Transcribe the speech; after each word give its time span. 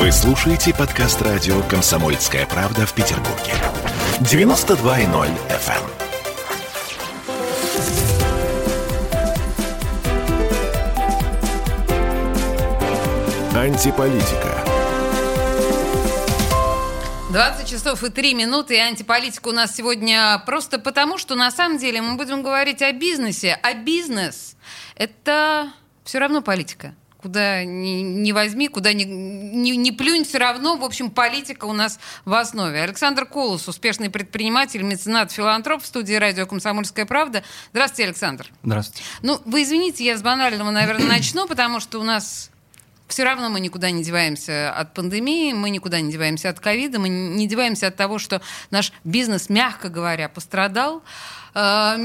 Вы 0.00 0.12
слушаете 0.12 0.72
подкаст 0.72 1.20
радио 1.20 1.60
«Комсомольская 1.64 2.46
правда» 2.46 2.86
в 2.86 2.94
Петербурге. 2.94 3.52
92.0 4.20 5.28
FM. 5.50 5.84
Антиполитика. 13.54 14.64
20 17.30 17.68
часов 17.68 18.02
и 18.02 18.08
3 18.08 18.32
минуты, 18.32 18.76
и 18.76 18.78
антиполитика 18.78 19.48
у 19.48 19.52
нас 19.52 19.76
сегодня 19.76 20.42
просто 20.46 20.78
потому, 20.78 21.18
что 21.18 21.34
на 21.34 21.50
самом 21.50 21.76
деле 21.76 22.00
мы 22.00 22.16
будем 22.16 22.42
говорить 22.42 22.80
о 22.80 22.90
бизнесе. 22.94 23.60
А 23.62 23.74
бизнес— 23.74 24.56
это 24.94 25.70
все 26.04 26.20
равно 26.20 26.40
политика. 26.40 26.94
Куда 27.20 27.64
ни, 27.64 28.00
ни 28.00 28.32
возьми, 28.32 28.68
куда 28.68 28.94
ни, 28.94 29.04
ни, 29.04 29.72
ни 29.72 29.90
плюнь, 29.90 30.24
все 30.24 30.38
равно, 30.38 30.76
в 30.76 30.84
общем, 30.84 31.10
политика 31.10 31.66
у 31.66 31.74
нас 31.74 31.98
в 32.24 32.32
основе. 32.32 32.80
Александр 32.80 33.26
Колос, 33.26 33.68
успешный 33.68 34.08
предприниматель, 34.08 34.80
меценат, 34.82 35.30
филантроп 35.30 35.82
в 35.82 35.86
студии 35.86 36.14
радио 36.14 36.46
«Комсомольская 36.46 37.04
правда». 37.04 37.42
Здравствуйте, 37.72 38.04
Александр. 38.04 38.50
Здравствуйте. 38.64 39.02
Ну, 39.20 39.38
вы 39.44 39.64
извините, 39.64 40.02
я 40.02 40.16
с 40.16 40.22
банального, 40.22 40.70
наверное, 40.70 41.06
начну, 41.18 41.46
потому 41.46 41.78
что 41.78 42.00
у 42.00 42.04
нас 42.04 42.50
все 43.10 43.24
равно 43.24 43.50
мы 43.50 43.60
никуда 43.60 43.90
не 43.90 44.02
деваемся 44.02 44.72
от 44.72 44.94
пандемии, 44.94 45.52
мы 45.52 45.68
никуда 45.68 46.00
не 46.00 46.10
деваемся 46.10 46.48
от 46.48 46.58
ковида, 46.58 47.00
мы 47.00 47.10
не 47.10 47.46
деваемся 47.46 47.88
от 47.88 47.96
того, 47.96 48.18
что 48.18 48.40
наш 48.70 48.92
бизнес, 49.04 49.50
мягко 49.50 49.90
говоря, 49.90 50.30
пострадал. 50.30 51.02
Э, 51.54 51.96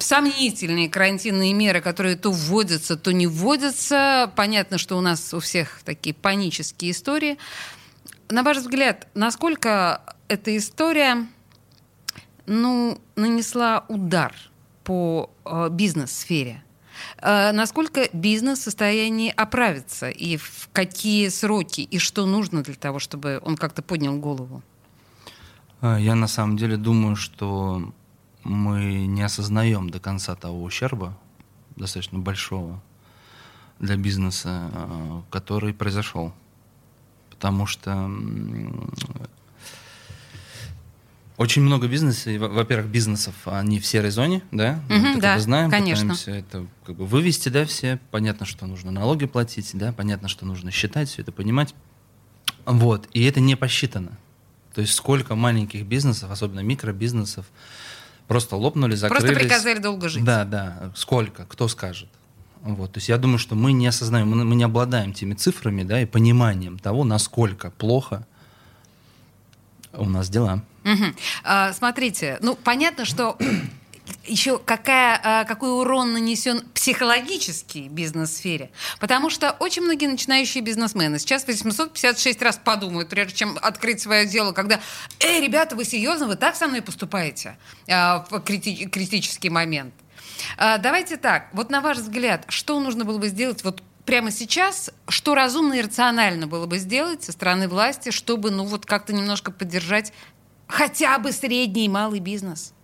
сомнительные 0.00 0.88
карантинные 0.88 1.52
меры, 1.52 1.80
которые 1.80 2.16
то 2.16 2.30
вводятся, 2.30 2.96
то 2.96 3.12
не 3.12 3.26
вводятся. 3.26 4.32
Понятно, 4.36 4.78
что 4.78 4.96
у 4.96 5.00
нас 5.00 5.34
у 5.34 5.40
всех 5.40 5.82
такие 5.84 6.14
панические 6.14 6.92
истории. 6.92 7.38
На 8.28 8.42
ваш 8.42 8.58
взгляд, 8.58 9.08
насколько 9.14 10.02
эта 10.28 10.56
история 10.56 11.26
ну, 12.46 13.00
нанесла 13.16 13.84
удар 13.88 14.34
по 14.84 15.30
э, 15.44 15.68
бизнес-сфере? 15.70 16.62
Э, 17.18 17.52
насколько 17.52 18.08
бизнес 18.12 18.60
в 18.60 18.62
состоянии 18.62 19.32
оправиться 19.36 20.08
и 20.08 20.36
в 20.38 20.68
какие 20.72 21.28
сроки 21.28 21.82
и 21.82 21.98
что 21.98 22.24
нужно 22.24 22.62
для 22.62 22.74
того, 22.74 22.98
чтобы 22.98 23.40
он 23.42 23.56
как-то 23.56 23.82
поднял 23.82 24.16
голову? 24.16 24.62
А, 25.80 25.98
я 25.98 26.14
на 26.14 26.26
самом 26.26 26.56
деле 26.56 26.78
думаю, 26.78 27.16
что 27.16 27.92
мы 28.44 29.06
не 29.06 29.22
осознаем 29.22 29.90
до 29.90 29.98
конца 29.98 30.34
того 30.34 30.62
ущерба, 30.62 31.16
достаточно 31.76 32.18
большого 32.18 32.82
для 33.78 33.96
бизнеса, 33.96 34.70
э, 34.72 35.20
который 35.30 35.74
произошел. 35.74 36.32
Потому 37.30 37.66
что 37.66 38.10
очень 41.36 41.62
много 41.62 41.88
бизнесов, 41.88 42.36
во-первых, 42.38 42.86
бизнесов, 42.86 43.34
они 43.44 43.80
в 43.80 43.86
серой 43.86 44.10
зоне, 44.10 44.42
да, 44.52 44.80
угу, 44.88 44.98
мы 44.98 45.20
да, 45.20 45.38
знаем, 45.40 45.70
конечно. 45.70 46.14
пытаемся 46.14 46.30
это 46.30 46.66
как 46.84 46.96
бы 46.96 47.06
вывести, 47.06 47.48
да, 47.48 47.64
все, 47.64 47.98
понятно, 48.12 48.46
что 48.46 48.66
нужно 48.66 48.92
налоги 48.92 49.26
платить, 49.26 49.70
да, 49.74 49.92
понятно, 49.92 50.28
что 50.28 50.46
нужно 50.46 50.70
считать, 50.70 51.08
все 51.08 51.22
это 51.22 51.32
понимать, 51.32 51.74
вот, 52.66 53.08
и 53.12 53.24
это 53.24 53.40
не 53.40 53.56
посчитано. 53.56 54.16
То 54.74 54.80
есть 54.80 54.94
сколько 54.94 55.34
маленьких 55.34 55.84
бизнесов, 55.84 56.30
особенно 56.30 56.60
микробизнесов, 56.60 57.46
просто 58.28 58.56
лопнули, 58.56 58.94
закрылись. 58.94 59.24
Просто 59.24 59.40
приказали 59.40 59.78
долго 59.78 60.08
жить. 60.08 60.24
Да, 60.24 60.44
да, 60.44 60.92
сколько, 60.94 61.44
кто 61.46 61.68
скажет. 61.68 62.08
Вот, 62.62 62.92
то 62.92 62.98
есть 62.98 63.10
я 63.10 63.18
думаю, 63.18 63.38
что 63.38 63.54
мы 63.54 63.72
не 63.72 63.86
осознаем, 63.86 64.28
мы, 64.28 64.42
мы 64.44 64.54
не 64.54 64.64
обладаем 64.64 65.12
теми 65.12 65.34
цифрами, 65.34 65.82
да, 65.82 66.00
и 66.00 66.06
пониманием 66.06 66.78
того, 66.78 67.04
насколько 67.04 67.70
плохо 67.70 68.26
у 69.92 70.06
нас 70.06 70.30
дела. 70.30 70.62
Угу. 70.84 71.04
А, 71.44 71.72
смотрите, 71.72 72.38
ну 72.40 72.56
понятно, 72.56 73.04
что 73.04 73.36
еще 74.26 74.58
какая, 74.58 75.20
а, 75.22 75.44
какой 75.44 75.70
урон 75.70 76.12
нанесен 76.12 76.62
психологический 76.74 77.88
бизнес-сфере. 77.88 78.70
Потому 79.00 79.30
что 79.30 79.52
очень 79.52 79.82
многие 79.82 80.06
начинающие 80.06 80.62
бизнесмены 80.62 81.18
сейчас 81.18 81.46
856 81.46 82.42
раз 82.42 82.60
подумают, 82.62 83.08
прежде 83.08 83.34
чем 83.34 83.58
открыть 83.60 84.00
свое 84.00 84.26
дело, 84.26 84.52
когда 84.52 84.80
«Эй, 85.20 85.40
ребята, 85.40 85.76
вы 85.76 85.84
серьезно? 85.84 86.26
Вы 86.26 86.36
так 86.36 86.56
со 86.56 86.68
мной 86.68 86.82
поступаете?» 86.82 87.56
а, 87.88 88.26
в 88.30 88.34
крити- 88.40 88.88
критический 88.88 89.50
момент. 89.50 89.94
А, 90.56 90.78
давайте 90.78 91.16
так, 91.16 91.48
вот 91.52 91.70
на 91.70 91.80
ваш 91.80 91.98
взгляд, 91.98 92.44
что 92.48 92.78
нужно 92.80 93.04
было 93.04 93.18
бы 93.18 93.28
сделать 93.28 93.64
вот 93.64 93.82
прямо 94.04 94.30
сейчас, 94.30 94.90
что 95.08 95.34
разумно 95.34 95.74
и 95.74 95.82
рационально 95.82 96.46
было 96.46 96.66
бы 96.66 96.78
сделать 96.78 97.24
со 97.24 97.32
стороны 97.32 97.68
власти, 97.68 98.10
чтобы 98.10 98.50
ну 98.50 98.64
вот 98.64 98.86
как-то 98.86 99.12
немножко 99.12 99.50
поддержать 99.50 100.12
хотя 100.66 101.18
бы 101.18 101.32
средний 101.32 101.86
и 101.86 101.88
малый 101.88 102.20
бизнес? 102.20 102.74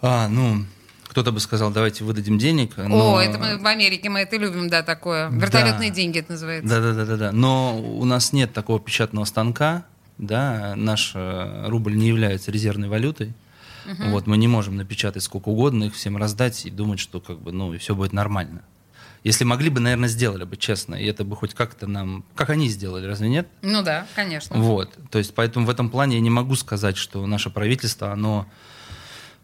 А, 0.00 0.28
ну, 0.28 0.64
кто-то 1.08 1.32
бы 1.32 1.40
сказал, 1.40 1.70
давайте 1.70 2.04
выдадим 2.04 2.38
денег. 2.38 2.76
Но... 2.76 3.16
О, 3.16 3.20
это 3.20 3.38
мы 3.38 3.58
в 3.58 3.66
Америке, 3.66 4.08
мы 4.08 4.20
это 4.20 4.36
любим, 4.36 4.68
да, 4.68 4.82
такое. 4.82 5.30
Вертолетные 5.30 5.90
да. 5.90 5.96
деньги 5.96 6.18
это 6.18 6.32
называется. 6.32 6.68
Да, 6.68 6.80
да, 6.80 6.92
да, 6.92 7.04
да, 7.04 7.16
да. 7.16 7.32
Но 7.32 7.80
у 7.80 8.04
нас 8.04 8.32
нет 8.32 8.52
такого 8.52 8.78
печатного 8.78 9.24
станка, 9.24 9.84
да, 10.18 10.74
наш 10.76 11.12
э, 11.14 11.66
рубль 11.68 11.96
не 11.96 12.08
является 12.08 12.50
резервной 12.50 12.88
валютой. 12.88 13.34
Угу. 13.86 14.10
Вот, 14.10 14.26
мы 14.26 14.36
не 14.36 14.48
можем 14.48 14.76
напечатать 14.76 15.22
сколько 15.22 15.48
угодно, 15.48 15.84
их 15.84 15.94
всем 15.94 16.16
раздать 16.16 16.66
и 16.66 16.70
думать, 16.70 17.00
что 17.00 17.20
как 17.20 17.40
бы, 17.40 17.52
ну, 17.52 17.72
и 17.72 17.78
все 17.78 17.94
будет 17.94 18.12
нормально. 18.12 18.62
Если 19.24 19.44
могли 19.44 19.70
бы, 19.70 19.80
наверное, 19.80 20.08
сделали 20.08 20.44
бы, 20.44 20.56
честно. 20.56 20.94
И 20.94 21.04
это 21.06 21.24
бы 21.24 21.34
хоть 21.34 21.54
как-то 21.54 21.86
нам... 21.86 22.24
Как 22.34 22.50
они 22.50 22.68
сделали, 22.68 23.06
разве 23.06 23.28
нет? 23.28 23.48
Ну 23.62 23.82
да, 23.82 24.06
конечно. 24.14 24.56
Вот. 24.56 24.96
То 25.10 25.18
есть, 25.18 25.34
поэтому 25.34 25.66
в 25.66 25.70
этом 25.70 25.90
плане 25.90 26.16
я 26.16 26.22
не 26.22 26.30
могу 26.30 26.54
сказать, 26.54 26.96
что 26.96 27.26
наше 27.26 27.50
правительство, 27.50 28.12
оно 28.12 28.46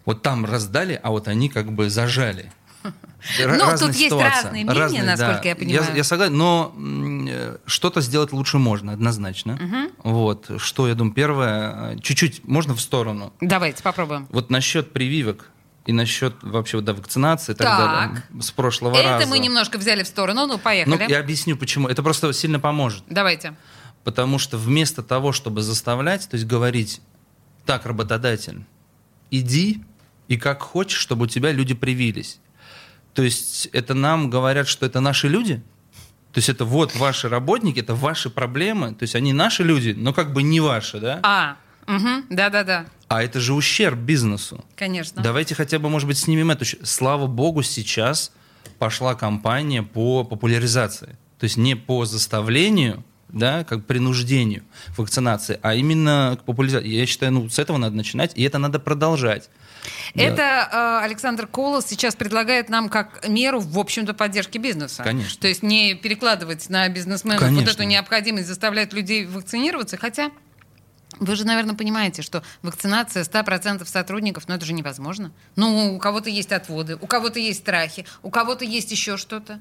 вот 0.04 0.22
там 0.22 0.44
раздали, 0.44 0.98
а 1.02 1.10
вот 1.10 1.28
они 1.28 1.48
как 1.48 1.72
бы 1.72 1.90
зажали. 1.90 2.52
Ну, 3.38 3.78
тут 3.78 3.94
есть 3.94 4.14
разные 4.14 4.64
мнения, 4.64 4.78
разные, 4.78 5.02
насколько 5.02 5.42
да. 5.42 5.48
я 5.48 5.56
понимаю. 5.56 5.86
Я, 5.88 5.96
я 5.96 6.04
согласен, 6.04 6.36
но 6.36 6.74
что-то 7.64 8.02
сделать 8.02 8.32
лучше 8.32 8.58
можно, 8.58 8.92
однозначно. 8.92 9.54
Угу. 9.54 10.10
Вот, 10.12 10.50
что, 10.58 10.86
я 10.86 10.94
думаю, 10.94 11.14
первое, 11.14 11.98
чуть-чуть 12.00 12.46
можно 12.46 12.74
в 12.74 12.82
сторону. 12.82 13.32
Давайте 13.40 13.82
попробуем. 13.82 14.28
Вот 14.30 14.50
насчет 14.50 14.92
прививок 14.92 15.50
и 15.86 15.92
насчет 15.92 16.34
вообще 16.42 16.82
да, 16.82 16.92
вакцинации 16.92 17.52
и 17.52 17.54
так, 17.54 17.66
так. 17.66 17.78
далее. 17.78 18.22
С 18.42 18.50
прошлого 18.50 18.94
Это 18.94 19.08
раза. 19.08 19.22
Это 19.24 19.30
мы 19.30 19.38
немножко 19.38 19.78
взяли 19.78 20.02
в 20.02 20.06
сторону, 20.06 20.46
ну 20.46 20.58
поехали. 20.58 20.94
Ну, 20.94 21.08
я 21.08 21.20
объясню, 21.20 21.56
почему. 21.56 21.88
Это 21.88 22.02
просто 22.02 22.32
сильно 22.32 22.60
поможет. 22.60 23.04
Давайте. 23.08 23.54
Потому 24.02 24.38
что 24.38 24.58
вместо 24.58 25.02
того, 25.02 25.32
чтобы 25.32 25.62
заставлять, 25.62 26.28
то 26.28 26.34
есть 26.36 26.46
говорить, 26.46 27.00
так, 27.64 27.86
работодатель, 27.86 28.66
иди 29.30 29.82
и 30.28 30.36
как 30.36 30.62
хочешь, 30.62 30.98
чтобы 30.98 31.24
у 31.24 31.26
тебя 31.26 31.52
люди 31.52 31.74
привились. 31.74 32.40
То 33.12 33.22
есть 33.22 33.68
это 33.72 33.94
нам 33.94 34.30
говорят, 34.30 34.66
что 34.68 34.86
это 34.86 35.00
наши 35.00 35.28
люди, 35.28 35.62
то 36.32 36.38
есть 36.38 36.48
это 36.48 36.64
вот 36.64 36.96
ваши 36.96 37.28
работники, 37.28 37.78
это 37.78 37.94
ваши 37.94 38.28
проблемы, 38.28 38.94
то 38.94 39.04
есть 39.04 39.14
они 39.14 39.32
наши 39.32 39.62
люди, 39.62 39.94
но 39.96 40.12
как 40.12 40.32
бы 40.32 40.42
не 40.42 40.58
ваши, 40.60 40.98
да? 40.98 41.20
А, 41.22 41.56
угу, 41.86 42.24
да-да-да. 42.28 42.86
А 43.06 43.22
это 43.22 43.38
же 43.38 43.54
ущерб 43.54 43.98
бизнесу. 43.98 44.64
Конечно. 44.74 45.22
Давайте 45.22 45.54
хотя 45.54 45.78
бы, 45.78 45.88
может 45.88 46.08
быть, 46.08 46.18
снимем 46.18 46.50
это. 46.50 46.64
Слава 46.82 47.28
богу, 47.28 47.62
сейчас 47.62 48.32
пошла 48.80 49.14
кампания 49.14 49.84
по 49.84 50.24
популяризации. 50.24 51.16
То 51.38 51.44
есть 51.44 51.56
не 51.56 51.76
по 51.76 52.04
заставлению, 52.04 53.04
да, 53.28 53.62
как 53.62 53.86
принуждению 53.86 54.64
вакцинации, 54.96 55.58
а 55.62 55.74
именно 55.74 56.36
к 56.40 56.44
популяризации. 56.44 56.88
Я 56.88 57.06
считаю, 57.06 57.32
ну, 57.32 57.48
с 57.48 57.58
этого 57.58 57.76
надо 57.76 57.94
начинать, 57.94 58.32
и 58.34 58.42
это 58.42 58.58
надо 58.58 58.80
продолжать. 58.80 59.50
Это 60.14 60.68
э, 61.02 61.04
Александр 61.04 61.46
Колос 61.46 61.86
сейчас 61.86 62.14
предлагает 62.14 62.68
нам 62.68 62.88
как 62.88 63.26
меру, 63.28 63.60
в 63.60 63.78
общем-то, 63.78 64.14
поддержки 64.14 64.58
бизнеса. 64.58 65.02
Конечно. 65.02 65.40
То 65.40 65.48
есть 65.48 65.62
не 65.62 65.94
перекладывать 65.94 66.68
на 66.70 66.88
бизнесменов 66.88 67.40
Конечно. 67.40 67.60
вот 67.60 67.74
эту 67.74 67.82
необходимость 67.84 68.46
заставлять 68.46 68.92
людей 68.92 69.26
вакцинироваться, 69.26 69.96
хотя 69.96 70.30
вы 71.20 71.36
же, 71.36 71.46
наверное, 71.46 71.74
понимаете, 71.74 72.22
что 72.22 72.42
вакцинация 72.62 73.22
100% 73.22 73.86
сотрудников, 73.86 74.48
ну 74.48 74.54
это 74.54 74.64
же 74.64 74.72
невозможно. 74.72 75.32
Ну, 75.56 75.94
у 75.94 75.98
кого-то 75.98 76.30
есть 76.30 76.52
отводы, 76.52 76.96
у 77.00 77.06
кого-то 77.06 77.38
есть 77.38 77.60
страхи, 77.60 78.04
у 78.22 78.30
кого-то 78.30 78.64
есть 78.64 78.90
еще 78.90 79.16
что-то. 79.16 79.60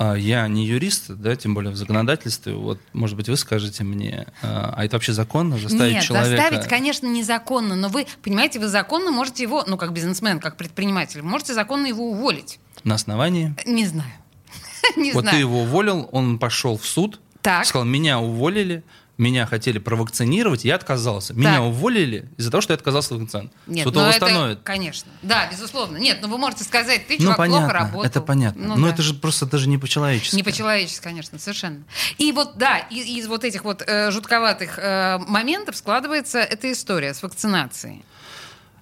А, 0.00 0.14
я 0.14 0.46
не 0.46 0.64
юрист, 0.64 1.08
да, 1.08 1.34
тем 1.34 1.54
более 1.54 1.72
в 1.72 1.76
законодательстве. 1.76 2.54
Вот, 2.54 2.78
может 2.92 3.16
быть, 3.16 3.28
вы 3.28 3.36
скажете 3.36 3.82
мне, 3.82 4.28
а, 4.42 4.72
а 4.76 4.84
это 4.84 4.94
вообще 4.94 5.12
законно 5.12 5.58
заставить 5.58 5.94
Нет, 5.94 6.04
человека? 6.04 6.40
заставить, 6.40 6.68
конечно, 6.68 7.08
незаконно, 7.08 7.74
но 7.74 7.88
вы, 7.88 8.06
понимаете, 8.22 8.60
вы 8.60 8.68
законно 8.68 9.10
можете 9.10 9.42
его, 9.42 9.64
ну, 9.66 9.76
как 9.76 9.92
бизнесмен, 9.92 10.38
как 10.38 10.56
предприниматель, 10.56 11.22
можете 11.22 11.52
законно 11.52 11.88
его 11.88 12.12
уволить. 12.12 12.60
На 12.84 12.94
основании? 12.94 13.56
Не 13.66 13.86
знаю. 13.86 14.12
Не 14.96 15.10
вот 15.10 15.22
знаю. 15.22 15.34
ты 15.34 15.40
его 15.40 15.62
уволил, 15.62 16.08
он 16.12 16.38
пошел 16.38 16.78
в 16.78 16.86
суд, 16.86 17.20
так. 17.42 17.66
сказал, 17.66 17.84
меня 17.84 18.20
уволили, 18.20 18.84
меня 19.18 19.46
хотели 19.46 19.78
провакцинировать, 19.78 20.64
я 20.64 20.76
отказался. 20.76 21.34
Меня 21.34 21.56
Так. 21.56 21.62
уволили 21.64 22.28
из-за 22.36 22.50
того, 22.52 22.60
что 22.60 22.72
я 22.72 22.76
отказался 22.76 23.14
от 23.16 23.20
вакцин. 23.22 23.50
Нет, 23.66 23.84
Суд 23.84 23.94
ну 23.94 24.00
его 24.02 24.10
восстановит. 24.10 24.60
конечно. 24.62 25.10
Да, 25.22 25.48
безусловно. 25.50 25.96
Нет, 25.98 26.18
ну 26.22 26.28
вы 26.28 26.38
можете 26.38 26.62
сказать, 26.64 27.06
ты, 27.08 27.14
Ну, 27.18 27.22
чувак, 27.24 27.36
плохо 27.36 27.50
понятно, 27.50 27.72
работал. 27.72 28.02
это 28.02 28.20
понятно. 28.20 28.68
Ну 28.68 28.76
Но 28.76 28.86
да. 28.86 28.92
это 28.94 29.02
же 29.02 29.14
просто 29.14 29.46
даже 29.46 29.68
не 29.68 29.76
по-человечески. 29.76 30.36
Не 30.36 30.44
по-человечески, 30.44 31.02
конечно, 31.02 31.38
совершенно. 31.40 31.82
И 32.18 32.30
вот, 32.30 32.56
да, 32.58 32.78
из, 32.78 33.06
из 33.06 33.26
вот 33.26 33.42
этих 33.44 33.64
вот 33.64 33.82
э, 33.84 34.10
жутковатых 34.12 34.78
э, 34.78 35.18
моментов 35.26 35.76
складывается 35.76 36.38
эта 36.38 36.70
история 36.70 37.12
с 37.12 37.22
вакцинацией. 37.22 38.04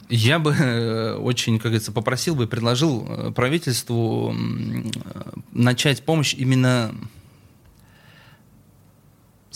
Я 0.09 0.39
бы 0.39 0.53
э, 0.53 1.15
очень, 1.15 1.55
как 1.57 1.65
говорится, 1.73 1.91
попросил 1.93 2.37
бы, 2.37 2.47
предложил 2.47 3.07
э, 3.09 3.31
правительству 3.33 4.33
э, 4.33 4.91
начать 5.53 6.05
помощь 6.05 6.33
именно 6.35 6.95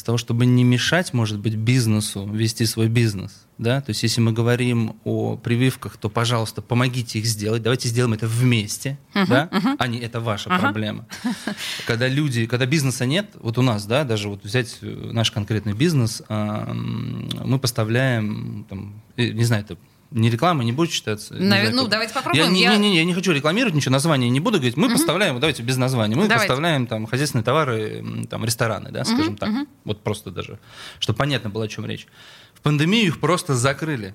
с 0.01 0.03
того, 0.03 0.19
чтобы 0.19 0.47
не 0.47 0.65
мешать, 0.65 1.13
может 1.13 1.39
быть, 1.39 1.55
бизнесу 1.55 2.27
вести 2.27 2.65
свой 2.65 2.89
бизнес. 2.89 3.47
Да? 3.59 3.83
То 3.83 3.91
есть, 3.91 4.03
если 4.03 4.23
мы 4.23 4.33
говорим 4.33 4.97
о 5.05 5.37
прививках, 5.37 5.99
то, 5.99 6.09
пожалуйста, 6.09 6.63
помогите 6.63 7.19
их 7.19 7.27
сделать. 7.27 7.63
Давайте 7.63 7.89
сделаем 7.89 8.15
это 8.15 8.27
вместе, 8.27 8.99
да? 9.15 9.51
а 9.79 9.87
не 9.87 9.99
это 9.99 10.21
ваша 10.21 10.49
проблема. 10.49 11.07
Когда 11.87 12.09
люди, 12.09 12.47
когда 12.47 12.65
бизнеса 12.65 13.05
нет, 13.05 13.27
вот 13.35 13.59
у 13.59 13.63
нас, 13.63 13.85
да, 13.85 14.05
даже 14.05 14.31
вот 14.31 14.43
взять 14.43 14.79
э, 14.81 15.11
наш 15.13 15.31
конкретный 15.31 15.75
бизнес, 15.75 16.23
мы 16.29 17.59
поставляем, 17.59 18.65
там, 18.69 19.03
э, 19.17 19.29
не 19.29 19.45
знаю, 19.45 19.65
это 19.65 19.77
не 20.11 20.29
реклама, 20.31 20.65
не 20.65 20.73
будет 20.73 20.91
считаться. 20.91 21.35
Навер- 21.35 21.71
ну, 21.73 21.87
давайте 21.87 22.13
попробуем. 22.15 22.45
Я, 22.47 22.51
не, 22.51 22.63
Я- 22.63 22.77
не, 22.77 22.91
не, 22.91 22.97
я 22.97 23.05
не 23.05 23.15
хочу 23.15 23.33
рекламировать 23.33 23.75
ничего, 23.75 23.93
название 23.93 24.29
не 24.31 24.41
буду 24.41 24.59
говорить. 24.59 24.77
Мы 24.77 24.91
поставляем, 24.91 25.39
давайте 25.39 25.63
без 25.63 25.77
названия, 25.77 26.17
мы 26.17 26.23
Давайте. 26.29 26.49
поставляем 26.49 26.87
там 26.87 27.07
хозяйственные 27.07 27.45
товары, 27.45 28.05
там 28.29 28.45
рестораны, 28.45 28.91
да, 28.91 29.05
скажем 29.05 29.37
так. 29.37 29.51
Вот 29.85 30.03
просто 30.03 30.31
даже, 30.31 30.59
чтобы 30.99 31.17
понятно 31.19 31.51
было, 31.51 31.65
о 31.65 31.69
чем 31.69 31.87
речь. 31.87 32.07
В 32.55 32.61
пандемию 32.61 33.07
их 33.07 33.21
просто 33.21 33.55
закрыли. 33.55 34.15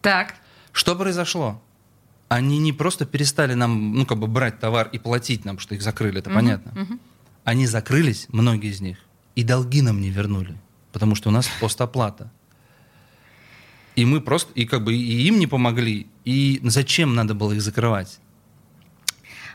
Так, 0.00 0.34
Что 0.72 0.96
произошло? 0.96 1.62
Они 2.28 2.58
не 2.58 2.72
просто 2.72 3.04
перестали 3.04 3.52
нам, 3.52 3.94
ну, 3.94 4.06
как 4.06 4.18
бы 4.18 4.26
брать 4.26 4.58
товар 4.58 4.88
и 4.90 4.98
платить 4.98 5.44
нам, 5.44 5.58
что 5.58 5.74
их 5.74 5.82
закрыли, 5.82 6.20
это 6.20 6.30
понятно. 6.30 6.86
Они 7.44 7.66
закрылись, 7.66 8.26
многие 8.30 8.70
из 8.70 8.80
них, 8.80 8.96
и 9.34 9.42
долги 9.42 9.82
нам 9.82 10.00
не 10.00 10.08
вернули, 10.10 10.56
потому 10.92 11.14
что 11.14 11.28
у 11.28 11.32
нас 11.32 11.46
постоплата. 11.60 12.30
И 13.96 14.04
мы 14.04 14.20
просто, 14.20 14.52
и 14.54 14.64
как 14.64 14.84
бы 14.84 14.94
и 14.94 15.26
им 15.26 15.38
не 15.38 15.46
помогли, 15.46 16.06
и 16.24 16.60
зачем 16.64 17.14
надо 17.14 17.34
было 17.34 17.52
их 17.52 17.62
закрывать? 17.62 18.18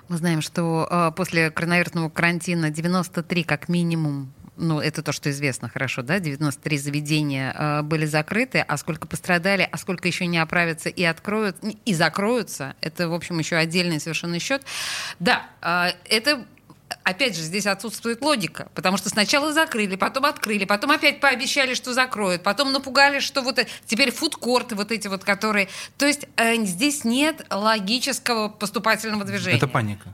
мы 0.10 0.18
знаем, 0.18 0.42
что 0.42 0.88
э, 0.90 1.12
после 1.16 1.52
коронавирусного 1.52 2.10
карантина 2.10 2.70
93 2.70 3.44
как 3.44 3.70
минимум 3.70 4.34
ну, 4.60 4.80
это 4.80 5.04
то, 5.04 5.12
что 5.12 5.30
известно 5.30 5.70
хорошо, 5.70 6.02
да, 6.02 6.20
93 6.20 6.78
заведения 6.80 7.54
э, 7.54 7.82
были 7.84 8.06
закрыты, 8.06 8.60
а 8.60 8.78
сколько 8.78 9.08
пострадали, 9.08 9.68
а 9.72 9.78
сколько 9.78 10.08
еще 10.08 10.26
не 10.26 10.40
оправятся 10.40 10.90
и 10.90 11.04
откроют, 11.04 11.58
и 11.86 11.94
закроются, 11.94 12.76
это, 12.82 13.08
в 13.08 13.14
общем, 13.14 13.38
еще 13.38 13.56
отдельный 13.56 14.00
совершенно 14.00 14.40
счет. 14.40 14.64
Да, 15.20 15.46
э, 15.62 15.90
это 16.10 16.44
Опять 17.08 17.38
же, 17.38 17.42
здесь 17.44 17.66
отсутствует 17.66 18.22
логика, 18.22 18.68
потому 18.76 18.98
что 18.98 19.08
сначала 19.08 19.54
закрыли, 19.54 19.96
потом 19.96 20.26
открыли, 20.26 20.66
потом 20.66 20.92
опять 20.92 21.22
пообещали, 21.22 21.74
что 21.74 21.94
закроют, 21.94 22.44
потом 22.44 22.74
напугали, 22.74 23.20
что 23.20 23.44
вот 23.44 23.60
э- 23.60 23.68
теперь 23.86 24.12
фудкорты 24.12 24.76
вот 24.76 24.92
эти 24.92 25.08
вот, 25.08 25.24
которые... 25.24 25.70
То 25.98 26.06
есть 26.06 26.26
э, 26.36 26.62
здесь 26.66 27.06
нет 27.06 27.46
логического 27.50 28.50
поступательного 28.50 29.24
движения. 29.24 29.56
Это 29.56 29.70
паника. 29.70 30.14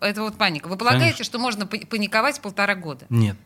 Это 0.00 0.22
вот 0.22 0.38
паника. 0.38 0.68
Вы 0.68 0.76
полагаете, 0.76 1.06
Конечно. 1.06 1.24
что 1.24 1.38
можно 1.40 1.66
па- 1.66 1.84
паниковать 1.90 2.40
полтора 2.40 2.76
года? 2.76 3.04
Нет. 3.08 3.36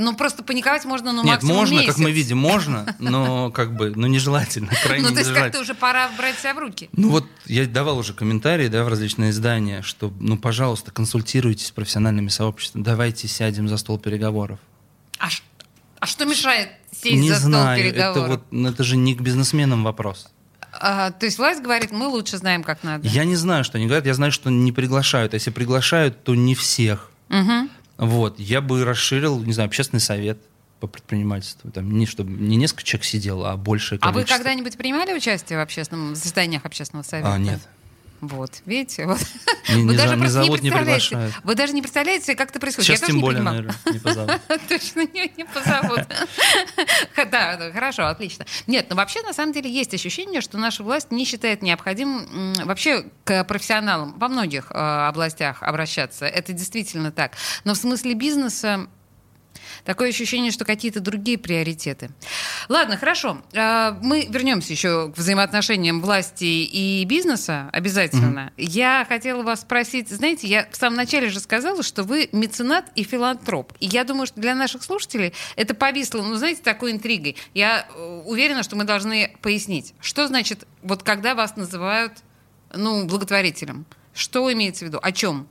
Ну, 0.00 0.16
просто 0.16 0.42
паниковать 0.42 0.86
можно, 0.86 1.12
ну, 1.12 1.22
Нет, 1.22 1.42
можно, 1.42 1.74
месяц. 1.74 1.88
как 1.88 1.98
мы 1.98 2.10
видим, 2.10 2.38
можно, 2.38 2.96
но 2.98 3.50
как 3.50 3.76
бы, 3.76 3.92
ну, 3.94 4.06
нежелательно, 4.06 4.70
крайне 4.82 5.06
Ну, 5.06 5.12
то 5.12 5.20
есть 5.20 5.32
как-то 5.32 5.60
уже 5.60 5.74
пора 5.74 6.08
брать 6.16 6.38
себя 6.38 6.54
в 6.54 6.58
руки. 6.58 6.88
Ну 6.92 7.10
вот 7.10 7.26
я 7.44 7.66
давал 7.66 7.98
уже 7.98 8.14
комментарии, 8.14 8.68
да, 8.68 8.82
в 8.82 8.88
различные 8.88 9.30
издания, 9.30 9.82
что, 9.82 10.10
ну, 10.18 10.38
пожалуйста, 10.38 10.90
консультируйтесь 10.90 11.66
с 11.66 11.70
профессиональными 11.70 12.28
сообществами, 12.28 12.82
давайте 12.82 13.28
сядем 13.28 13.68
за 13.68 13.76
стол 13.76 13.98
переговоров. 13.98 14.58
А, 15.18 15.28
а 15.98 16.06
что 16.06 16.24
мешает 16.24 16.70
сесть 16.92 17.16
не 17.16 17.28
за 17.28 17.36
знаю, 17.36 17.78
стол 17.78 17.90
переговоров? 17.90 18.16
это 18.16 18.28
вот, 18.28 18.44
ну, 18.50 18.68
это 18.70 18.82
же 18.84 18.96
не 18.96 19.14
к 19.14 19.20
бизнесменам 19.20 19.84
вопрос. 19.84 20.30
А, 20.72 21.10
то 21.10 21.26
есть 21.26 21.36
власть 21.36 21.60
говорит, 21.60 21.90
мы 21.90 22.06
лучше 22.06 22.38
знаем, 22.38 22.62
как 22.62 22.82
надо. 22.84 23.06
Я 23.06 23.24
не 23.24 23.36
знаю, 23.36 23.64
что 23.64 23.76
они 23.76 23.86
говорят, 23.86 24.06
я 24.06 24.14
знаю, 24.14 24.32
что 24.32 24.50
не 24.50 24.72
приглашают. 24.72 25.34
А 25.34 25.36
если 25.36 25.50
приглашают, 25.50 26.24
то 26.24 26.34
не 26.34 26.54
всех. 26.54 27.10
Мгм. 27.28 27.70
Вот, 28.00 28.38
я 28.38 28.60
бы 28.60 28.84
расширил, 28.84 29.42
не 29.42 29.52
знаю, 29.52 29.68
общественный 29.68 30.00
совет 30.00 30.38
по 30.80 30.86
предпринимательству. 30.86 31.70
Там 31.70 31.92
не, 31.92 32.06
чтобы 32.06 32.32
не 32.32 32.56
несколько 32.56 32.82
человек 32.82 33.04
сидело, 33.04 33.52
а 33.52 33.56
большее 33.56 33.98
А 34.02 34.12
вы 34.12 34.24
когда-нибудь 34.24 34.78
принимали 34.78 35.12
участие 35.12 35.58
в 35.58 35.62
общественном 35.62 36.12
в 36.12 36.16
заседаниях 36.16 36.64
общественного 36.64 37.04
совета? 37.04 37.34
А, 37.34 37.38
нет. 37.38 37.60
Вот, 38.20 38.60
видите, 38.66 39.06
вот. 39.06 39.18
Не- 39.70 39.76
Вы 39.84 39.92
не 39.92 39.96
даже 39.96 40.08
за- 40.10 40.14
не 40.16 40.20
просто 40.20 40.38
не 40.40 40.44
зовут, 40.44 40.62
не 40.62 40.70
представляете. 40.70 41.08
приглашают. 41.08 41.34
Вы 41.44 41.54
даже 41.54 41.72
не 41.72 41.80
представляете, 41.82 42.34
как 42.34 42.50
это 42.50 42.60
происходит. 42.60 42.86
Сейчас 42.88 43.00
Я 43.00 43.06
тем 43.06 43.16
не 43.16 43.22
более, 43.22 43.36
принимала. 43.42 43.56
наверное, 43.56 43.92
не 43.92 43.98
позовут. 43.98 44.40
Точно 44.68 45.00
не, 45.00 45.32
не 45.36 45.44
позовут. 45.44 46.00
Да, 47.30 47.70
хорошо, 47.72 48.06
отлично. 48.08 48.44
Нет, 48.66 48.86
но 48.90 48.96
вообще 48.96 49.22
на 49.22 49.32
самом 49.32 49.52
деле 49.52 49.70
есть 49.70 49.94
ощущение, 49.94 50.40
что 50.40 50.58
наша 50.58 50.82
власть 50.82 51.10
не 51.10 51.24
считает 51.24 51.62
необходимым 51.62 52.54
вообще 52.64 53.04
к 53.24 53.44
профессионалам 53.44 54.18
во 54.18 54.28
многих 54.28 54.70
э, 54.70 54.74
областях 54.74 55.62
обращаться. 55.62 56.26
Это 56.26 56.52
действительно 56.52 57.12
так. 57.12 57.32
Но 57.64 57.74
в 57.74 57.76
смысле 57.76 58.14
бизнеса 58.14 58.86
Такое 59.84 60.10
ощущение, 60.10 60.50
что 60.50 60.64
какие-то 60.64 61.00
другие 61.00 61.38
приоритеты. 61.38 62.10
Ладно, 62.68 62.96
хорошо. 62.96 63.38
А, 63.54 63.98
Мы 64.02 64.26
вернемся 64.28 64.72
еще 64.72 65.10
к 65.12 65.18
взаимоотношениям 65.18 66.00
власти 66.00 66.44
и 66.44 67.04
бизнеса 67.04 67.70
обязательно. 67.72 68.52
Я 68.56 69.06
хотела 69.08 69.42
вас 69.42 69.62
спросить, 69.62 70.08
знаете, 70.08 70.46
я 70.46 70.68
в 70.70 70.76
самом 70.76 70.96
начале 70.96 71.28
же 71.30 71.40
сказала, 71.40 71.82
что 71.82 72.02
вы 72.02 72.28
меценат 72.32 72.90
и 72.94 73.02
филантроп. 73.04 73.72
И 73.80 73.86
я 73.86 74.04
думаю, 74.04 74.26
что 74.26 74.40
для 74.40 74.54
наших 74.54 74.82
слушателей 74.82 75.32
это 75.56 75.74
повисло, 75.74 76.22
ну, 76.22 76.34
знаете, 76.34 76.62
такой 76.62 76.92
интригой. 76.92 77.36
Я 77.54 77.86
э, 77.88 78.22
уверена, 78.26 78.62
что 78.62 78.76
мы 78.76 78.84
должны 78.84 79.36
пояснить, 79.42 79.94
что 80.00 80.26
значит, 80.26 80.66
вот 80.82 81.02
когда 81.02 81.34
вас 81.34 81.56
называют, 81.56 82.12
ну, 82.74 83.06
благотворителем. 83.06 83.86
Что 84.14 84.52
имеется 84.52 84.84
в 84.84 84.88
виду? 84.88 84.98
О 85.02 85.12
чем? 85.12 85.46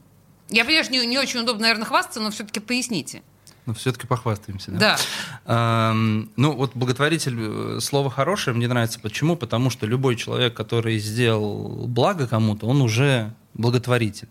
Я 0.50 0.66
понимаю, 0.66 0.84
что 0.84 0.94
не, 0.94 1.06
не 1.06 1.18
очень 1.18 1.40
удобно, 1.42 1.64
наверное, 1.64 1.86
хвастаться, 1.86 2.20
но 2.20 2.32
все-таки 2.32 2.60
поясните. 2.60 3.22
Но 3.70 3.76
все-таки 3.76 4.08
похвастаемся, 4.08 4.72
да? 4.72 4.98
Да. 5.46 5.92
Эм, 5.92 6.32
ну, 6.36 6.54
вот 6.54 6.72
благотворитель, 6.74 7.36
э, 7.38 7.80
слово 7.82 8.10
хорошее, 8.10 8.58
мне 8.58 8.68
нравится. 8.68 9.00
Почему? 9.00 9.36
Потому 9.36 9.70
что 9.70 9.86
любой 9.86 10.16
человек, 10.16 10.56
который 10.56 10.98
сделал 10.98 11.86
благо 11.86 12.26
кому-то, 12.26 12.66
он 12.66 12.82
уже 12.82 13.32
благотворитель. 13.54 14.28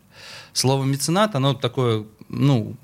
Слово 0.53 0.83
меценат, 0.83 1.37
оно 1.37 1.55
такое, 1.55 2.05
ну, 2.29 2.75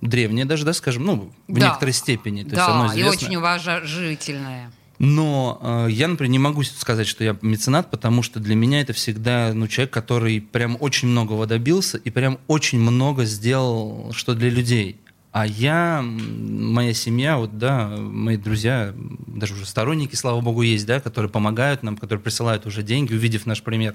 древнее 0.00 0.46
даже, 0.46 0.64
да, 0.64 0.72
скажем, 0.72 1.04
ну, 1.04 1.32
в 1.48 1.58
Да. 1.58 1.66
некоторой 1.66 1.92
степени. 1.92 2.44
То 2.44 2.56
есть 2.56 2.66
оно 2.66 2.88
Да, 2.88 2.94
и 2.94 3.02
очень 3.02 3.36
уважительная. 3.36 4.72
Но 4.98 5.58
э, 5.62 5.88
я, 5.90 6.08
например, 6.08 6.30
не 6.30 6.38
могу 6.38 6.62
сказать, 6.62 7.06
что 7.06 7.24
я 7.24 7.36
меценат, 7.42 7.90
потому 7.90 8.22
что 8.22 8.40
для 8.40 8.54
меня 8.54 8.80
это 8.80 8.94
всегда 8.94 9.52
ну, 9.54 9.66
человек, 9.66 9.92
который 9.92 10.40
прям 10.40 10.78
очень 10.80 11.08
многого 11.08 11.46
добился 11.46 11.98
и 11.98 12.08
прям 12.08 12.38
очень 12.48 12.80
много 12.80 13.24
сделал, 13.26 14.12
что 14.14 14.34
для 14.34 14.48
людей. 14.48 14.98
А 15.32 15.46
я, 15.46 16.02
моя 16.02 16.92
семья, 16.92 17.36
вот, 17.36 17.56
да, 17.56 17.86
мои 17.88 18.36
друзья, 18.36 18.92
даже 19.28 19.54
уже 19.54 19.64
сторонники, 19.64 20.16
слава 20.16 20.40
богу, 20.40 20.62
есть, 20.62 20.86
да, 20.86 20.98
которые 21.00 21.30
помогают 21.30 21.84
нам, 21.84 21.96
которые 21.96 22.22
присылают 22.22 22.66
уже 22.66 22.82
деньги, 22.82 23.14
увидев 23.14 23.46
наш 23.46 23.62
пример. 23.62 23.94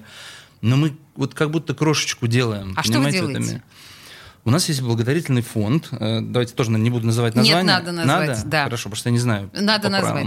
Но 0.62 0.76
мы 0.76 0.96
вот 1.14 1.34
как 1.34 1.50
будто 1.50 1.74
крошечку 1.74 2.26
делаем. 2.26 2.72
А 2.76 2.82
что 2.82 3.00
вы 3.00 3.10
делаете? 3.12 3.62
У 4.46 4.50
нас 4.50 4.68
есть 4.68 4.80
благотворительный 4.80 5.42
фонд. 5.42 5.88
Э, 5.90 6.20
Давайте 6.20 6.54
тоже 6.54 6.70
не 6.70 6.88
буду 6.88 7.04
называть 7.04 7.34
Нет, 7.34 7.44
название. 7.44 7.66
надо 7.66 7.90
назвать, 7.92 8.28
Надо? 8.28 8.42
да. 8.46 8.64
Хорошо, 8.64 8.84
потому 8.84 8.96
что 8.96 9.08
я 9.08 9.12
не 9.12 9.18
знаю. 9.18 9.50
Надо 9.52 9.88
назвать. 9.88 10.26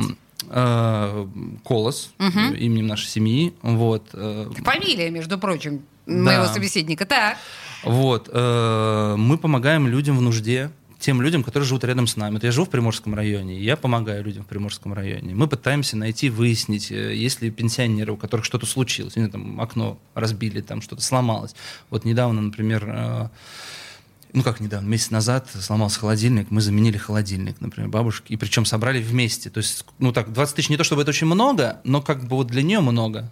Э, 0.50 1.26
Колос, 1.64 2.12
э, 2.20 2.28
именем 2.58 2.88
нашей 2.88 3.08
семьи. 3.08 3.54
Вот. 3.62 4.10
Фамилия, 4.12 5.10
между 5.10 5.40
прочим, 5.40 5.84
Да. 6.06 6.14
моего 6.14 6.46
собеседника. 6.48 7.06
Так. 7.06 7.38
Вот. 7.84 8.28
Мы 8.28 9.38
помогаем 9.42 9.88
людям 9.88 10.18
в 10.18 10.22
нужде, 10.22 10.70
тем 11.00 11.22
людям, 11.22 11.44
которые 11.44 11.68
живут 11.68 11.84
рядом 11.84 12.08
с 12.08 12.18
нами. 12.18 12.34
Вот 12.34 12.44
я 12.44 12.52
живу 12.52 12.66
в 12.66 12.70
Приморском 12.70 13.16
районе, 13.16 13.60
я 13.60 13.78
помогаю 13.78 14.24
людям 14.24 14.44
в 14.44 14.48
Приморском 14.48 14.94
районе. 14.94 15.34
Мы 15.34 15.48
пытаемся 15.48 15.98
найти, 15.98 16.30
выяснить, 16.30 16.92
э, 16.92 17.16
есть 17.16 17.42
ли 17.42 17.50
пенсионеры, 17.50 18.12
у 18.12 18.18
которых 18.18 18.46
что-то 18.46 18.66
случилось, 18.66 19.14
знаю, 19.14 19.30
там 19.30 19.60
окно 19.62 20.00
разбили, 20.14 20.62
там 20.62 20.82
что-то 20.82 21.02
сломалось. 21.02 21.56
Вот 21.90 22.06
недавно, 22.06 22.42
например, 22.42 22.86
э, 22.88 23.30
ну 24.34 24.44
как 24.44 24.60
недавно, 24.60 24.88
месяц 24.88 25.10
назад 25.10 25.50
сломался 25.50 26.00
холодильник, 26.00 26.52
мы 26.52 26.62
заменили 26.62 26.98
холодильник, 26.98 27.62
например, 27.62 27.90
бабушке, 27.90 28.34
и 28.34 28.38
причем 28.38 28.66
собрали 28.66 29.02
вместе. 29.02 29.50
То 29.50 29.60
есть, 29.60 29.86
ну 29.98 30.12
так, 30.12 30.32
20 30.32 30.56
тысяч 30.56 30.70
не 30.70 30.78
то 30.78 30.84
чтобы 30.84 31.02
это 31.02 31.10
очень 31.10 31.28
много, 31.28 31.80
но 31.84 32.02
как 32.02 32.24
бы 32.24 32.36
вот 32.36 32.48
для 32.48 32.62
нее 32.62 32.82
много. 32.82 33.32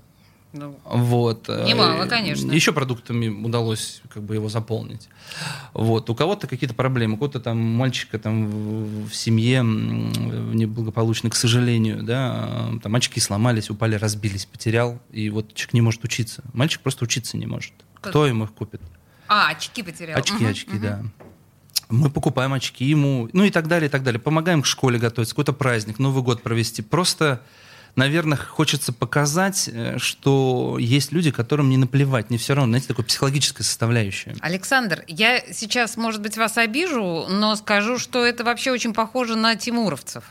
Ну, 0.53 0.79
Вот. 0.85 1.49
Немало, 1.49 2.03
Э, 2.03 2.07
конечно. 2.07 2.51
Еще 2.51 2.71
продуктами 2.71 3.27
удалось 3.27 4.01
как 4.09 4.23
бы 4.23 4.35
его 4.35 4.47
заполнить. 4.49 5.09
Вот. 5.73 6.09
У 6.09 6.15
кого-то 6.15 6.47
какие-то 6.47 6.73
проблемы, 6.73 7.15
у 7.15 7.17
кого-то 7.17 7.39
там 7.39 7.57
мальчика 7.57 8.17
там 8.17 8.47
в, 9.05 9.13
семье 9.13 9.57
м, 9.57 10.55
неблагополучной, 10.55 11.29
к 11.31 11.35
сожалению, 11.35 12.01
да, 12.01 12.69
э, 12.75 12.79
там 12.81 12.95
очки 12.95 13.19
сломались, 13.19 13.69
упали, 13.69 13.95
разбились, 13.95 14.45
потерял, 14.45 14.99
и 15.11 15.29
вот 15.29 15.53
человек 15.53 15.73
не 15.73 15.81
может 15.81 16.03
учиться. 16.03 16.43
Мальчик 16.53 16.81
просто 16.81 17.03
учиться 17.03 17.37
не 17.37 17.45
может. 17.45 17.73
Как? 17.95 18.11
Кто 18.11 18.25
ему 18.25 18.45
их 18.45 18.53
купит? 18.53 18.81
А, 19.27 19.49
очки 19.49 19.83
потерял. 19.83 20.17
Очки, 20.17 20.35
Мгм, 20.35 20.47
очки, 20.47 20.71
мгм. 20.71 20.81
да. 20.81 21.03
Мы 21.89 22.09
покупаем 22.09 22.53
очки 22.53 22.83
ему, 22.85 23.29
ну 23.33 23.43
и 23.43 23.49
так 23.49 23.67
далее, 23.67 23.87
и 23.87 23.91
так 23.91 24.03
далее. 24.03 24.19
Помогаем 24.19 24.61
к 24.61 24.65
школе 24.65 24.97
готовиться, 24.99 25.33
какой-то 25.35 25.53
праздник, 25.53 25.99
Новый 25.99 26.23
год 26.23 26.41
провести. 26.41 26.81
Просто, 26.81 27.41
наверное, 27.97 28.37
хочется 28.37 28.93
показать, 28.93 29.69
э, 29.71 29.97
что 29.97 30.77
есть 30.79 31.11
люди, 31.11 31.31
которым 31.31 31.69
не 31.69 31.75
наплевать, 31.77 32.29
не 32.29 32.37
все 32.37 32.53
равно, 32.53 32.71
знаете, 32.71 32.87
такая 32.87 33.05
психологическая 33.05 33.65
составляющая. 33.65 34.35
Александр, 34.39 35.03
я 35.07 35.41
сейчас, 35.51 35.97
может 35.97 36.21
быть, 36.21 36.37
вас 36.37 36.57
обижу, 36.57 37.25
но 37.29 37.55
скажу, 37.57 37.97
что 37.99 38.25
это 38.25 38.43
вообще 38.45 38.71
очень 38.71 38.93
похоже 38.93 39.35
на 39.35 39.55
тимуровцев. 39.55 40.23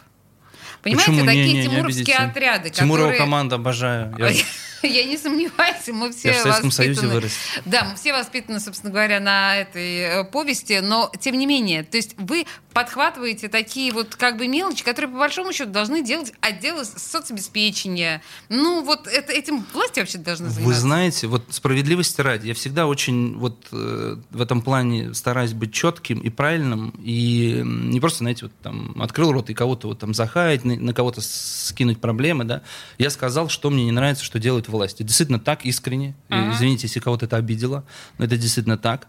Понимаете, 0.82 1.11
Почему? 1.11 1.26
такие 1.26 1.46
Не, 1.46 1.52
не, 1.52 1.58
не 1.58 1.64
тимуровские 1.68 2.16
обидите. 2.16 2.16
отряды, 2.18 2.70
Тимурова 2.70 3.06
которые... 3.08 3.18
команда 3.18 3.56
обожаю. 3.56 4.14
Я- 4.18 4.32
Я 4.93 5.05
не 5.05 5.16
сомневаюсь, 5.16 5.87
мы 5.88 6.12
все 6.12 6.28
Я 6.28 6.35
в 6.35 6.43
Советском 6.43 6.71
Союзе 6.71 7.07
вырос. 7.07 7.33
Да, 7.64 7.85
мы 7.85 7.97
все 7.97 8.12
воспитаны, 8.12 8.61
собственно 8.61 8.93
говоря, 8.93 9.21
на 9.21 9.57
этой 9.57 9.99
э, 9.99 10.25
повести, 10.25 10.81
но 10.81 11.11
тем 11.21 11.38
не 11.38 11.47
менее, 11.47 11.83
то 11.83 11.97
есть 11.97 12.14
вы 12.19 12.47
подхватываете 12.76 13.49
такие 13.49 13.90
вот 13.90 14.16
как 14.16 14.37
бы 14.37 14.49
мелочи, 14.49 14.85
которые 14.85 15.11
по 15.11 15.19
большому 15.19 15.50
счету 15.50 15.71
должны 15.71 16.05
делать 16.05 16.35
отделы 16.43 16.85
соцобеспечения. 16.85 18.21
Ну 18.50 18.85
вот 18.85 19.07
это, 19.07 19.33
этим 19.33 19.64
власти 19.73 20.00
вообще 20.00 20.19
должны 20.19 20.49
Вы 20.49 20.52
заниматься. 20.52 20.81
знаете, 20.83 21.26
вот 21.26 21.43
справедливости 21.49 22.21
ради, 22.21 22.49
я 22.49 22.55
всегда 22.55 22.87
очень 22.87 23.38
вот 23.38 23.66
э, 23.73 24.16
в 24.31 24.40
этом 24.43 24.61
плане 24.61 25.14
стараюсь 25.14 25.55
быть 25.55 25.73
четким 25.73 26.19
и 26.19 26.28
правильным, 26.28 26.93
и 27.02 27.62
не 27.64 27.99
просто, 27.99 28.19
знаете, 28.19 28.45
вот 28.45 28.52
там 28.62 28.95
открыл 29.00 29.33
рот 29.33 29.49
и 29.49 29.55
кого-то 29.55 29.88
вот 29.88 29.99
там 29.99 30.12
захаять, 30.12 30.66
на, 30.66 30.76
на 30.76 30.93
кого-то 30.93 31.23
скинуть 31.23 31.99
проблемы, 31.99 32.45
да. 32.45 32.61
Я 32.99 33.09
сказал, 33.09 33.49
что 33.49 33.71
мне 33.71 33.85
не 33.87 33.93
нравится, 33.93 34.23
что 34.23 34.38
делает 34.38 34.69
власть. 34.69 34.75
Это 34.85 35.04
действительно 35.04 35.38
так, 35.38 35.64
искренне. 35.64 36.11
И 36.28 36.35
Ага. 36.35 36.52
Извините, 36.54 36.87
если 36.87 37.00
кого-то 37.00 37.26
это 37.26 37.37
обидело, 37.37 37.85
но 38.18 38.25
это 38.25 38.37
действительно 38.37 38.78
так. 38.78 39.09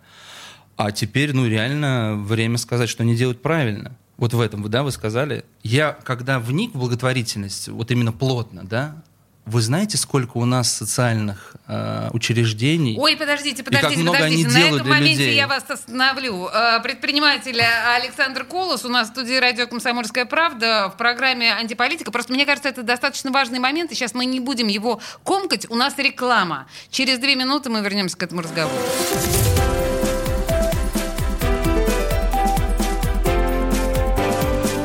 А 0.75 0.91
теперь, 0.91 1.33
ну, 1.33 1.47
реально 1.47 2.15
время 2.15 2.57
сказать, 2.57 2.89
что 2.89 3.03
они 3.03 3.15
делают 3.15 3.41
правильно. 3.41 3.97
Вот 4.17 4.33
в 4.33 4.39
этом, 4.39 4.67
да, 4.69 4.83
вы 4.83 4.91
сказали. 4.91 5.45
Я, 5.63 5.91
когда 6.03 6.39
вник 6.39 6.73
в 6.73 6.79
благотворительность, 6.79 7.67
вот 7.67 7.91
именно 7.91 8.11
плотно, 8.11 8.63
да, 8.65 9.03
вы 9.47 9.61
знаете, 9.61 9.97
сколько 9.97 10.37
у 10.37 10.45
нас 10.45 10.71
социальных 10.71 11.55
э, 11.67 12.09
учреждений? 12.11 12.97
Ой, 12.99 13.15
подождите, 13.15 13.63
как 13.63 13.73
подождите, 13.73 14.01
много 14.01 14.17
они 14.17 14.43
подождите. 14.43 14.47
На 14.49 14.53
делают 14.53 14.81
этом 14.81 14.85
для 14.87 14.95
моменте 14.95 15.23
людей. 15.23 15.35
я 15.35 15.47
вас 15.47 15.63
остановлю. 15.69 16.49
Э, 16.53 16.81
Предприниматель 16.83 17.61
Александр 17.61 18.43
Колос 18.43 18.83
у 18.83 18.89
нас 18.89 19.07
в 19.07 19.11
студии 19.11 19.35
радио 19.35 19.65
«Комсомольская 19.67 20.25
правда» 20.25 20.91
в 20.93 20.97
программе 20.97 21.53
«Антиполитика». 21.53 22.11
Просто 22.11 22.33
мне 22.33 22.45
кажется, 22.45 22.67
это 22.67 22.83
достаточно 22.83 23.31
важный 23.31 23.59
момент, 23.59 23.91
и 23.91 23.95
сейчас 23.95 24.13
мы 24.13 24.25
не 24.25 24.41
будем 24.41 24.67
его 24.67 24.99
комкать. 25.23 25.69
У 25.69 25.75
нас 25.75 25.97
реклама. 25.97 26.67
Через 26.89 27.17
две 27.19 27.35
минуты 27.35 27.69
мы 27.69 27.79
вернемся 27.79 28.17
к 28.17 28.23
этому 28.23 28.41
разговору. 28.41 28.75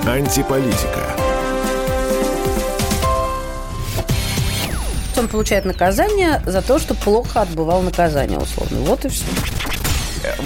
Антиполитика. 0.07 1.12
Он 5.19 5.29
получает 5.29 5.65
наказание 5.65 6.43
за 6.47 6.63
то, 6.63 6.79
что 6.79 6.95
плохо 6.95 7.43
отбывал 7.43 7.83
наказание, 7.83 8.39
условно. 8.39 8.81
Вот 8.81 9.05
и 9.05 9.09
все. 9.09 9.25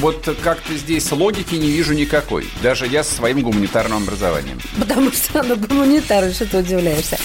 Вот 0.00 0.28
как-то 0.42 0.74
здесь 0.74 1.10
логики 1.12 1.54
не 1.54 1.68
вижу 1.68 1.92
никакой. 1.92 2.48
Даже 2.62 2.86
я 2.86 3.04
со 3.04 3.14
своим 3.14 3.42
гуманитарным 3.42 4.02
образованием. 4.02 4.60
Потому 4.78 5.12
что 5.12 5.40
она 5.40 5.54
гуманитарий, 5.54 6.32
что 6.32 6.46
ты 6.46 6.58
удивляешься. 6.58 7.18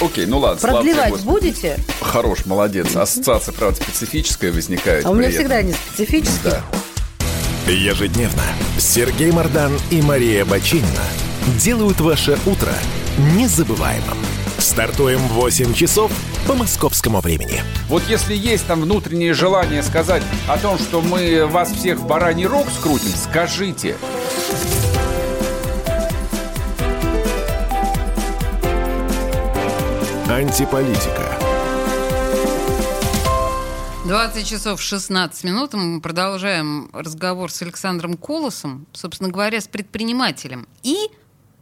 Окей, 0.00 0.26
ну 0.26 0.38
ладно. 0.38 0.60
слава 0.60 0.76
Продлевать 0.76 1.10
Господи. 1.10 1.28
будете? 1.28 1.78
Хорош, 2.00 2.44
молодец. 2.46 2.96
Ассоциация, 2.96 3.52
правда, 3.52 3.80
специфическая 3.82 4.50
возникает. 4.50 5.04
А 5.04 5.10
у 5.10 5.14
меня 5.14 5.28
этом. 5.28 5.40
всегда 5.40 5.62
не 5.62 5.72
специфически. 5.72 6.40
Да. 6.44 6.62
Ежедневно 7.66 8.42
Сергей 8.78 9.30
Мардан 9.30 9.72
и 9.90 10.02
Мария 10.02 10.44
Бочинина 10.44 11.04
делают 11.58 12.00
ваше 12.00 12.36
утро 12.46 12.72
незабываемым. 13.36 14.18
Стартуем 14.62 15.18
в 15.18 15.32
8 15.32 15.74
часов 15.74 16.12
по 16.46 16.54
московскому 16.54 17.20
времени. 17.20 17.60
Вот 17.88 18.04
если 18.08 18.32
есть 18.32 18.64
там 18.64 18.82
внутреннее 18.82 19.34
желание 19.34 19.82
сказать 19.82 20.22
о 20.46 20.56
том, 20.56 20.78
что 20.78 21.02
мы 21.02 21.46
вас 21.46 21.72
всех 21.72 21.98
в 21.98 22.06
бараний 22.06 22.46
рог 22.46 22.68
скрутим, 22.70 23.10
скажите. 23.10 23.96
Антиполитика. 30.28 31.36
20 34.06 34.46
часов 34.46 34.80
16 34.80 35.42
минут. 35.42 35.74
Мы 35.74 36.00
продолжаем 36.00 36.88
разговор 36.92 37.50
с 37.50 37.60
Александром 37.62 38.16
Колосом, 38.16 38.86
собственно 38.92 39.28
говоря, 39.28 39.60
с 39.60 39.66
предпринимателем. 39.66 40.68
И 40.84 41.08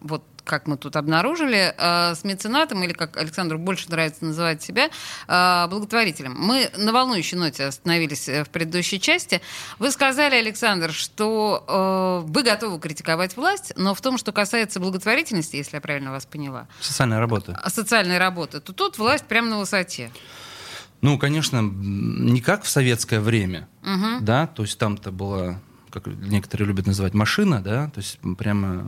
вот 0.00 0.22
как 0.44 0.66
мы 0.66 0.76
тут 0.76 0.96
обнаружили, 0.96 1.74
э, 1.76 2.14
с 2.14 2.24
меценатом, 2.24 2.82
или 2.82 2.92
как 2.92 3.16
Александру 3.16 3.58
больше 3.58 3.88
нравится 3.90 4.24
называть 4.24 4.62
себя, 4.62 4.90
э, 5.28 5.66
благотворителем. 5.68 6.34
Мы 6.36 6.70
на 6.76 6.92
волнующей 6.92 7.36
ноте 7.38 7.64
остановились 7.66 8.28
э, 8.28 8.44
в 8.44 8.48
предыдущей 8.50 9.00
части. 9.00 9.40
Вы 9.78 9.90
сказали, 9.90 10.34
Александр, 10.36 10.92
что 10.92 12.24
вы 12.26 12.42
готовы 12.42 12.78
критиковать 12.80 13.36
власть, 13.36 13.72
но 13.76 13.94
в 13.94 14.00
том, 14.00 14.18
что 14.18 14.32
касается 14.32 14.80
благотворительности, 14.80 15.56
если 15.56 15.76
я 15.76 15.80
правильно 15.80 16.10
вас 16.10 16.26
поняла, 16.26 16.66
Социальная 16.80 17.18
работа. 17.20 17.58
а 17.62 17.70
социальной 17.70 18.18
работы, 18.18 18.60
то 18.60 18.72
тут 18.72 18.98
власть 18.98 19.24
прямо 19.24 19.48
на 19.48 19.58
высоте. 19.58 20.10
Ну, 21.00 21.18
конечно, 21.18 21.60
не 21.62 22.40
как 22.40 22.64
в 22.64 22.68
советское 22.68 23.20
время, 23.20 23.68
Мгм. 23.82 24.24
да, 24.24 24.46
то 24.46 24.62
есть 24.62 24.78
там-то 24.78 25.10
была, 25.10 25.60
как 25.90 26.06
некоторые 26.06 26.66
любят 26.68 26.86
называть, 26.86 27.14
машина, 27.14 27.60
да, 27.62 27.88
то 27.90 28.00
есть 28.00 28.18
прямо 28.38 28.86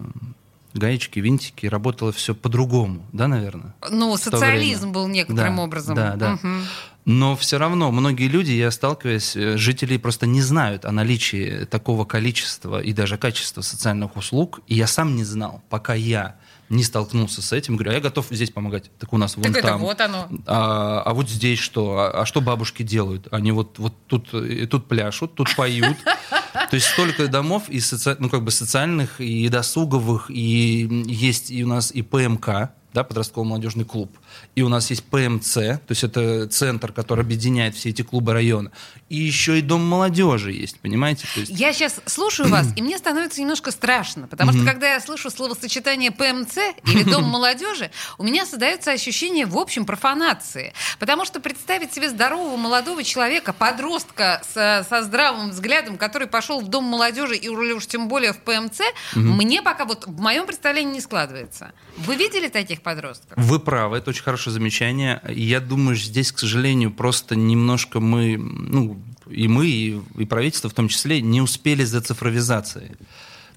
гаечки, 0.74 1.18
винтики, 1.20 1.66
работало 1.66 2.12
все 2.12 2.34
по-другому, 2.34 3.06
да, 3.12 3.28
наверное? 3.28 3.74
Ну, 3.90 4.16
социализм 4.16 4.92
был 4.92 5.08
некоторым 5.08 5.56
Да, 5.56 5.62
образом. 5.62 5.94
Да, 5.94 6.16
да. 6.16 6.32
Мгм. 6.32 6.64
Но 7.04 7.34
все 7.34 7.58
равно 7.58 7.90
многие 7.90 8.28
люди, 8.28 8.52
я 8.52 8.70
сталкиваюсь, 8.70 9.34
э, 9.34 9.56
жители 9.56 9.96
просто 9.96 10.26
не 10.26 10.40
знают 10.40 10.84
о 10.84 10.92
наличии 10.92 11.64
такого 11.64 12.04
количества 12.04 12.80
и 12.80 12.92
даже 12.92 13.18
качества 13.18 13.60
социальных 13.62 14.16
услуг. 14.16 14.60
И 14.68 14.76
я 14.76 14.86
сам 14.86 15.16
не 15.16 15.24
знал, 15.24 15.62
пока 15.68 15.94
я 15.94 16.36
не 16.72 16.82
столкнулся 16.84 17.42
с 17.42 17.52
этим. 17.52 17.76
Говорю, 17.76 17.90
а 17.92 17.94
я 17.94 18.00
готов 18.00 18.26
здесь 18.30 18.50
помогать. 18.50 18.90
Так 18.98 19.12
у 19.12 19.18
нас 19.18 19.36
вон 19.36 19.52
Так 19.52 19.62
там. 19.62 19.80
вот 19.80 20.00
оно. 20.00 20.28
А, 20.46 21.02
а 21.04 21.14
вот 21.14 21.28
здесь 21.28 21.58
что? 21.58 21.98
А, 21.98 22.22
а 22.22 22.26
что 22.26 22.40
бабушки 22.40 22.82
делают? 22.82 23.28
Они 23.30 23.52
вот, 23.52 23.78
вот 23.78 23.94
тут, 24.06 24.32
и 24.34 24.66
тут 24.66 24.88
пляшут, 24.88 25.34
тут 25.34 25.54
поют. 25.54 25.96
То 26.52 26.74
есть 26.74 26.86
столько 26.86 27.28
домов 27.28 27.64
и 27.68 27.78
соци- 27.78 28.16
ну, 28.18 28.28
как 28.30 28.42
бы 28.42 28.50
социальных, 28.50 29.20
и 29.20 29.48
досуговых, 29.48 30.30
и 30.30 31.04
есть 31.06 31.50
и 31.50 31.62
у 31.64 31.68
нас 31.68 31.90
и 31.92 32.02
ПМК, 32.02 32.70
да, 32.92 33.04
подростково-молодежный 33.04 33.84
клуб. 33.84 34.16
И 34.54 34.62
у 34.62 34.68
нас 34.68 34.90
есть 34.90 35.04
ПМЦ, 35.04 35.54
то 35.54 35.80
есть 35.88 36.04
это 36.04 36.46
центр, 36.48 36.92
который 36.92 37.20
объединяет 37.20 37.74
все 37.74 37.90
эти 37.90 38.02
клубы 38.02 38.32
района. 38.32 38.70
И 39.08 39.16
еще 39.16 39.58
и 39.58 39.62
дом 39.62 39.84
молодежи 39.84 40.52
есть, 40.52 40.78
понимаете? 40.80 41.26
То 41.34 41.40
есть, 41.40 41.52
Я 41.52 41.72
сейчас 41.72 42.00
слушаю 42.06 42.48
вас, 42.48 42.68
и 42.76 42.82
мне 42.82 42.98
становится 42.98 43.40
немножко 43.40 43.70
страшно, 43.70 44.26
потому 44.26 44.52
что 44.52 44.64
когда 44.64 44.92
я 44.92 45.00
слышу 45.00 45.30
словосочетание 45.30 46.10
ПМЦ 46.10 46.58
или 46.84 47.02
Дом 47.02 47.24
молодежи, 47.28 47.90
у 48.18 48.24
меня 48.24 48.44
создается 48.44 48.92
ощущение, 48.92 49.46
в 49.46 49.56
общем, 49.56 49.86
профанации. 49.86 50.74
Потому 50.98 51.24
что 51.24 51.40
представить 51.40 51.92
себе 51.92 52.10
здорового 52.10 52.56
молодого 52.56 53.02
человека, 53.04 53.52
подростка 53.52 54.42
со, 54.52 54.86
со 54.88 55.02
здравым 55.02 55.50
взглядом, 55.50 55.96
который 55.96 56.28
пошел 56.28 56.60
в 56.60 56.68
Дом 56.68 56.84
молодежи 56.84 57.36
и 57.36 57.48
уж 57.48 57.86
тем 57.86 58.08
более 58.08 58.32
в 58.32 58.38
ПМЦ, 58.38 58.80
мне 59.14 59.62
пока 59.62 59.84
вот 59.84 60.06
в 60.06 60.20
моем 60.20 60.46
представлении 60.46 60.94
не 60.94 61.00
складывается. 61.00 61.72
Вы 61.96 62.16
видели 62.16 62.48
таких 62.48 62.81
подростков? 62.82 63.32
Вы 63.36 63.58
правы, 63.58 63.98
это 63.98 64.10
очень 64.10 64.22
хорошее 64.22 64.52
замечание. 64.52 65.20
Я 65.28 65.60
думаю, 65.60 65.96
здесь, 65.96 66.32
к 66.32 66.38
сожалению, 66.38 66.92
просто 66.92 67.36
немножко 67.36 68.00
мы, 68.00 68.36
ну, 68.36 69.00
и 69.30 69.48
мы, 69.48 69.66
и, 69.66 70.00
и 70.18 70.24
правительство 70.26 70.68
в 70.68 70.74
том 70.74 70.88
числе, 70.88 71.20
не 71.20 71.40
успели 71.40 71.84
за 71.84 72.00
цифровизацией. 72.00 72.92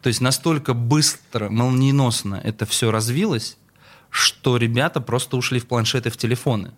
То 0.01 0.07
есть 0.07 0.21
настолько 0.21 0.73
быстро, 0.73 1.49
молниеносно 1.49 2.39
это 2.43 2.65
все 2.65 2.91
развилось, 2.91 3.57
что 4.09 4.57
ребята 4.57 5.01
просто 5.01 5.35
ушли 5.35 5.59
в 5.59 5.67
планшеты, 5.67 6.09
в 6.09 6.17
телефоны, 6.17 6.71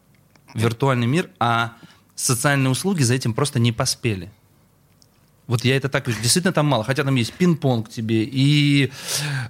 виртуальный 0.53 1.07
мир, 1.07 1.29
а 1.39 1.73
социальные 2.15 2.71
услуги 2.71 3.03
за 3.03 3.13
этим 3.13 3.33
просто 3.33 3.59
не 3.59 3.71
поспели. 3.71 4.31
Вот 5.47 5.63
я 5.63 5.77
это 5.77 5.89
так 5.89 6.07
вижу. 6.07 6.21
Действительно 6.21 6.53
там 6.53 6.67
мало. 6.67 6.83
Хотя 6.83 7.03
там 7.03 7.15
есть 7.15 7.33
пинг-понг 7.33 7.89
тебе. 7.89 8.23
И 8.23 8.91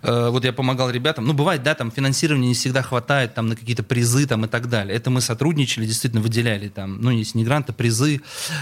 э, 0.04 0.30
вот 0.30 0.46
я 0.46 0.54
помогал 0.54 0.89
ребятам. 0.92 1.25
Ну, 1.25 1.34
бывает, 1.34 1.63
да, 1.63 1.74
там 1.74 1.92
финансирования 1.92 2.50
не 2.50 2.54
всегда 2.54 2.84
хватает 2.84 3.34
там 3.34 3.48
на 3.48 3.56
какие-то 3.56 3.84
призы 3.84 4.27
там 4.27 4.46
и 4.46 4.48
так 4.48 4.70
далее. 4.70 4.96
Это 4.96 5.10
мы 5.10 5.22
сотрудничали, 5.22 5.86
действительно 5.86 6.22
выделяли 6.22 6.70
там, 6.70 7.01
ну, 7.01 7.10
если 7.10 7.39
не 7.39 7.44
гранты, 7.44 7.74
призы, 7.74 8.22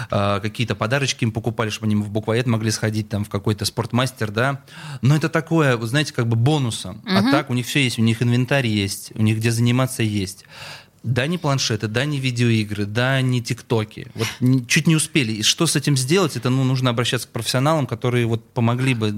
э, 0.09 0.39
какие-то 0.41 0.75
подарочки 0.75 1.25
им 1.25 1.31
покупали, 1.31 1.69
чтобы 1.69 1.87
они 1.87 1.95
в 1.95 2.09
буквоед 2.09 2.47
могли 2.47 2.71
сходить 2.71 3.09
там 3.09 3.25
в 3.25 3.29
какой-то 3.29 3.65
спортмастер, 3.65 4.31
да. 4.31 4.63
Но 5.01 5.15
это 5.15 5.27
такое, 5.27 5.75
вы 5.77 5.87
знаете, 5.87 6.13
как 6.13 6.27
бы 6.27 6.35
бонусом. 6.35 7.01
А 7.05 7.21
так 7.31 7.49
у 7.49 7.53
них 7.53 7.65
все 7.65 7.83
есть, 7.83 7.99
у 7.99 8.01
них 8.01 8.21
инвентарь 8.21 8.67
есть, 8.67 9.11
у 9.15 9.21
них 9.21 9.37
где 9.37 9.51
заниматься 9.51 10.03
есть. 10.03 10.45
Да, 11.05 11.27
не 11.27 11.37
планшеты, 11.37 11.87
да, 11.87 12.03
не 12.05 12.19
видеоигры, 12.19 12.85
да, 12.85 13.21
не 13.21 13.41
тиктоки. 13.41 14.07
Вот 14.15 14.27
не- 14.39 14.65
чуть 14.65 14.87
не 14.87 14.95
успели. 14.95 15.33
И 15.33 15.43
что 15.43 15.67
с 15.67 15.75
этим 15.75 15.95
сделать? 15.95 16.35
Это, 16.35 16.49
ну, 16.49 16.63
нужно 16.63 16.89
обращаться 16.89 17.27
к 17.27 17.31
профессионалам, 17.31 17.85
которые 17.85 18.25
вот 18.25 18.43
помогли 18.53 18.95
бы 18.95 19.11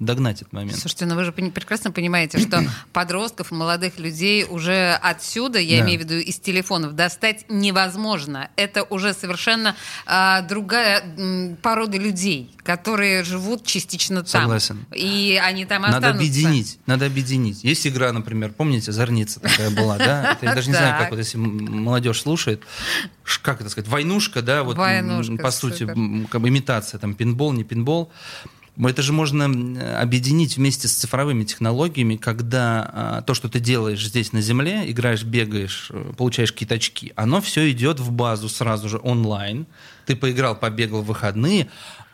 догнать 0.00 0.42
этот 0.42 0.52
момент. 0.52 0.78
Слушайте, 0.78 1.06
ну 1.06 1.14
вы 1.14 1.24
же 1.24 1.32
прекрасно 1.32 1.92
понимаете, 1.92 2.38
что 2.38 2.64
подростков, 2.92 3.52
молодых 3.52 3.98
людей 4.00 4.44
уже 4.44 4.98
отсюда, 5.00 5.60
я 5.60 5.78
Да. 5.78 5.84
имею 5.84 6.00
в 6.00 6.02
виду 6.02 6.14
из 6.16 6.38
телефонов, 6.40 6.94
достать 6.94 7.44
невозможно. 7.48 8.48
Это 8.56 8.82
уже 8.82 9.14
совершенно 9.14 9.76
а, 10.06 10.42
другая 10.42 11.02
м, 11.16 11.56
порода 11.62 11.96
людей, 11.98 12.50
которые 12.64 13.22
живут 13.24 13.64
частично 13.64 14.22
там. 14.24 14.42
Согласен. 14.42 14.84
И 14.94 15.40
они 15.42 15.64
там 15.66 15.82
Надо 15.82 15.96
останутся. 15.98 16.18
объединить, 16.18 16.78
надо 16.86 17.06
объединить. 17.06 17.62
Есть 17.64 17.86
игра, 17.86 18.12
например, 18.12 18.52
помните, 18.52 18.90
Зорница 18.92 19.40
такая 19.40 19.70
была, 19.70 19.98
да? 19.98 20.32
Это 20.32 20.46
я 20.46 20.54
даже 20.54 20.68
не 20.68 20.74
знаю, 20.76 20.98
как 21.04 21.11
вот 21.12 21.18
если 21.18 21.36
молодежь 21.36 22.22
слушает, 22.22 22.62
как 23.42 23.60
это 23.60 23.68
сказать, 23.68 23.88
войнушка, 23.88 24.40
да, 24.40 24.64
вот 24.64 24.78
Войнушка, 24.78 25.36
по 25.36 25.50
сути, 25.50 25.86
супер. 25.86 26.28
как 26.28 26.40
бы 26.40 26.48
имитация, 26.48 26.98
там, 26.98 27.14
пинбол, 27.14 27.52
не 27.52 27.64
пинбол. 27.64 28.10
Это 28.82 29.02
же 29.02 29.12
можно 29.12 29.44
объединить 30.00 30.56
вместе 30.56 30.88
с 30.88 30.94
цифровыми 30.94 31.44
технологиями, 31.44 32.16
когда 32.16 32.90
а, 32.92 33.22
то, 33.22 33.34
что 33.34 33.50
ты 33.50 33.60
делаешь 33.60 34.02
здесь 34.02 34.32
на 34.32 34.40
Земле, 34.40 34.90
играешь, 34.90 35.24
бегаешь, 35.24 35.88
э, 35.90 36.12
получаешь 36.16 36.52
какие-то 36.52 36.76
очки, 36.76 37.12
оно 37.14 37.42
все 37.42 37.70
идет 37.70 38.00
в 38.00 38.10
базу 38.10 38.48
сразу 38.48 38.88
же 38.88 38.98
онлайн. 39.02 39.66
Ты 40.06 40.16
поиграл, 40.16 40.56
побегал 40.56 41.02
в 41.02 41.06
выходные, 41.06 41.68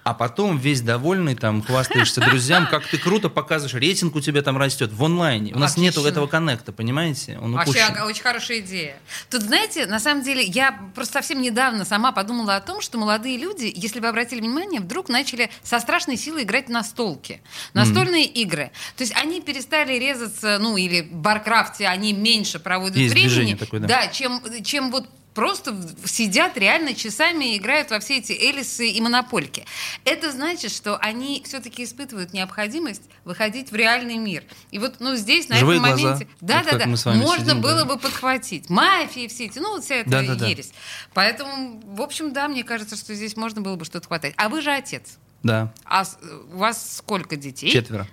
а 0.08 0.14
потом 0.14 0.56
весь 0.56 0.80
довольный, 0.80 1.34
там, 1.34 1.62
хвастаешься 1.62 2.22
друзьям, 2.22 2.66
как 2.66 2.86
ты 2.86 2.96
круто 2.96 3.28
показываешь, 3.28 3.74
рейтинг 3.74 4.16
у 4.16 4.20
тебя 4.22 4.40
там 4.40 4.56
растет 4.56 4.90
в 4.90 5.04
онлайне. 5.04 5.52
У 5.52 5.58
нас 5.58 5.76
нету 5.76 6.02
этого 6.02 6.26
коннекта, 6.26 6.72
понимаете? 6.72 7.38
Он 7.42 7.52
Вообще 7.52 7.84
упущен. 7.84 8.02
очень 8.04 8.22
хорошая 8.22 8.60
идея. 8.60 8.96
Тут, 9.28 9.42
знаете, 9.42 9.84
на 9.84 10.00
самом 10.00 10.22
деле, 10.22 10.42
я 10.42 10.80
просто 10.94 11.12
совсем 11.14 11.42
недавно 11.42 11.84
сама 11.84 12.12
подумала 12.12 12.56
о 12.56 12.60
том, 12.62 12.80
что 12.80 12.96
молодые 12.96 13.36
люди, 13.36 13.70
если 13.76 14.00
вы 14.00 14.08
обратили 14.08 14.40
внимание, 14.40 14.80
вдруг 14.80 15.10
начали 15.10 15.50
со 15.62 15.78
страшной 15.78 16.16
силой 16.16 16.44
играть 16.44 16.70
на 16.70 16.82
столке. 16.82 17.42
Настольные 17.74 18.24
игры. 18.24 18.70
То 18.96 19.04
есть 19.04 19.14
они 19.14 19.42
перестали 19.42 19.98
резаться, 19.98 20.56
ну, 20.58 20.78
или 20.78 21.02
в 21.02 21.16
Баркрафте 21.16 21.86
они 21.86 22.14
меньше 22.14 22.58
проводят 22.58 22.96
Есть 22.96 23.12
времени. 23.12 23.56
такое, 23.56 23.80
да. 23.80 24.06
чем, 24.06 24.40
чем 24.64 24.90
вот 24.90 25.06
просто 25.35 25.76
сидят 26.04 26.56
реально 26.56 26.94
часами 26.94 27.54
и 27.54 27.58
играют 27.58 27.90
во 27.90 28.00
все 28.00 28.18
эти 28.18 28.32
элисы 28.32 28.88
и 28.88 29.00
монопольки. 29.00 29.64
Это 30.04 30.32
значит, 30.32 30.73
что 30.73 30.97
они 30.97 31.42
все-таки 31.44 31.85
испытывают 31.85 32.32
необходимость 32.32 33.02
выходить 33.25 33.70
в 33.70 33.75
реальный 33.76 34.16
мир. 34.16 34.44
И 34.70 34.78
вот, 34.78 34.97
ну, 35.00 35.14
здесь, 35.16 35.49
на 35.49 35.56
Живые 35.56 35.78
этом 35.78 35.90
глаза. 35.90 36.04
моменте... 36.14 36.28
Да, 36.40 36.62
Вот 36.62 36.73
да, 36.73 36.78
да. 36.78 36.87
Можно 36.87 37.44
сидим, 37.50 37.61
было 37.61 37.80
да. 37.80 37.85
бы 37.85 37.99
подхватить. 37.99 38.68
Мафии 38.68 39.28
все 39.28 39.44
эти, 39.47 39.58
ну, 39.58 39.70
вот 39.76 39.85
вся 39.85 39.97
эта 39.97 40.11
Да-да-да. 40.11 40.47
ересь. 40.47 40.73
Поэтому, 41.14 41.80
в 41.85 42.02
общем, 42.02 42.32
да, 42.32 42.49
мне 42.49 42.64
кажется, 42.64 42.97
что 42.97 43.14
здесь 43.14 43.37
можно 43.37 43.61
было 43.61 43.76
бы 43.76 43.85
что-то 43.85 44.06
хватать. 44.08 44.35
А 44.37 44.49
вы 44.49 44.61
же 44.62 44.70
отец. 44.73 45.18
Да, 45.44 45.73
А 45.85 46.04
у 46.52 46.56
вас 46.58 46.97
сколько 46.97 47.37
детей? 47.37 47.70
четверо. 47.70 48.08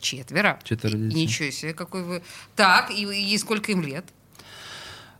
Четверо. 0.00 0.58
Четверо 0.62 0.96
детей. 0.96 1.22
Ничего 1.22 1.50
себе, 1.50 1.72
какой 1.72 2.02
вы... 2.02 2.22
Так, 2.54 2.90
и, 2.90 3.02
и 3.04 3.38
сколько 3.38 3.72
им 3.72 3.82
лет? 3.82 4.04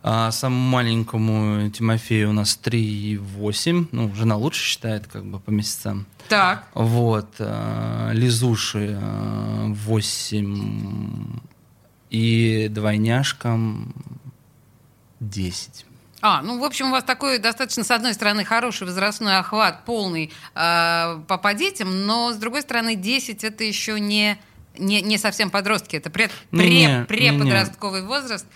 А 0.03 0.31
самому 0.31 0.69
маленькому 0.69 1.69
Тимофею 1.69 2.29
у 2.29 2.33
нас 2.33 2.59
3,8. 2.63 3.87
Ну, 3.91 4.13
жена 4.15 4.37
лучше 4.37 4.63
считает, 4.63 5.07
как 5.07 5.25
бы, 5.25 5.39
по 5.39 5.49
месяцам. 5.49 6.05
Так. 6.29 6.67
Вот. 6.73 7.35
а, 7.39 8.11
Лизуши 8.13 8.97
а, 9.01 9.67
8 9.67 11.39
и 12.09 12.67
двойняшкам 12.69 13.93
10. 15.19 15.85
А, 16.21 16.41
ну, 16.41 16.59
в 16.59 16.63
общем, 16.63 16.87
у 16.87 16.91
вас 16.91 17.03
такой 17.03 17.37
достаточно, 17.37 17.83
с 17.83 17.91
одной 17.91 18.13
стороны, 18.13 18.43
хороший 18.43 18.87
возрастной 18.87 19.37
охват, 19.37 19.85
полный 19.85 20.31
э, 20.55 21.21
по, 21.27 21.37
по 21.37 21.53
детям, 21.53 22.05
но, 22.05 22.33
с 22.33 22.37
другой 22.37 22.63
стороны, 22.63 22.95
10 22.95 23.43
это 23.43 23.63
еще 23.63 23.99
не, 23.99 24.37
не, 24.77 25.01
не 25.01 25.17
совсем 25.19 25.51
подростки, 25.51 25.95
это 25.95 26.09
пред, 26.09 26.31
Не-не, 26.51 27.05
пре, 27.07 27.31
преподростковый 27.31 28.01
возраст. 28.01 28.47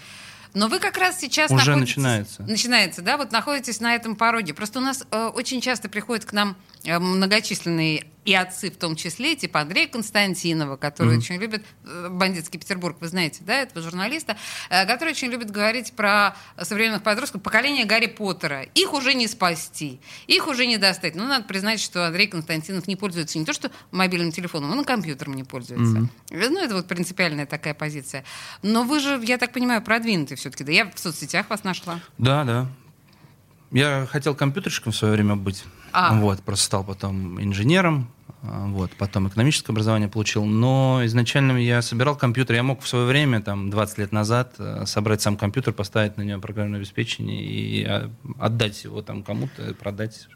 Но 0.53 0.67
вы 0.67 0.79
как 0.79 0.97
раз 0.97 1.19
сейчас 1.19 1.49
Уже 1.51 1.75
начинается. 1.75 2.43
Начинается, 2.43 3.01
да? 3.01 3.17
Вот 3.17 3.31
находитесь 3.31 3.79
на 3.79 3.95
этом 3.95 4.15
пороге. 4.15 4.53
Просто 4.53 4.79
у 4.79 4.81
нас 4.81 5.05
э, 5.09 5.25
очень 5.33 5.61
часто 5.61 5.87
приходят 5.87 6.25
к 6.25 6.33
нам 6.33 6.57
э, 6.83 6.99
многочисленные 6.99 8.05
и 8.23 8.35
отцы 8.35 8.69
в 8.69 8.77
том 8.77 8.95
числе, 8.95 9.35
типа 9.35 9.61
Андрея 9.61 9.87
Константинова, 9.87 10.77
который 10.77 11.17
очень 11.17 11.37
любит 11.37 11.65
э, 11.83 12.07
«Бандитский 12.09 12.59
Петербург», 12.59 12.97
вы 12.99 13.07
знаете, 13.07 13.41
да, 13.45 13.55
этого 13.55 13.81
журналиста, 13.81 14.37
э, 14.69 14.85
который 14.85 15.11
очень 15.11 15.29
любит 15.29 15.49
говорить 15.49 15.93
про 15.93 16.35
современных 16.61 17.01
подростков, 17.01 17.41
поколение 17.41 17.85
Гарри 17.85 18.07
Поттера. 18.07 18.63
Их 18.75 18.93
уже 18.93 19.13
не 19.13 19.27
спасти, 19.27 19.99
их 20.27 20.47
уже 20.47 20.67
не 20.67 20.77
достать. 20.77 21.15
Ну, 21.15 21.25
надо 21.25 21.45
признать, 21.45 21.79
что 21.79 22.05
Андрей 22.05 22.27
Константинов 22.27 22.87
не 22.87 22.95
пользуется 22.95 23.39
не 23.39 23.45
то 23.45 23.53
что 23.53 23.71
мобильным 23.91 24.31
телефоном, 24.31 24.71
он 24.71 24.81
и 24.81 24.85
компьютером 24.85 25.33
не 25.33 25.43
пользуется. 25.43 26.07
Ну, 26.29 26.59
это 26.59 26.75
вот 26.75 26.87
принципиальная 26.87 27.47
такая 27.47 27.73
позиция. 27.73 28.23
Но 28.61 28.83
вы 28.83 28.99
же, 28.99 29.19
я 29.23 29.37
так 29.37 29.51
понимаю, 29.51 29.81
продвинутый 29.81 30.37
все-таки. 30.37 30.63
Да 30.63 30.71
я 30.71 30.85
в 30.85 30.99
соцсетях 30.99 31.49
вас 31.49 31.63
нашла. 31.63 31.99
Да, 32.17 32.43
да. 32.43 32.67
Я 33.71 34.05
хотел 34.09 34.35
компьютерщиком 34.35 34.91
в 34.91 34.95
свое 34.95 35.13
время 35.13 35.35
быть. 35.35 35.63
А. 35.93 36.13
Вот, 36.15 36.41
просто 36.41 36.65
стал 36.65 36.83
потом 36.83 37.41
инженером. 37.41 38.09
а, 38.43 38.67
Вот, 38.67 38.91
потом 38.97 39.27
экономическое 39.27 39.71
образование 39.71 40.09
получил. 40.09 40.45
Но 40.45 41.01
изначально 41.05 41.57
я 41.57 41.81
собирал 41.81 42.15
компьютер. 42.15 42.55
Я 42.55 42.63
мог 42.63 42.81
в 42.81 42.87
свое 42.87 43.05
время, 43.05 43.41
там, 43.41 43.69
20 43.69 43.97
лет 43.99 44.11
назад, 44.11 44.55
э, 44.57 44.85
собрать 44.85 45.21
сам 45.21 45.37
компьютер, 45.37 45.73
поставить 45.73 46.17
на 46.17 46.21
него 46.21 46.41
программное 46.41 46.79
обеспечение 46.79 47.43
и 47.43 47.83
а, 47.83 48.09
отдать 48.39 48.83
его 48.83 49.01
там 49.01 49.23
кому-то, 49.23 49.73
продать 49.75 50.27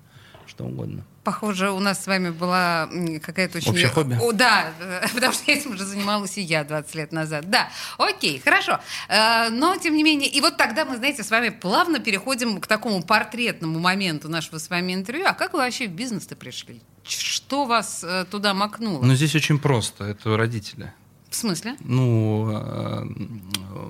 что 0.48 0.66
угодно. 0.66 1.04
Похоже, 1.26 1.72
у 1.72 1.80
нас 1.80 2.04
с 2.04 2.08
вами 2.08 2.30
была 2.30 2.88
какая-то 3.24 3.58
очень... 3.58 3.72
Общее 3.72 3.88
хобби? 3.88 4.16
О, 4.22 4.32
да, 4.32 4.72
потому 5.16 5.34
что 5.34 5.52
этим 5.52 5.72
уже 5.72 5.84
занималась 5.84 6.38
и 6.38 6.42
я 6.42 6.64
20 6.64 6.94
лет 6.94 7.12
назад. 7.12 7.50
Да, 7.50 7.68
окей, 7.98 8.40
хорошо. 8.40 8.80
Э, 9.10 9.50
Но, 9.50 9.76
тем 9.78 9.96
не 9.96 10.04
менее, 10.04 10.30
и 10.30 10.40
вот 10.40 10.56
тогда 10.58 10.86
мы, 10.86 10.98
знаете, 10.98 11.24
с 11.24 11.32
вами 11.32 11.50
плавно 11.50 12.00
переходим 12.00 12.62
к 12.62 12.68
такому 12.68 13.02
портретному 13.02 13.80
моменту 13.80 14.30
нашего 14.30 14.60
с 14.60 14.70
вами 14.70 14.94
интервью. 14.94 15.26
А 15.26 15.34
как 15.34 15.54
вы 15.54 15.60
вообще 15.60 15.88
в 15.88 15.94
бизнес-то 15.94 16.36
пришли? 16.36 16.80
Что 17.04 17.66
вас 17.66 18.04
э, 18.04 18.26
туда 18.30 18.54
макнуло? 18.54 19.04
Но 19.04 19.16
здесь 19.16 19.34
очень 19.34 19.58
просто. 19.58 20.04
Это 20.04 20.38
родители. 20.38 20.94
В 21.32 21.36
смысле? 21.36 21.76
Ну, 21.80 22.52
э, 22.52 23.04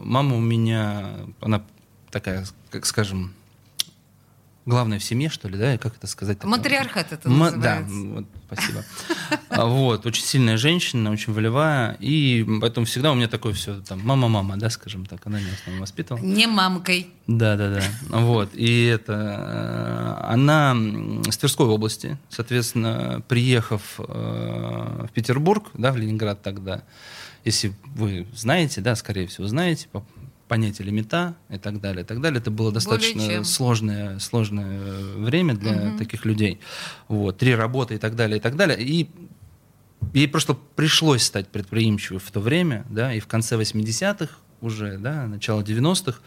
мама 0.05 0.37
у 0.37 0.41
меня, 0.41 1.11
она 1.41 1.65
такая, 2.11 2.45
как 2.71 2.85
скажем, 2.85 3.33
главная 4.65 4.99
в 4.99 5.03
семье, 5.03 5.29
что 5.29 5.47
ли, 5.47 5.57
да, 5.57 5.75
и 5.75 5.77
как 5.77 5.95
это 5.97 6.07
сказать? 6.07 6.43
Матриархат 6.43 7.11
это 7.11 7.29
Ма- 7.29 7.51
называется. 7.51 7.93
Да, 7.93 8.09
вот, 8.15 8.25
спасибо. 8.47 8.83
А, 9.49 9.65
Вот, 9.65 10.05
очень 10.05 10.23
сильная 10.23 10.57
женщина, 10.57 11.11
очень 11.11 11.33
волевая, 11.33 11.95
и 11.99 12.45
поэтому 12.61 12.85
всегда 12.85 13.11
у 13.11 13.15
меня 13.15 13.27
такое 13.27 13.53
все, 13.53 13.79
там, 13.81 14.01
мама-мама, 14.03 14.57
да, 14.57 14.69
скажем 14.69 15.05
так, 15.05 15.25
она 15.25 15.39
меня 15.39 15.51
в 15.51 15.59
основном 15.59 15.81
воспитывала. 15.81 16.23
Не 16.23 16.47
мамкой. 16.47 17.07
Да, 17.27 17.55
да, 17.55 17.69
да. 18.09 18.19
Вот. 18.19 18.49
И 18.53 18.83
это 18.85 19.13
э, 19.13 20.31
она 20.31 20.71
м, 20.71 21.23
с 21.29 21.37
Тверской 21.37 21.67
области, 21.67 22.17
соответственно, 22.29 23.21
приехав 23.27 23.81
э, 23.99 24.03
в 25.07 25.11
Петербург, 25.13 25.69
да, 25.73 25.91
в 25.91 25.97
Ленинград 25.97 26.41
тогда, 26.41 26.83
если 27.43 27.73
вы 27.95 28.27
знаете, 28.35 28.81
да, 28.81 28.95
скорее 28.95 29.27
всего, 29.27 29.47
знаете, 29.47 29.87
по- 30.47 30.55
понятие 30.55 30.85
лимита 30.85 31.35
и 31.49 31.57
так 31.57 31.81
далее, 31.81 32.03
и 32.03 32.05
так 32.05 32.21
далее, 32.21 32.39
это 32.39 32.51
было 32.51 32.71
достаточно 32.71 33.43
сложное, 33.43 34.19
сложное 34.19 34.79
время 35.17 35.55
для 35.55 35.97
таких 35.97 36.25
людей. 36.25 36.59
Вот. 37.07 37.37
Три 37.37 37.55
работы 37.55 37.95
и 37.95 37.97
так 37.97 38.15
далее, 38.15 38.37
и 38.37 38.41
так 38.41 38.55
далее. 38.55 38.77
И 38.81 39.09
Ей 40.13 40.27
просто 40.27 40.53
пришлось 40.53 41.23
стать 41.23 41.47
предприимчивой 41.49 42.19
в 42.19 42.31
то 42.31 42.39
время, 42.39 42.85
да, 42.89 43.13
и 43.13 43.19
в 43.19 43.27
конце 43.27 43.57
80-х 43.57 44.35
уже, 44.61 44.97
да, 44.97 45.27
начало 45.27 45.61
90-х, 45.61 46.19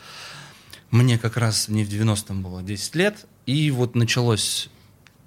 мне 0.91 1.19
как 1.19 1.37
раз, 1.37 1.69
мне 1.69 1.85
в 1.85 1.89
90-м 1.89 2.43
было 2.43 2.63
10 2.63 2.95
лет, 2.97 3.27
и 3.47 3.71
вот 3.71 3.95
началось 3.95 4.69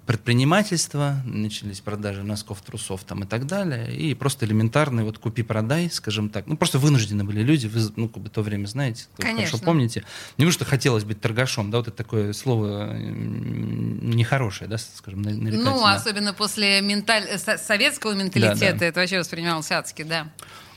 предпринимательство, 0.06 1.22
начались 1.26 1.80
продажи 1.80 2.24
носков, 2.24 2.62
трусов 2.62 3.04
там 3.04 3.24
и 3.24 3.28
так 3.28 3.46
далее, 3.46 3.96
и 3.96 4.14
просто 4.14 4.46
элементарный 4.46 5.04
вот 5.04 5.18
купи-продай, 5.18 5.90
скажем 5.90 6.30
так. 6.30 6.48
Ну, 6.48 6.58
просто 6.58 6.80
вынуждены 6.80 7.24
были 7.24 7.42
люди, 7.42 7.68
вы, 7.68 7.82
ну, 7.96 8.10
как 8.10 8.24
бы 8.24 8.30
то 8.30 8.42
время 8.42 8.66
знаете, 8.68 9.06
Конечно. 9.18 9.46
хорошо 9.52 9.64
помните. 9.66 10.00
Не 10.38 10.46
потому 10.46 10.52
что 10.52 10.66
хотелось 10.66 11.04
быть 11.04 11.22
торгашом, 11.22 11.72
да, 11.72 11.78
вот 11.78 11.88
это 11.88 11.98
такое 11.98 12.34
слово 12.34 12.94
нехорошее, 12.96 14.70
да, 14.70 14.78
скажем, 14.78 15.22
на- 15.22 15.32
Ну, 15.32 15.42
нарекательное. 15.44 15.94
особенно 15.96 16.34
после 16.34 16.82
менталь... 16.82 17.38
со- 17.38 17.58
советского 17.58 18.14
менталитета 18.14 18.80
да. 18.80 18.86
это 18.86 19.00
вообще 19.00 19.20
воспринималось 19.20 19.72
адски, 19.72 20.04
да. 20.04 20.28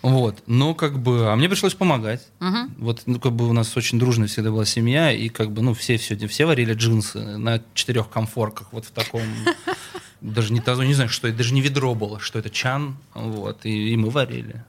Вот, 0.05 0.43
но 0.47 0.75
как 0.75 0.99
бы, 0.99 1.33
а 1.33 1.37
мне 1.37 1.49
пришлось 1.49 1.75
помогать. 1.75 2.29
Мгм. 2.39 2.75
Вот, 2.79 3.03
ну, 3.07 3.19
как 3.19 3.33
бы 3.33 3.49
у 3.49 3.53
нас 3.55 3.75
очень 3.77 3.99
дружная 3.99 4.29
всегда 4.29 4.51
была 4.51 4.67
семья, 4.67 5.11
и 5.11 5.31
как 5.31 5.51
бы, 5.51 5.63
ну, 5.63 5.73
все, 5.73 5.97
все, 5.97 6.15
все 6.29 6.45
варили 6.45 6.75
джинсы 6.75 7.19
на 7.39 7.63
четырех 7.73 8.11
комфорках, 8.11 8.69
вот 8.73 8.85
в 8.85 8.91
таком, 8.91 9.23
даже 10.21 10.53
не 10.53 10.61
тазу, 10.61 10.83
не 10.83 10.93
знаю, 10.93 11.09
что 11.09 11.29
это, 11.29 11.39
даже 11.39 11.55
не 11.55 11.63
ведро 11.63 11.95
было, 11.95 12.21
что 12.21 12.39
это 12.39 12.51
чан, 12.51 12.97
вот, 13.15 13.65
и, 13.65 13.93
и 13.95 13.97
мы 13.97 14.11
варили. 14.11 14.63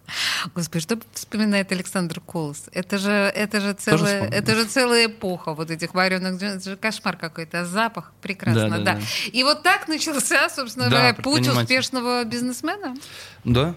Господи, 0.55 0.81
что 0.83 0.99
вспоминает 1.13 1.69
Александр 1.71 2.21
Колос? 2.21 2.65
Это 2.71 2.97
же, 2.97 3.11
это 3.11 3.59
же 3.59 3.73
целая, 3.73 4.29
это 4.29 4.55
же 4.55 4.63
целая 4.65 5.07
эпоха 5.07 5.53
вот 5.53 5.69
этих 5.69 5.93
вареных 5.93 6.39
джин- 6.41 6.57
Это 6.57 6.69
же 6.69 6.77
кошмар 6.77 7.17
какой-то, 7.17 7.61
а 7.61 7.65
запах 7.65 8.13
прекрасно, 8.21 8.69
да, 8.69 8.77
Да, 8.77 8.83
да, 8.83 8.93
да. 8.95 9.01
И 9.33 9.43
вот 9.43 9.63
так 9.63 9.89
начался, 9.89 10.47
собственно 10.49 10.89
Да, 10.89 10.91
говоря, 10.91 11.13
путь 11.15 11.47
успешного 11.47 12.23
бизнесмена. 12.23 12.95
Да, 13.43 13.75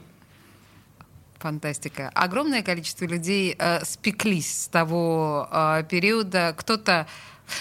Фантастика. 1.39 2.11
Огромное 2.15 2.63
количество 2.63 3.05
людей 3.05 3.55
э, 3.59 3.85
спеклись 3.85 4.65
с 4.65 4.69
того 4.69 5.49
э, 5.51 5.85
периода. 5.89 6.55
Кто-то... 6.57 7.07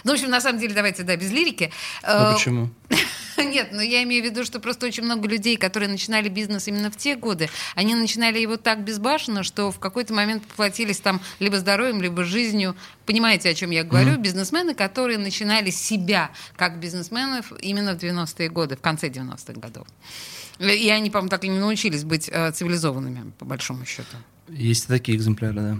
Ну, 0.03 0.11
в 0.11 0.15
общем, 0.15 0.29
на 0.29 0.41
самом 0.41 0.59
деле, 0.59 0.73
давайте, 0.73 1.03
да, 1.03 1.15
без 1.15 1.31
лирики. 1.31 1.71
а 2.03 2.31
Э, 2.31 2.33
почему? 2.33 2.69
Нет, 3.37 3.69
но 3.71 3.81
я 3.81 4.03
имею 4.03 4.23
в 4.23 4.25
виду, 4.25 4.43
что 4.43 4.59
просто 4.59 4.87
очень 4.87 5.03
много 5.03 5.27
людей, 5.27 5.57
которые 5.57 5.89
начинали 5.89 6.27
бизнес 6.27 6.67
именно 6.67 6.89
в 6.89 6.97
те 6.97 7.15
годы, 7.15 7.49
они 7.75 7.93
начинали 7.93 8.39
его 8.39 8.57
так 8.57 8.83
безбашенно, 8.83 9.43
что 9.43 9.71
в 9.71 9.79
какой-то 9.79 10.13
момент 10.13 10.43
поплатились 10.45 10.99
там 10.99 11.21
либо 11.39 11.57
здоровьем, 11.57 12.01
либо 12.01 12.23
жизнью. 12.23 12.75
Понимаете, 13.05 13.49
о 13.49 13.53
чем 13.53 13.69
я 13.69 13.83
говорю? 13.83 14.17
Бизнесмены, 14.17 14.73
которые 14.73 15.19
начинали 15.19 15.69
себя 15.69 16.31
как 16.55 16.79
бизнесменов 16.79 17.53
именно 17.61 17.93
в 17.93 17.97
90-е 17.97 18.49
годы, 18.49 18.75
в 18.75 18.81
конце 18.81 19.09
90-х 19.09 19.53
годов. 19.53 19.87
И 20.59 20.89
они, 20.89 21.09
по-моему, 21.09 21.29
так 21.29 21.43
и 21.43 21.47
не 21.47 21.59
научились 21.59 22.03
быть 22.03 22.29
э, 22.31 22.51
цивилизованными, 22.51 23.31
по 23.37 23.45
большому 23.45 23.85
счету. 23.85 24.17
Есть 24.49 24.85
и 24.85 24.87
такие 24.87 25.17
экземпляры, 25.17 25.53
да. 25.55 25.77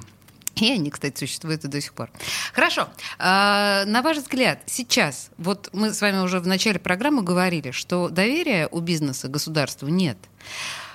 И 0.55 0.71
они, 0.71 0.89
кстати, 0.89 1.19
существуют 1.19 1.63
и 1.65 1.67
до 1.67 1.79
сих 1.79 1.93
пор. 1.93 2.09
Хорошо. 2.53 2.89
А, 3.19 3.85
на 3.85 4.01
ваш 4.01 4.17
взгляд, 4.17 4.61
сейчас, 4.65 5.29
вот 5.37 5.69
мы 5.71 5.93
с 5.93 6.01
вами 6.01 6.19
уже 6.19 6.39
в 6.39 6.47
начале 6.47 6.79
программы 6.79 7.21
говорили, 7.21 7.71
что 7.71 8.09
доверия 8.09 8.67
у 8.71 8.79
бизнеса 8.79 9.27
государству 9.27 9.87
нет. 9.87 10.17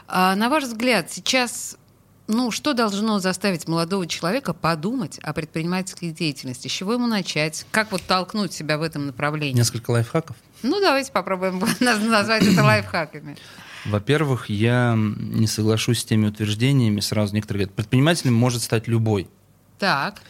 А, 0.08 0.34
на 0.34 0.48
ваш 0.48 0.64
взгляд, 0.64 1.12
сейчас 1.12 1.76
ну, 2.28 2.50
что 2.50 2.72
должно 2.72 3.18
заставить 3.18 3.68
молодого 3.68 4.06
человека 4.06 4.52
подумать 4.54 5.18
о 5.22 5.32
предпринимательской 5.32 6.10
деятельности? 6.10 6.68
С 6.68 6.70
чего 6.70 6.94
ему 6.94 7.06
начать? 7.06 7.66
Как 7.70 7.92
вот 7.92 8.02
толкнуть 8.02 8.52
себя 8.52 8.78
в 8.78 8.82
этом 8.82 9.06
направлении? 9.06 9.56
Несколько 9.58 9.90
лайфхаков. 9.90 10.36
Ну, 10.62 10.80
давайте 10.80 11.12
попробуем 11.12 11.58
наз- 11.80 12.04
назвать 12.04 12.44
это 12.44 12.62
лайфхаками. 12.64 13.36
Во-первых, 13.84 14.48
я 14.48 14.94
не 14.96 15.46
соглашусь 15.46 16.00
с 16.00 16.04
теми 16.04 16.28
утверждениями, 16.28 17.00
сразу 17.00 17.34
некоторые 17.34 17.64
говорят, 17.66 17.76
предпринимателем 17.76 18.34
может 18.34 18.62
стать 18.62 18.86
любой. 18.88 19.28
Так. 19.78 20.22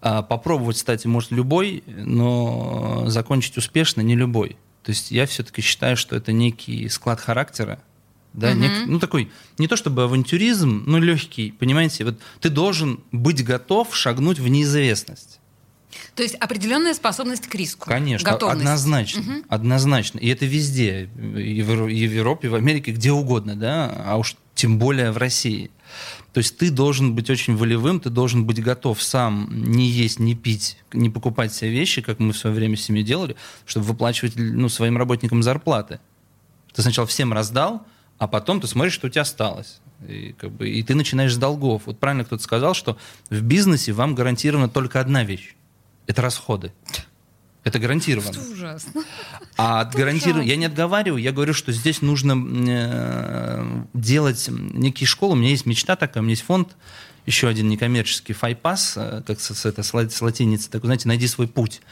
А 0.00 0.22
попробовать, 0.22 0.76
кстати, 0.76 1.06
может 1.06 1.30
любой, 1.30 1.84
но 1.86 3.04
закончить 3.08 3.56
успешно 3.58 4.00
не 4.00 4.16
любой. 4.16 4.56
То 4.82 4.92
есть 4.92 5.10
я 5.10 5.26
все-таки 5.26 5.60
считаю, 5.60 5.96
что 5.96 6.16
это 6.16 6.32
некий 6.32 6.88
склад 6.88 7.20
характера, 7.20 7.82
да, 8.32 8.52
Мгм. 8.52 8.62
нек- 8.62 8.84
ну 8.86 8.98
такой, 8.98 9.30
не 9.58 9.68
то 9.68 9.76
чтобы 9.76 10.04
авантюризм, 10.04 10.84
но 10.86 10.98
легкий, 10.98 11.50
понимаете, 11.52 12.04
вот 12.04 12.18
ты 12.40 12.48
должен 12.48 13.00
быть 13.12 13.44
готов 13.44 13.94
шагнуть 13.94 14.38
в 14.38 14.48
неизвестность. 14.48 15.40
То 16.14 16.22
есть 16.22 16.34
определенная 16.36 16.94
способность 16.94 17.46
к 17.46 17.54
риску. 17.54 17.86
Конечно, 17.88 18.30
Готовность. 18.30 18.60
однозначно, 18.60 19.42
однозначно. 19.48 20.18
И 20.18 20.28
это 20.28 20.46
везде, 20.46 21.08
и 21.16 21.62
в, 21.62 21.70
Евро- 21.70 21.92
и 21.92 22.06
в 22.06 22.12
Европе, 22.12 22.48
и 22.48 22.50
в 22.50 22.54
Америке, 22.54 22.92
где 22.92 23.12
угодно, 23.12 23.56
да, 23.56 24.02
а 24.06 24.16
уж 24.16 24.36
тем 24.54 24.78
более 24.78 25.10
в 25.10 25.16
России. 25.16 25.70
То 26.32 26.38
есть 26.38 26.58
ты 26.58 26.70
должен 26.70 27.14
быть 27.14 27.28
очень 27.28 27.56
волевым, 27.56 27.98
ты 27.98 28.10
должен 28.10 28.44
быть 28.44 28.62
готов 28.62 29.02
сам 29.02 29.48
не 29.50 29.88
есть, 29.88 30.20
не 30.20 30.34
пить, 30.34 30.76
не 30.92 31.10
покупать 31.10 31.52
себе 31.52 31.70
вещи, 31.70 32.02
как 32.02 32.20
мы 32.20 32.32
в 32.32 32.36
свое 32.36 32.54
время 32.54 32.76
с 32.76 32.82
семьей 32.82 33.04
делали, 33.04 33.36
чтобы 33.66 33.86
выплачивать 33.86 34.34
ну, 34.36 34.68
своим 34.68 34.96
работникам 34.96 35.42
зарплаты. 35.42 35.98
Ты 36.72 36.82
сначала 36.82 37.08
всем 37.08 37.32
раздал, 37.32 37.84
а 38.18 38.28
потом 38.28 38.60
ты 38.60 38.68
смотришь, 38.68 38.92
что 38.92 39.08
у 39.08 39.10
тебя 39.10 39.22
осталось. 39.22 39.80
И, 40.06 40.34
как 40.38 40.52
бы, 40.52 40.68
и 40.68 40.82
ты 40.82 40.94
начинаешь 40.94 41.34
с 41.34 41.36
долгов. 41.36 41.82
Вот 41.86 41.98
правильно 41.98 42.24
кто-то 42.24 42.42
сказал, 42.42 42.74
что 42.74 42.96
в 43.28 43.40
бизнесе 43.42 43.92
вам 43.92 44.14
гарантирована 44.14 44.68
только 44.68 45.00
одна 45.00 45.24
вещь. 45.24 45.56
Это 46.06 46.22
расходы. 46.22 46.72
Это 47.62 47.78
гарантированно. 47.78 48.32
Что 48.32 48.52
ужасно. 48.52 49.04
А 49.56 49.82
от 49.82 49.94
гарантиру- 49.94 50.40
я 50.40 50.56
не 50.56 50.64
отговариваю, 50.64 51.22
я 51.22 51.30
говорю, 51.30 51.52
что 51.52 51.72
здесь 51.72 52.00
нужно 52.00 52.32
э, 52.68 53.82
делать 53.92 54.48
некие 54.48 55.06
школы. 55.06 55.34
У 55.34 55.36
меня 55.36 55.50
есть 55.50 55.66
мечта 55.66 55.94
такая, 55.96 56.22
у 56.22 56.24
меня 56.24 56.32
есть 56.32 56.44
фонд, 56.44 56.74
еще 57.26 57.48
один 57.48 57.68
некоммерческий, 57.68 58.34
Файпас, 58.34 58.94
э, 58.96 59.22
как 59.26 59.40
с, 59.40 59.54
с, 59.54 59.66
это, 59.66 59.82
с 59.82 60.22
латиницы, 60.22 60.70
так, 60.70 60.82
знаете, 60.82 61.06
найди 61.06 61.26
свой 61.26 61.48
путь. 61.48 61.82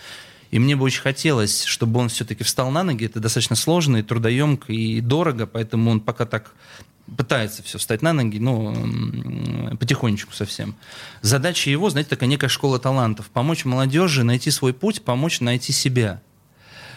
И 0.51 0.59
мне 0.59 0.77
бы 0.77 0.85
очень 0.85 1.03
хотелось, 1.03 1.65
чтобы 1.65 2.01
он 2.01 2.09
все-таки 2.09 2.45
встал 2.45 2.71
на 2.71 2.83
ноги. 2.83 3.07
Это 3.07 3.21
достаточно 3.21 3.57
сложно 3.57 3.99
и 3.99 4.03
трудоемко, 4.03 4.73
и 4.73 5.01
дорого, 5.01 5.47
поэтому 5.47 5.91
он 5.91 6.01
пока 6.01 6.27
так 6.27 6.53
пытается 7.17 7.63
все 7.63 7.79
встать 7.79 8.03
на 8.03 8.13
ноги, 8.13 8.39
но 8.39 8.75
потихонечку 9.79 10.35
совсем. 10.35 10.75
Задача 11.23 11.71
его, 11.71 11.91
знаете, 11.91 12.11
такая 12.11 12.29
некая 12.29 12.49
школа 12.49 12.79
талантов. 12.79 13.31
Помочь 13.31 13.65
молодежи 13.65 14.25
найти 14.25 14.51
свой 14.51 14.73
путь, 14.73 15.03
помочь 15.03 15.41
найти 15.41 15.73
себя. 15.73 16.21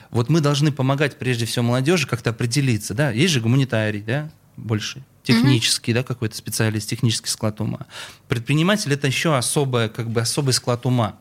Вот 0.10 0.28
мы 0.30 0.42
должны 0.42 0.72
помогать 0.72 1.18
прежде 1.18 1.46
всего 1.46 1.64
молодежи 1.64 2.08
как-то 2.08 2.32
определиться, 2.32 2.94
да, 2.94 3.12
есть 3.12 3.32
же 3.32 3.40
гуманитарий, 3.40 4.02
да, 4.02 4.30
больше, 4.58 5.04
технический, 5.24 5.94
да, 5.94 6.04
какой-то 6.04 6.36
специалист, 6.36 6.90
технический 6.90 7.30
склад 7.30 7.62
ума. 7.62 7.88
Предприниматель 8.28 8.92
это 8.92 9.08
еще 9.08 9.38
особое, 9.38 9.88
как 9.88 10.10
бы 10.10 10.20
особый 10.20 10.54
склад 10.54 10.86
ума. 10.86 11.16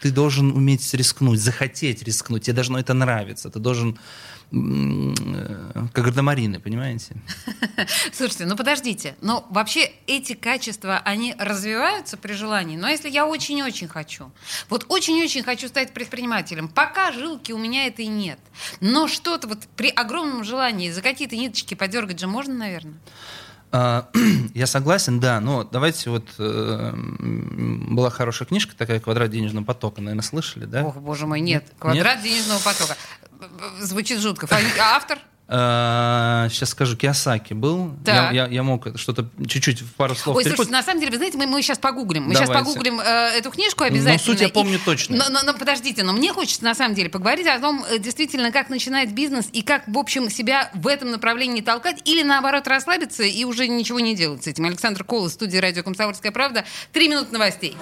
Ты 0.00 0.10
должен 0.10 0.52
уметь 0.52 0.94
рискнуть, 0.94 1.40
захотеть 1.40 2.02
рискнуть, 2.02 2.44
тебе 2.44 2.54
должно 2.54 2.78
это 2.78 2.94
нравиться, 2.94 3.50
ты 3.50 3.58
должен, 3.58 3.98
э, 4.50 5.86
как 5.92 6.04
гардемарины, 6.04 6.58
понимаете? 6.58 7.16
Слушайте, 8.12 8.46
ну 8.46 8.56
подождите, 8.56 9.16
но 9.20 9.46
вообще 9.50 9.92
эти 10.06 10.32
качества, 10.32 10.98
они 11.04 11.34
развиваются 11.38 12.16
при 12.16 12.32
желании? 12.32 12.76
Но 12.76 12.88
если 12.88 13.10
я 13.10 13.26
очень-очень 13.26 13.88
хочу, 13.88 14.32
вот 14.68 14.86
очень-очень 14.88 15.42
хочу 15.42 15.68
стать 15.68 15.92
предпринимателем, 15.92 16.68
пока 16.68 17.12
жилки 17.12 17.52
у 17.52 17.58
меня 17.58 17.86
этой 17.86 18.06
нет, 18.06 18.38
но 18.80 19.06
что-то 19.06 19.48
вот 19.48 19.58
при 19.76 19.90
огромном 19.90 20.44
желании 20.44 20.90
за 20.90 21.02
какие-то 21.02 21.36
ниточки 21.36 21.74
подергать 21.74 22.18
же 22.18 22.26
можно, 22.26 22.54
наверное? 22.54 22.98
А, 23.72 24.08
Я 24.54 24.66
согласен, 24.66 25.20
да, 25.20 25.40
но 25.40 25.64
давайте 25.64 26.10
вот 26.10 26.28
э, 26.38 26.92
была 26.94 28.10
хорошая 28.10 28.48
книжка 28.48 28.74
такая 28.76 29.00
«Квадрат 29.00 29.30
денежного 29.30 29.64
потока», 29.64 30.00
наверное, 30.00 30.22
слышали, 30.22 30.64
да? 30.64 30.84
Ох, 30.84 30.96
боже 30.96 31.26
мой, 31.26 31.40
нет. 31.40 31.64
Квадрат 31.78 32.22
денежного 32.22 32.58
потока. 32.60 32.96
Звучит 33.80 34.20
жутко. 34.20 34.48
А 34.50 34.96
автор? 34.96 35.18
Сейчас 35.50 36.70
скажу, 36.70 36.96
Киосаки 36.96 37.54
был. 37.54 37.92
Так. 38.04 38.32
Я, 38.32 38.44
я- 38.44 38.48
я 38.52 38.62
мог 38.62 38.86
что-то 38.96 39.28
чуть-чуть 39.48 39.80
в 39.80 39.92
пару 39.94 40.14
слов 40.14 40.36
Ой, 40.36 40.44
перепутать. 40.44 40.56
слушайте, 40.68 40.72
на 40.76 40.82
самом 40.84 41.00
деле, 41.00 41.10
вы 41.10 41.16
знаете, 41.16 41.38
мы, 41.38 41.46
мы 41.46 41.60
сейчас 41.62 41.78
погуглим. 41.78 42.24
Мы 42.24 42.34
сейчас 42.34 42.48
Давайте. 42.48 42.68
погуглим 42.68 43.00
э, 43.00 43.04
эту 43.38 43.50
книжку 43.50 43.82
обязательно. 43.82 44.12
Но 44.12 44.18
суть 44.18 44.40
я 44.40 44.46
И- 44.46 44.52
помню 44.52 44.78
точно. 44.84 45.16
Но, 45.16 45.24
но- 45.28 45.42
но 45.42 45.54
подождите, 45.54 46.04
но 46.04 46.12
мне 46.12 46.32
хочется 46.32 46.62
на 46.62 46.74
самом 46.74 46.94
деле 46.94 47.10
поговорить 47.10 47.48
о 47.48 47.58
том, 47.58 47.84
э, 47.90 47.98
действительно, 47.98 48.52
как 48.52 48.70
начинать 48.70 49.10
бизнес 49.12 49.48
и 49.52 49.62
как, 49.62 49.82
в 49.88 49.98
общем, 49.98 50.30
себя 50.30 50.70
в 50.74 50.86
этом 50.86 51.10
направлении 51.10 51.62
толкать 51.62 52.00
или, 52.04 52.22
наоборот, 52.22 52.68
расслабиться 52.68 53.24
и 53.24 53.44
уже 53.44 53.66
ничего 53.66 53.98
не 53.98 54.14
делать 54.14 54.44
с 54.44 54.46
этим. 54.46 54.66
Александр 54.66 55.02
Колос, 55.02 55.32
студия 55.32 55.60
радио 55.60 55.82
«Комсомольская 55.82 56.30
правда». 56.30 56.64
Три 56.92 57.08
минуты 57.08 57.32
новостей. 57.32 57.76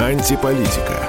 Антиполитика. 0.00 1.08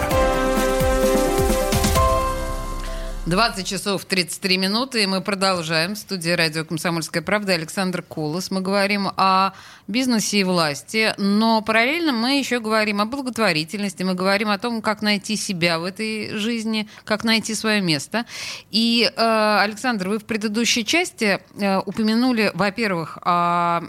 20 3.31 3.65
часов 3.65 4.03
33 4.03 4.57
минуты, 4.57 5.03
и 5.03 5.05
мы 5.05 5.21
продолжаем. 5.21 5.95
В 5.95 5.97
студии 5.97 6.31
радио 6.31 6.65
«Комсомольская 6.65 7.23
правда» 7.23 7.53
Александр 7.53 8.01
Колос. 8.01 8.51
Мы 8.51 8.59
говорим 8.59 9.07
о 9.15 9.53
бизнесе 9.87 10.39
и 10.39 10.43
власти, 10.43 11.13
но 11.17 11.61
параллельно 11.61 12.11
мы 12.11 12.39
еще 12.39 12.59
говорим 12.59 12.99
о 12.99 13.05
благотворительности, 13.05 14.03
мы 14.03 14.15
говорим 14.15 14.49
о 14.49 14.57
том, 14.57 14.81
как 14.81 15.01
найти 15.01 15.37
себя 15.37 15.79
в 15.79 15.85
этой 15.85 16.35
жизни, 16.35 16.89
как 17.05 17.23
найти 17.23 17.55
свое 17.55 17.79
место. 17.79 18.25
И, 18.69 19.09
э, 19.09 19.57
Александр, 19.61 20.09
вы 20.09 20.19
в 20.19 20.25
предыдущей 20.25 20.83
части 20.83 21.39
э, 21.57 21.77
упомянули, 21.77 22.51
во-первых, 22.53 23.17
о 23.21 23.83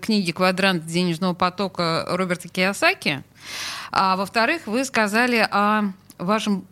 книге 0.00 0.32
«Квадрант 0.32 0.86
денежного 0.86 1.34
потока» 1.34 2.06
Роберта 2.08 2.48
Киосаки, 2.48 3.22
а 3.92 4.16
во-вторых, 4.16 4.62
вы 4.66 4.86
сказали 4.86 5.46
о 5.50 5.92
вашем 6.16 6.66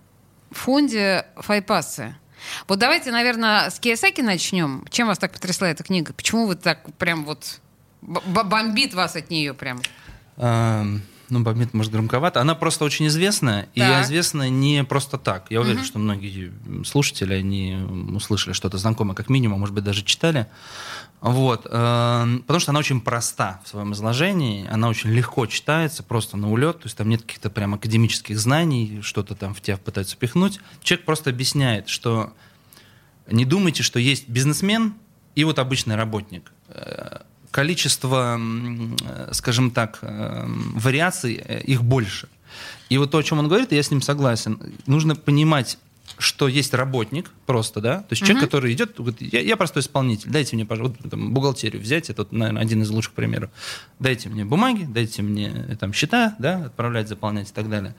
фонде 0.56 1.26
Файпасы. 1.36 2.16
Вот 2.68 2.78
давайте, 2.78 3.10
наверное, 3.10 3.70
с 3.70 3.78
Киосаки 3.78 4.20
начнем. 4.20 4.84
Чем 4.90 5.06
вас 5.06 5.18
так 5.18 5.32
потрясла 5.32 5.68
эта 5.68 5.82
книга? 5.82 6.12
Почему 6.12 6.46
вы 6.46 6.56
так 6.56 6.92
прям 6.96 7.24
вот 7.24 7.60
бомбит 8.02 8.94
вас 8.94 9.16
от 9.16 9.30
нее 9.30 9.54
прям? 9.54 9.80
А, 10.36 10.84
ну, 11.30 11.40
бомбит, 11.40 11.72
может, 11.72 11.92
громковато. 11.92 12.40
Она 12.40 12.54
просто 12.54 12.84
очень 12.84 13.06
известная, 13.06 13.68
и 13.74 13.80
известна 13.80 14.48
не 14.48 14.84
просто 14.84 15.16
так. 15.18 15.46
Я 15.50 15.60
уверен, 15.60 15.78
угу. 15.78 15.86
что 15.86 15.98
многие 15.98 16.52
слушатели, 16.84 17.34
они 17.34 17.76
услышали 18.14 18.52
что-то 18.52 18.78
знакомое, 18.78 19.14
как 19.14 19.30
минимум, 19.30 19.60
может 19.60 19.74
быть, 19.74 19.84
даже 19.84 20.04
читали. 20.04 20.46
Вот, 21.24 21.64
э, 21.64 22.38
потому 22.46 22.60
что 22.60 22.70
она 22.70 22.80
очень 22.80 23.00
проста 23.00 23.62
в 23.64 23.68
своем 23.70 23.94
изложении, 23.94 24.68
она 24.68 24.90
очень 24.90 25.08
легко 25.08 25.46
читается, 25.46 26.02
просто 26.02 26.36
на 26.36 26.50
улет, 26.50 26.80
то 26.80 26.84
есть 26.84 26.98
там 26.98 27.08
нет 27.08 27.22
каких-то 27.22 27.48
прям 27.48 27.72
академических 27.72 28.38
знаний, 28.38 29.00
что-то 29.00 29.34
там 29.34 29.54
в 29.54 29.62
тебя 29.62 29.78
пытаются 29.78 30.18
пихнуть. 30.18 30.60
Человек 30.82 31.06
просто 31.06 31.30
объясняет, 31.30 31.88
что 31.88 32.34
не 33.26 33.46
думайте, 33.46 33.82
что 33.82 33.98
есть 33.98 34.28
бизнесмен 34.28 34.96
и 35.34 35.44
вот 35.44 35.58
обычный 35.58 35.96
работник. 35.96 36.52
Э, 36.68 37.20
количество, 37.50 38.38
скажем 39.32 39.70
так, 39.70 40.00
э, 40.02 40.44
вариаций, 40.46 41.42
э, 41.42 41.62
их 41.62 41.82
больше. 41.82 42.28
И 42.90 42.98
вот 42.98 43.12
то, 43.12 43.16
о 43.16 43.22
чем 43.22 43.38
он 43.38 43.48
говорит, 43.48 43.72
я 43.72 43.82
с 43.82 43.90
ним 43.90 44.02
согласен. 44.02 44.60
Нужно 44.84 45.16
понимать 45.16 45.78
что 46.18 46.48
есть 46.48 46.74
работник 46.74 47.30
просто, 47.46 47.80
да, 47.80 47.98
то 47.98 48.06
есть 48.10 48.22
uh-huh. 48.22 48.26
человек, 48.26 48.44
который 48.44 48.72
идет, 48.72 48.94
говорит, 48.96 49.20
я, 49.20 49.40
я 49.40 49.56
простой 49.56 49.82
исполнитель, 49.82 50.30
дайте 50.30 50.54
мне, 50.56 50.64
пожалуйста, 50.64 51.08
там, 51.08 51.32
бухгалтерию 51.32 51.80
взять, 51.80 52.10
это, 52.10 52.26
наверное, 52.30 52.62
один 52.62 52.82
из 52.82 52.90
лучших 52.90 53.12
примеров. 53.12 53.50
Дайте 53.98 54.28
мне 54.28 54.44
бумаги, 54.44 54.84
дайте 54.84 55.22
мне 55.22 55.76
там 55.80 55.92
счета, 55.92 56.36
да, 56.38 56.66
отправлять, 56.66 57.08
заполнять 57.08 57.50
и 57.50 57.52
так 57.52 57.68
далее. 57.68 57.94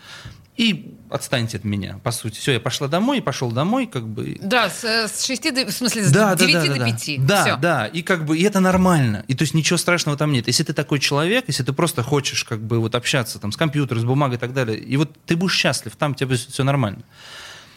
И 0.58 0.96
отстаньте 1.10 1.58
от 1.58 1.66
меня, 1.66 2.00
по 2.02 2.12
сути. 2.12 2.40
Все, 2.40 2.54
я 2.54 2.60
пошла 2.62 2.88
домой, 2.88 3.22
пошел 3.22 3.52
домой, 3.52 3.88
как 3.88 4.08
бы... 4.08 4.38
Да, 4.42 4.70
с, 4.70 4.86
с 4.86 5.26
6 5.26 5.54
до... 5.54 5.66
В 5.66 5.72
смысле, 5.72 6.04
с 6.04 6.12
да, 6.12 6.34
9 6.34 6.54
да, 6.54 6.62
да, 6.62 6.74
до 6.74 6.86
5. 6.86 7.26
Да, 7.26 7.44
Все. 7.44 7.58
да, 7.58 7.88
и 7.88 8.02
как 8.02 8.26
бы, 8.26 8.38
и 8.38 8.44
это 8.44 8.62
нормально. 8.62 9.26
И 9.28 9.36
то 9.36 9.42
есть 9.42 9.54
ничего 9.54 9.76
страшного 9.76 10.18
там 10.18 10.32
нет. 10.32 10.48
Если 10.48 10.64
ты 10.64 10.72
такой 10.72 11.00
человек, 11.00 11.46
если 11.48 11.64
ты 11.64 11.74
просто 11.74 12.04
хочешь 12.04 12.46
как 12.46 12.62
бы 12.62 12.80
вот 12.80 12.96
общаться 12.96 13.38
там 13.38 13.52
с 13.52 13.58
компьютером, 13.58 14.02
с 14.02 14.06
бумагой 14.06 14.38
и 14.38 14.40
так 14.40 14.54
далее, 14.54 14.80
и 14.80 14.96
вот 14.96 15.12
ты 15.26 15.36
будешь 15.36 15.56
счастлив, 15.56 15.94
там 15.98 16.16
тебе 16.16 16.38
все 16.38 16.64
нормально. 16.64 17.04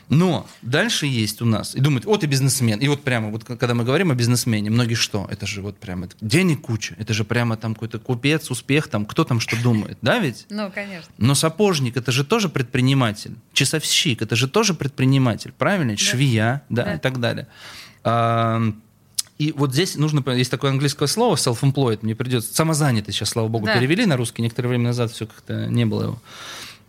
Но 0.09 0.47
дальше 0.63 1.07
есть 1.07 1.43
у 1.43 1.45
нас, 1.45 1.75
и 1.75 1.81
думают, 1.81 2.07
вот 2.07 2.25
и 2.25 2.27
бизнесмен. 2.27 2.79
И 2.79 2.89
вот 2.89 3.03
прямо, 3.03 3.31
вот 3.31 3.45
когда 3.45 3.75
мы 3.75 3.85
говорим 3.85 4.11
о 4.11 4.15
бизнесмене, 4.15 4.71
многие 4.71 4.95
что? 4.95 5.29
Это 5.31 5.47
же 5.47 5.61
вот 5.61 5.77
прямо 5.79 6.09
денег 6.21 6.63
куча, 6.63 6.95
это 6.99 7.13
же 7.13 7.25
прямо 7.25 7.57
там 7.57 7.75
какой-то 7.75 7.99
купец, 7.99 8.51
успех, 8.51 8.89
там 8.89 9.05
кто 9.05 9.25
там 9.25 9.39
что 9.41 9.61
думает, 9.63 9.99
да 10.01 10.19
ведь? 10.19 10.47
Ну, 10.49 10.71
конечно. 10.75 11.13
Но 11.19 11.35
сапожник, 11.35 11.97
это 11.97 12.11
же 12.11 12.25
тоже 12.25 12.49
предприниматель. 12.49 13.35
Часовщик, 13.53 14.23
это 14.23 14.35
же 14.35 14.49
тоже 14.49 14.73
предприниматель, 14.75 15.53
правильно? 15.57 15.93
Да. 15.93 15.99
Швея, 15.99 16.63
да, 16.69 16.85
да, 16.85 16.95
и 16.95 16.99
так 16.99 17.21
далее. 17.21 17.47
А, 18.03 18.63
и 19.39 19.53
вот 19.53 19.73
здесь 19.73 19.97
нужно, 19.97 20.29
есть 20.33 20.51
такое 20.51 20.71
английское 20.71 21.07
слово 21.07 21.37
self-employed, 21.37 21.99
мне 22.03 22.15
придется, 22.15 22.55
самозанятый 22.55 23.13
сейчас, 23.13 23.31
слава 23.31 23.49
богу, 23.49 23.67
да. 23.67 23.75
перевели 23.75 24.07
на 24.07 24.17
русский, 24.17 24.41
некоторое 24.41 24.69
время 24.69 24.85
назад 24.85 25.13
все 25.13 25.27
как-то 25.27 25.67
не 25.67 25.85
было 25.85 26.03
его. 26.05 26.23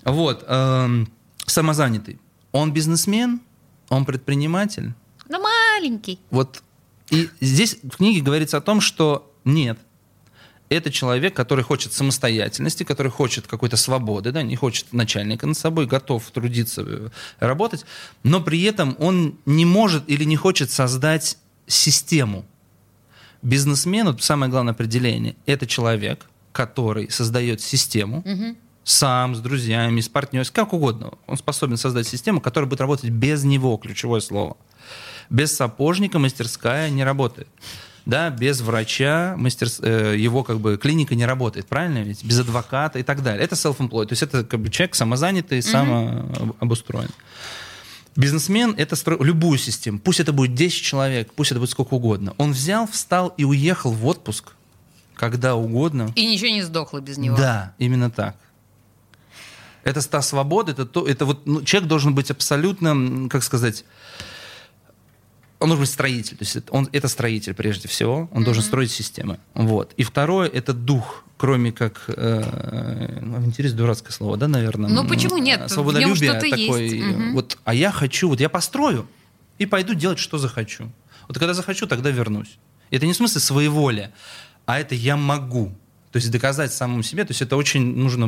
Вот, 0.05 0.45
эм, 0.47 1.09
самозанятый 1.45 2.19
он 2.51 2.73
бизнесмен, 2.73 3.41
он 3.89 4.05
предприниматель. 4.05 4.93
Но 5.27 5.39
маленький. 5.39 6.19
Вот 6.29 6.63
и 7.09 7.29
здесь 7.41 7.77
в 7.81 7.97
книге 7.97 8.21
говорится 8.21 8.57
о 8.57 8.61
том, 8.61 8.81
что 8.81 9.31
нет, 9.43 9.79
это 10.69 10.91
человек, 10.91 11.35
который 11.35 11.63
хочет 11.63 11.93
самостоятельности, 11.93 12.83
который 12.83 13.11
хочет 13.11 13.47
какой-то 13.47 13.77
свободы, 13.77 14.31
да, 14.31 14.43
не 14.43 14.55
хочет 14.55 14.93
начальника 14.93 15.47
над 15.47 15.57
собой, 15.57 15.87
готов 15.87 16.29
трудиться, 16.29 16.83
э, 16.85 17.09
работать, 17.39 17.85
но 18.23 18.39
при 18.41 18.61
этом 18.63 18.95
он 18.99 19.39
не 19.45 19.65
может 19.65 20.07
или 20.07 20.23
не 20.23 20.35
хочет 20.35 20.69
создать 20.69 21.37
систему. 21.65 22.45
Бизнесмен, 23.41 24.07
вот 24.07 24.21
самое 24.21 24.51
главное 24.51 24.73
определение, 24.73 25.35
это 25.47 25.65
человек, 25.65 26.29
который 26.51 27.09
создает 27.09 27.61
систему, 27.61 28.19
угу 28.19 28.55
сам, 28.89 29.35
с 29.35 29.39
друзьями, 29.39 30.01
с 30.01 30.09
партнером, 30.09 30.47
как 30.51 30.73
угодно. 30.73 31.13
Он 31.27 31.37
способен 31.37 31.77
создать 31.77 32.07
систему, 32.07 32.41
которая 32.41 32.69
будет 32.69 32.81
работать 32.81 33.09
без 33.11 33.43
него, 33.43 33.77
ключевое 33.77 34.19
слово. 34.19 34.57
Без 35.29 35.55
сапожника 35.55 36.17
мастерская 36.17 36.89
не 36.89 37.03
работает. 37.03 37.47
Да, 38.05 38.31
без 38.31 38.61
врача 38.61 39.35
мастер, 39.37 39.67
э, 39.81 40.15
его 40.17 40.43
как 40.43 40.59
бы 40.59 40.77
клиника 40.77 41.13
не 41.13 41.25
работает, 41.25 41.67
правильно 41.67 41.99
ведь? 41.99 42.23
Без 42.23 42.39
адвоката 42.39 42.97
и 42.97 43.03
так 43.03 43.21
далее. 43.21 43.43
Это 43.43 43.53
self-employed, 43.53 44.07
то 44.07 44.13
есть 44.13 44.23
это 44.23 44.43
как 44.43 44.59
бы 44.59 44.69
человек 44.69 44.95
самозанятый, 44.95 45.59
mm-hmm. 45.59 46.47
самообустроен. 46.57 47.09
Бизнесмен— 48.15 48.73
это 48.77 48.95
стро... 48.95 49.23
любую 49.23 49.59
систему. 49.59 49.99
Пусть 49.99 50.19
это 50.19 50.33
будет 50.33 50.55
10 50.55 50.81
человек, 50.81 51.31
пусть 51.33 51.51
это 51.51 51.59
будет 51.59 51.69
сколько 51.69 51.93
угодно. 51.93 52.33
Он 52.37 52.53
взял, 52.53 52.87
встал 52.87 53.33
и 53.37 53.43
уехал 53.43 53.91
в 53.91 54.07
отпуск, 54.07 54.55
когда 55.13 55.55
угодно. 55.55 56.11
И 56.15 56.25
ничего 56.25 56.49
не 56.49 56.63
сдохло 56.63 57.01
без 57.01 57.19
него. 57.19 57.37
Да, 57.37 57.75
именно 57.77 58.09
так. 58.09 58.35
Это 59.83 60.07
та 60.07 60.21
свобода, 60.21 60.71
это, 60.71 60.85
то, 60.85 61.07
это 61.07 61.25
вот 61.25 61.45
ну, 61.45 61.63
человек 61.63 61.87
должен 61.87 62.13
быть 62.13 62.31
абсолютно, 62.31 63.29
как 63.29 63.43
сказать, 63.43 63.85
он 65.59 65.69
должен 65.69 65.83
быть 65.83 65.89
строитель. 65.89 66.37
То 66.37 66.43
есть 66.43 66.55
это, 66.55 66.71
он, 66.71 66.89
это 66.91 67.07
строитель 67.07 67.53
прежде 67.53 67.87
всего. 67.87 68.29
Он 68.31 68.41
mm-hmm. 68.41 68.45
должен 68.45 68.63
строить 68.63 68.91
системы. 68.91 69.39
Вот. 69.53 69.93
И 69.97 70.03
второе 70.03 70.47
это 70.47 70.73
дух, 70.73 71.25
кроме 71.37 71.71
как 71.71 72.05
э, 72.07 73.19
ну, 73.21 73.43
интерес 73.43 73.73
дурацкое 73.73 74.11
слово, 74.11 74.37
да, 74.37 74.47
наверное. 74.47 74.89
Ну 74.89 75.07
почему 75.07 75.37
нет? 75.37 75.69
Свободолюбие 75.69 76.33
такой. 76.33 76.83
Есть. 76.83 76.95
Mm-hmm. 76.95 77.33
Вот, 77.33 77.57
а 77.65 77.73
я 77.73 77.91
хочу, 77.91 78.29
вот 78.29 78.39
я 78.39 78.49
построю 78.49 79.07
и 79.57 79.65
пойду 79.65 79.93
делать, 79.93 80.19
что 80.19 80.37
захочу. 80.37 80.91
Вот 81.27 81.37
когда 81.37 81.53
захочу, 81.53 81.87
тогда 81.87 82.09
вернусь. 82.09 82.57
Это 82.89 83.05
не 83.05 83.13
в 83.13 83.15
смысле 83.15 83.41
своеволия, 83.41 84.13
а 84.65 84.79
это 84.79 84.95
я 84.95 85.17
могу. 85.17 85.71
То 86.11 86.17
есть 86.17 86.31
доказать 86.31 86.73
самому 86.73 87.03
себе, 87.03 87.23
то 87.23 87.31
есть 87.31 87.41
это 87.43 87.55
очень 87.55 87.95
нужно 87.95 88.25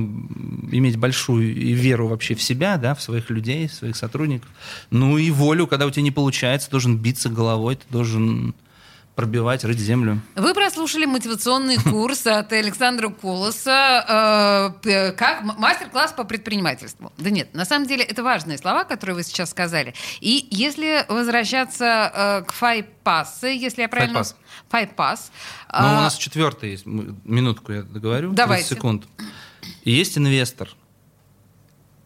иметь 0.71 0.97
большую 0.97 1.51
веру 1.73 2.07
вообще 2.07 2.35
в 2.35 2.41
себя, 2.43 2.77
да, 2.77 2.93
в 2.93 3.01
своих 3.01 3.31
людей, 3.31 3.67
в 3.67 3.73
своих 3.73 3.95
сотрудников. 3.95 4.49
Ну 4.91 5.17
и 5.17 5.31
волю, 5.31 5.65
когда 5.65 5.87
у 5.87 5.91
тебя 5.91 6.03
не 6.03 6.11
получается, 6.11 6.69
должен 6.69 6.97
биться 6.97 7.29
головой, 7.29 7.77
ты 7.77 7.83
должен 7.89 8.53
пробивать, 9.15 9.63
рыть 9.63 9.79
землю. 9.79 10.21
Вы 10.35 10.53
прослушали 10.53 11.05
мотивационный 11.05 11.77
курс 11.83 12.25
от 12.25 12.51
Александра 12.53 13.09
Колоса, 13.09 14.73
э, 14.77 14.81
п- 14.81 15.11
как 15.13 15.43
мастер-класс 15.43 16.13
по 16.13 16.23
предпринимательству. 16.23 17.11
Да 17.17 17.29
нет, 17.29 17.53
на 17.53 17.65
самом 17.65 17.87
деле 17.87 18.03
это 18.03 18.23
важные 18.23 18.57
слова, 18.57 18.83
которые 18.83 19.15
вы 19.15 19.23
сейчас 19.23 19.49
сказали. 19.51 19.93
И 20.21 20.47
если 20.49 21.05
возвращаться 21.09 22.11
э, 22.13 22.43
к 22.47 22.53
файпассе, 22.53 23.55
если 23.55 23.81
я 23.81 23.89
правильно... 23.89 24.23
Файпасс. 24.23 24.35
Файпасс. 24.69 25.31
Ну, 25.67 25.75
а, 25.77 25.99
у 25.99 26.01
нас 26.01 26.15
четвертый 26.15 26.71
есть. 26.71 26.85
Минутку 26.85 27.73
я 27.73 27.83
договорю. 27.83 28.29
30 28.29 28.35
Давайте. 28.37 28.75
секунд. 28.75 29.05
И 29.83 29.91
есть 29.91 30.17
инвестор. 30.17 30.69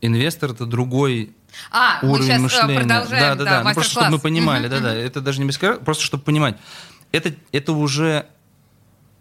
Инвестор 0.01 0.51
это 0.51 0.65
другой 0.65 1.35
а, 1.71 1.99
мы 2.01 2.11
уровень 2.11 2.25
сейчас 2.25 2.39
э, 2.39 2.43
мышления. 2.43 2.79
продолжаем, 2.79 3.37
да, 3.37 3.43
да, 3.43 3.43
да. 3.43 3.63
Ну, 3.63 3.73
просто 3.73 3.91
чтобы 3.91 4.09
мы 4.11 4.19
понимали, 4.19 4.67
да, 4.67 4.79
да. 4.79 4.93
Это 4.93 5.21
даже 5.21 5.39
не 5.39 5.47
без 5.47 5.57
просто 5.57 6.03
чтобы 6.03 6.23
понимать. 6.23 6.57
Это, 7.15 7.33
это 7.51 7.73
уже 7.73 8.27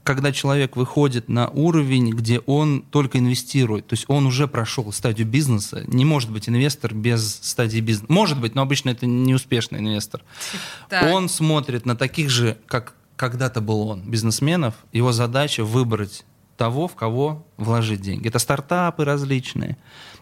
когда 0.04 0.32
человек 0.32 0.76
выходит 0.76 1.28
на 1.28 1.48
уровень, 1.48 2.10
где 2.10 2.40
он 2.40 2.82
только 2.82 3.18
инвестирует, 3.18 3.86
то 3.86 3.94
есть 3.94 4.04
он 4.08 4.26
уже 4.26 4.46
прошел 4.46 4.92
стадию 4.92 5.26
бизнеса, 5.26 5.82
не 5.86 6.04
может 6.04 6.30
быть 6.30 6.48
инвестор 6.48 6.94
без 6.94 7.36
стадии 7.42 7.80
бизнеса. 7.80 8.12
Может 8.12 8.38
быть, 8.38 8.54
но 8.54 8.62
обычно 8.62 8.90
это 8.90 9.06
неуспешный 9.06 9.80
инвестор. 9.80 10.22
Так. 10.90 11.10
Он 11.10 11.28
смотрит 11.28 11.86
на 11.86 11.96
таких 11.96 12.28
же, 12.28 12.58
как 12.66 12.94
когда-то 13.16 13.60
был 13.60 13.88
он, 13.88 14.02
бизнесменов. 14.02 14.74
Его 14.92 15.12
задача 15.12 15.64
выбрать 15.64 16.24
того, 16.56 16.86
в 16.86 16.94
кого 16.94 17.46
вложить 17.56 18.00
деньги. 18.00 18.28
Это 18.28 18.38
стартапы 18.38 19.04
различные. 19.04 19.76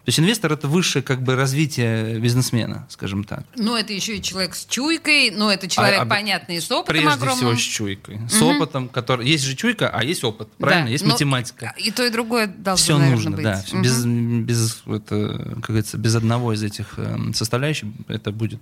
То 0.05 0.09
есть 0.09 0.19
инвестор 0.19 0.51
это 0.51 0.67
высшее 0.67 1.01
как 1.01 1.21
бы 1.21 1.37
развитие 1.37 2.19
бизнесмена, 2.19 2.85
скажем 2.89 3.23
так. 3.23 3.45
Ну, 3.55 3.77
это 3.77 3.93
еще 3.93 4.17
и 4.17 4.21
человек 4.21 4.53
с 4.53 4.65
чуйкой, 4.65 5.31
но 5.31 5.49
это 5.49 5.69
человек, 5.69 5.99
А- 5.99 6.01
а- 6.01 6.05
понятный, 6.05 6.59
с 6.59 6.69
опытом 6.69 6.93
Прежде 6.95 7.09
огромным. 7.09 7.37
всего 7.37 7.55
с 7.55 7.61
чуйкой. 7.61 8.19
С 8.29 8.41
опытом, 8.41 8.89
который... 8.89 9.25
Есть 9.25 9.45
же 9.45 9.55
чуйка, 9.55 9.89
а 9.89 10.03
есть 10.03 10.25
опыт. 10.25 10.49
Правильно? 10.57 10.85
Да, 10.87 10.91
Есть 10.91 11.05
ну, 11.05 11.11
математика. 11.13 11.73
И 11.77 11.89
то, 11.91 12.03
и 12.03 12.09
другое 12.09 12.47
должно, 12.47 12.83
Все 12.83 12.97
наверное, 12.97 13.15
нужно, 13.15 13.31
быть. 13.31 13.43
да. 13.43 13.63
Мгм. 13.71 13.81
Без, 13.81 14.05
без, 14.05 14.83
это, 14.87 15.37
как 15.55 15.59
говорится, 15.67 15.97
без 15.97 16.15
одного 16.15 16.51
из 16.51 16.61
этих 16.63 16.99
эм, 16.99 17.33
составляющих 17.33 17.87
это 18.09 18.33
будет 18.33 18.59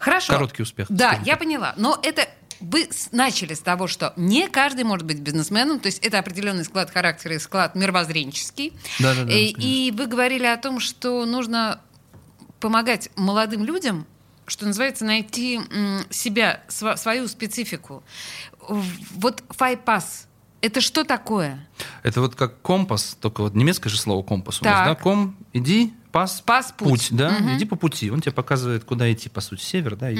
Хорошо. 0.00 0.32
короткий 0.32 0.62
успех. 0.62 0.86
Да, 0.88 1.20
я 1.24 1.36
поняла. 1.36 1.72
Но 1.76 2.00
это 2.02 2.28
вы 2.60 2.88
начали 3.12 3.54
с 3.54 3.60
того, 3.60 3.86
что 3.86 4.12
не 4.16 4.48
каждый 4.48 4.84
может 4.84 5.06
быть 5.06 5.20
бизнесменом, 5.20 5.80
то 5.80 5.86
есть 5.86 5.98
это 6.04 6.18
определенный 6.18 6.64
склад 6.64 6.90
характера 6.90 7.34
и 7.34 7.38
склад 7.38 7.74
мировоззренческий. 7.74 8.72
Да-да-да, 8.98 9.32
и, 9.32 9.52
конечно. 9.52 9.68
и 9.68 9.90
вы 9.92 10.06
говорили 10.06 10.46
о 10.46 10.56
том, 10.56 10.80
что 10.80 11.24
нужно 11.26 11.80
помогать 12.60 13.10
молодым 13.16 13.64
людям, 13.64 14.06
что 14.46 14.66
называется, 14.66 15.04
найти 15.04 15.60
себя, 16.10 16.62
свою 16.68 17.28
специфику. 17.28 18.02
Вот 18.68 19.42
файпас. 19.50 20.26
Это 20.62 20.80
что 20.80 21.04
такое? 21.04 21.68
Это 22.02 22.20
вот 22.20 22.34
как 22.34 22.60
компас, 22.60 23.16
только 23.20 23.42
вот 23.42 23.54
немецкое 23.54 23.90
же 23.90 23.98
слово 23.98 24.22
компас 24.22 24.62
у 24.62 24.64
нас, 24.64 24.74
Так. 24.74 24.86
да? 24.86 24.94
Ком, 24.94 25.36
иди, 25.52 25.92
пас, 26.16 26.42
Пас, 26.44 26.72
путь. 26.76 27.08
да? 27.10 27.30
Мгм. 27.30 27.56
Иди 27.56 27.64
по 27.66 27.76
пути. 27.76 28.10
Он 28.10 28.20
тебе 28.20 28.32
показывает, 28.32 28.84
куда 28.84 29.12
идти, 29.12 29.28
по 29.28 29.40
сути, 29.40 29.60
север, 29.62 29.96
да? 29.96 30.10
и- 30.10 30.18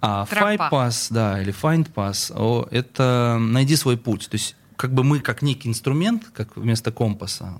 А 0.00 0.26
Тропа. 0.26 0.44
find 0.54 0.70
pass, 0.70 1.06
да, 1.10 1.40
или 1.42 1.52
find 1.52 1.92
pass, 1.94 2.32
о, 2.34 2.66
это 2.70 3.36
найди 3.40 3.76
свой 3.76 3.96
путь. 3.96 4.28
То 4.28 4.34
есть 4.36 4.56
как 4.76 4.92
бы 4.92 5.04
мы, 5.04 5.20
как 5.20 5.42
некий 5.42 5.68
инструмент, 5.68 6.24
как 6.34 6.56
вместо 6.56 6.90
компаса, 6.92 7.58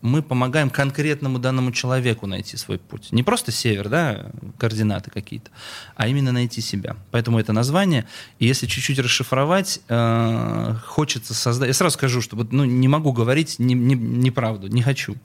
мы 0.00 0.22
помогаем 0.22 0.70
конкретному 0.70 1.40
данному 1.40 1.72
человеку 1.72 2.26
найти 2.28 2.56
свой 2.56 2.78
путь. 2.78 3.10
Не 3.10 3.24
просто 3.24 3.50
север, 3.50 3.88
да, 3.88 4.30
координаты 4.56 5.10
какие-то, 5.10 5.50
а 5.96 6.06
именно 6.06 6.30
найти 6.30 6.60
себя. 6.60 6.94
Поэтому 7.10 7.40
это 7.40 7.52
название. 7.52 8.06
И 8.38 8.46
если 8.46 8.66
чуть-чуть 8.66 9.00
расшифровать, 9.00 9.80
э, 9.88 10.74
хочется 10.86 11.34
создать... 11.34 11.66
Я 11.68 11.74
сразу 11.74 11.94
скажу, 11.94 12.22
что 12.22 12.36
вот, 12.36 12.52
ну, 12.52 12.64
не 12.64 12.86
могу 12.86 13.12
говорить 13.12 13.58
не- 13.58 13.74
не- 13.74 13.96
неправду, 13.96 14.68
не 14.68 14.82
хочу. 14.82 15.16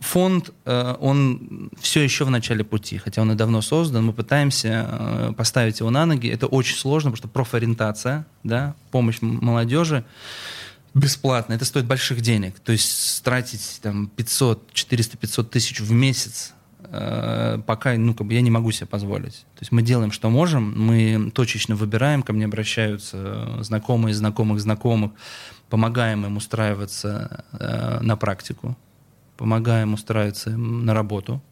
Фонд, 0.00 0.50
э, 0.64 0.96
он 0.98 1.70
все 1.78 2.00
еще 2.00 2.24
в 2.24 2.30
начале 2.30 2.64
пути, 2.64 2.96
хотя 2.96 3.20
он 3.20 3.32
и 3.32 3.34
давно 3.34 3.60
создан. 3.60 4.06
Мы 4.06 4.12
пытаемся 4.14 4.88
э, 4.88 5.32
поставить 5.36 5.80
его 5.80 5.90
на 5.90 6.06
ноги. 6.06 6.28
Это 6.28 6.46
очень 6.46 6.76
сложно, 6.76 7.10
потому 7.10 7.18
что 7.18 7.28
профориентация, 7.28 8.26
да, 8.42 8.74
помощь 8.90 9.18
молодежи 9.20 10.04
бесплатно. 10.94 11.52
Это 11.52 11.66
стоит 11.66 11.84
больших 11.84 12.22
денег. 12.22 12.58
То 12.60 12.72
есть 12.72 13.22
тратить 13.22 13.80
там 13.82 14.08
500, 14.08 14.72
400, 14.72 15.16
500 15.18 15.50
тысяч 15.50 15.80
в 15.80 15.92
месяц 15.92 16.54
э, 16.84 17.60
пока, 17.66 17.94
ну, 17.94 18.14
как 18.14 18.26
бы 18.26 18.32
я 18.32 18.40
не 18.40 18.50
могу 18.50 18.70
себе 18.72 18.86
позволить. 18.86 19.44
То 19.54 19.60
есть 19.60 19.70
мы 19.70 19.82
делаем, 19.82 20.12
что 20.12 20.30
можем, 20.30 20.72
мы 20.76 21.30
точечно 21.34 21.76
выбираем, 21.76 22.22
ко 22.22 22.32
мне 22.32 22.46
обращаются 22.46 23.62
знакомые 23.62 24.14
знакомых 24.14 24.60
знакомых, 24.60 25.12
помогаем 25.68 26.24
им 26.24 26.38
устраиваться 26.38 27.44
э, 27.52 28.00
на 28.00 28.16
практику, 28.16 28.78
помогаем 29.40 29.94
устраиваться 29.94 30.50
на 30.50 30.92
работу, 30.92 31.42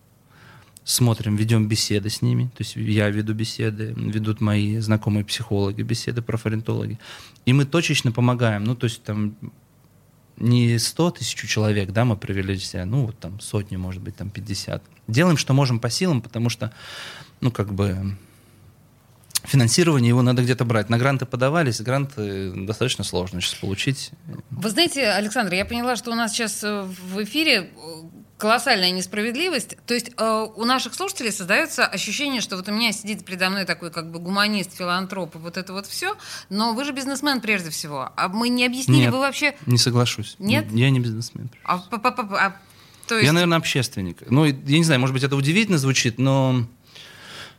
смотрим, 0.84 1.36
ведем 1.36 1.68
беседы 1.68 2.10
с 2.10 2.20
ними. 2.20 2.44
То 2.54 2.58
есть 2.62 2.76
я 2.76 3.08
веду 3.08 3.32
беседы, 3.32 3.94
ведут 3.96 4.42
мои 4.42 4.76
знакомые 4.78 5.24
психологи 5.24 5.80
беседы, 5.80 6.20
профориентологи. 6.20 6.98
И 7.46 7.54
мы 7.54 7.64
точечно 7.64 8.12
помогаем. 8.12 8.64
Ну, 8.64 8.76
то 8.76 8.84
есть 8.84 9.02
там 9.02 9.36
не 10.36 10.78
100 10.78 11.12
тысяч 11.12 11.48
человек, 11.48 11.92
да, 11.92 12.04
мы 12.04 12.18
привели 12.18 12.58
себя, 12.58 12.84
ну, 12.84 13.06
вот 13.06 13.18
там 13.18 13.40
сотню, 13.40 13.78
может 13.78 14.02
быть, 14.02 14.16
там 14.16 14.28
50. 14.28 14.82
Делаем, 15.06 15.38
что 15.38 15.54
можем 15.54 15.80
по 15.80 15.88
силам, 15.88 16.20
потому 16.20 16.50
что, 16.50 16.70
ну, 17.40 17.50
как 17.50 17.72
бы 17.72 18.18
финансирование 19.44 20.08
его 20.08 20.22
надо 20.22 20.42
где-то 20.42 20.64
брать. 20.64 20.88
На 20.88 20.98
гранты 20.98 21.26
подавались, 21.26 21.80
гранты 21.80 22.52
достаточно 22.66 23.04
сложно 23.04 23.40
сейчас 23.40 23.54
получить. 23.54 24.10
Вы 24.50 24.70
знаете, 24.70 25.08
Александр, 25.08 25.54
я 25.54 25.64
поняла, 25.64 25.96
что 25.96 26.10
у 26.10 26.14
нас 26.14 26.32
сейчас 26.32 26.62
э, 26.64 26.82
в 26.82 27.22
эфире 27.22 27.62
э, 27.62 27.68
колоссальная 28.36 28.90
несправедливость. 28.90 29.76
То 29.86 29.94
есть 29.94 30.12
э, 30.16 30.46
у 30.56 30.64
наших 30.64 30.94
слушателей 30.94 31.32
создается 31.32 31.86
ощущение, 31.86 32.40
что 32.40 32.56
вот 32.56 32.68
у 32.68 32.72
меня 32.72 32.92
сидит 32.92 33.24
передо 33.24 33.50
мной 33.50 33.64
такой 33.64 33.90
как 33.90 34.10
бы 34.10 34.18
гуманист, 34.18 34.76
филантроп, 34.76 35.36
и 35.36 35.38
вот 35.38 35.56
это 35.56 35.72
вот 35.72 35.86
все. 35.86 36.16
Но 36.48 36.74
вы 36.74 36.84
же 36.84 36.92
бизнесмен 36.92 37.40
прежде 37.40 37.70
всего. 37.70 38.10
А 38.16 38.28
мы 38.28 38.48
не 38.48 38.64
объяснили, 38.64 39.04
Нет, 39.04 39.12
вы 39.12 39.18
вообще... 39.20 39.56
не 39.66 39.78
соглашусь. 39.78 40.36
Нет? 40.38 40.66
Я 40.72 40.90
не 40.90 41.00
бизнесмен. 41.00 41.50
А, 41.64 41.82
а, 41.90 42.56
то 43.06 43.14
есть... 43.14 43.26
Я, 43.26 43.32
наверное, 43.32 43.58
общественник. 43.58 44.18
Ну, 44.30 44.44
я 44.44 44.52
не 44.52 44.84
знаю, 44.84 45.00
может 45.00 45.14
быть, 45.14 45.24
это 45.24 45.34
удивительно 45.34 45.78
звучит, 45.78 46.18
но 46.18 46.66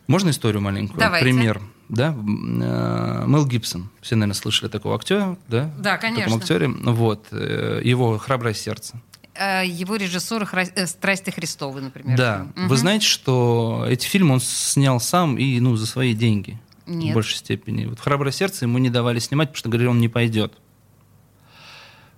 можно 0.10 0.32
историю 0.32 0.62
маленькую? 0.62 1.00
Давайте. 1.00 1.24
Пример. 1.24 1.62
Да? 1.88 2.16
Э, 2.18 3.26
Мел 3.28 3.46
Гибсон. 3.46 3.90
Все, 4.02 4.16
наверное, 4.16 4.34
слышали 4.34 4.68
такого 4.68 4.96
актера, 4.96 5.38
да? 5.48 5.72
Да, 5.78 5.98
конечно. 5.98 6.26
Таком 6.26 6.40
актере. 6.40 6.68
Вот. 6.68 7.28
э, 7.32 7.82
Его 7.84 8.18
«Храброе 8.18 8.56
сердце». 8.56 9.00
э, 9.36 9.66
его 9.68 9.98
э, 9.98 10.88
«Страсти 10.88 11.30
Христовы», 11.30 11.82
например. 11.82 12.18
Да. 12.18 12.48
Мгм. 12.56 12.68
Вы 12.70 12.78
знаете, 12.78 13.06
что 13.06 13.86
эти 13.88 14.08
фильмы 14.08 14.34
он 14.34 14.40
снял 14.40 15.00
сам 15.00 15.38
и 15.38 15.60
ну, 15.60 15.76
за 15.76 15.86
свои 15.86 16.16
деньги. 16.16 16.60
Нет. 16.88 17.12
В 17.12 17.14
большей 17.14 17.38
степени. 17.38 17.86
Вот 17.86 18.00
«Храброе 18.00 18.32
сердце» 18.32 18.66
ему 18.66 18.80
не 18.80 18.90
давали 18.90 19.20
снимать, 19.20 19.50
потому 19.50 19.60
что 19.60 19.70
говорили, 19.70 19.90
он 19.90 20.00
не 20.00 20.10
пойдет. 20.10 20.58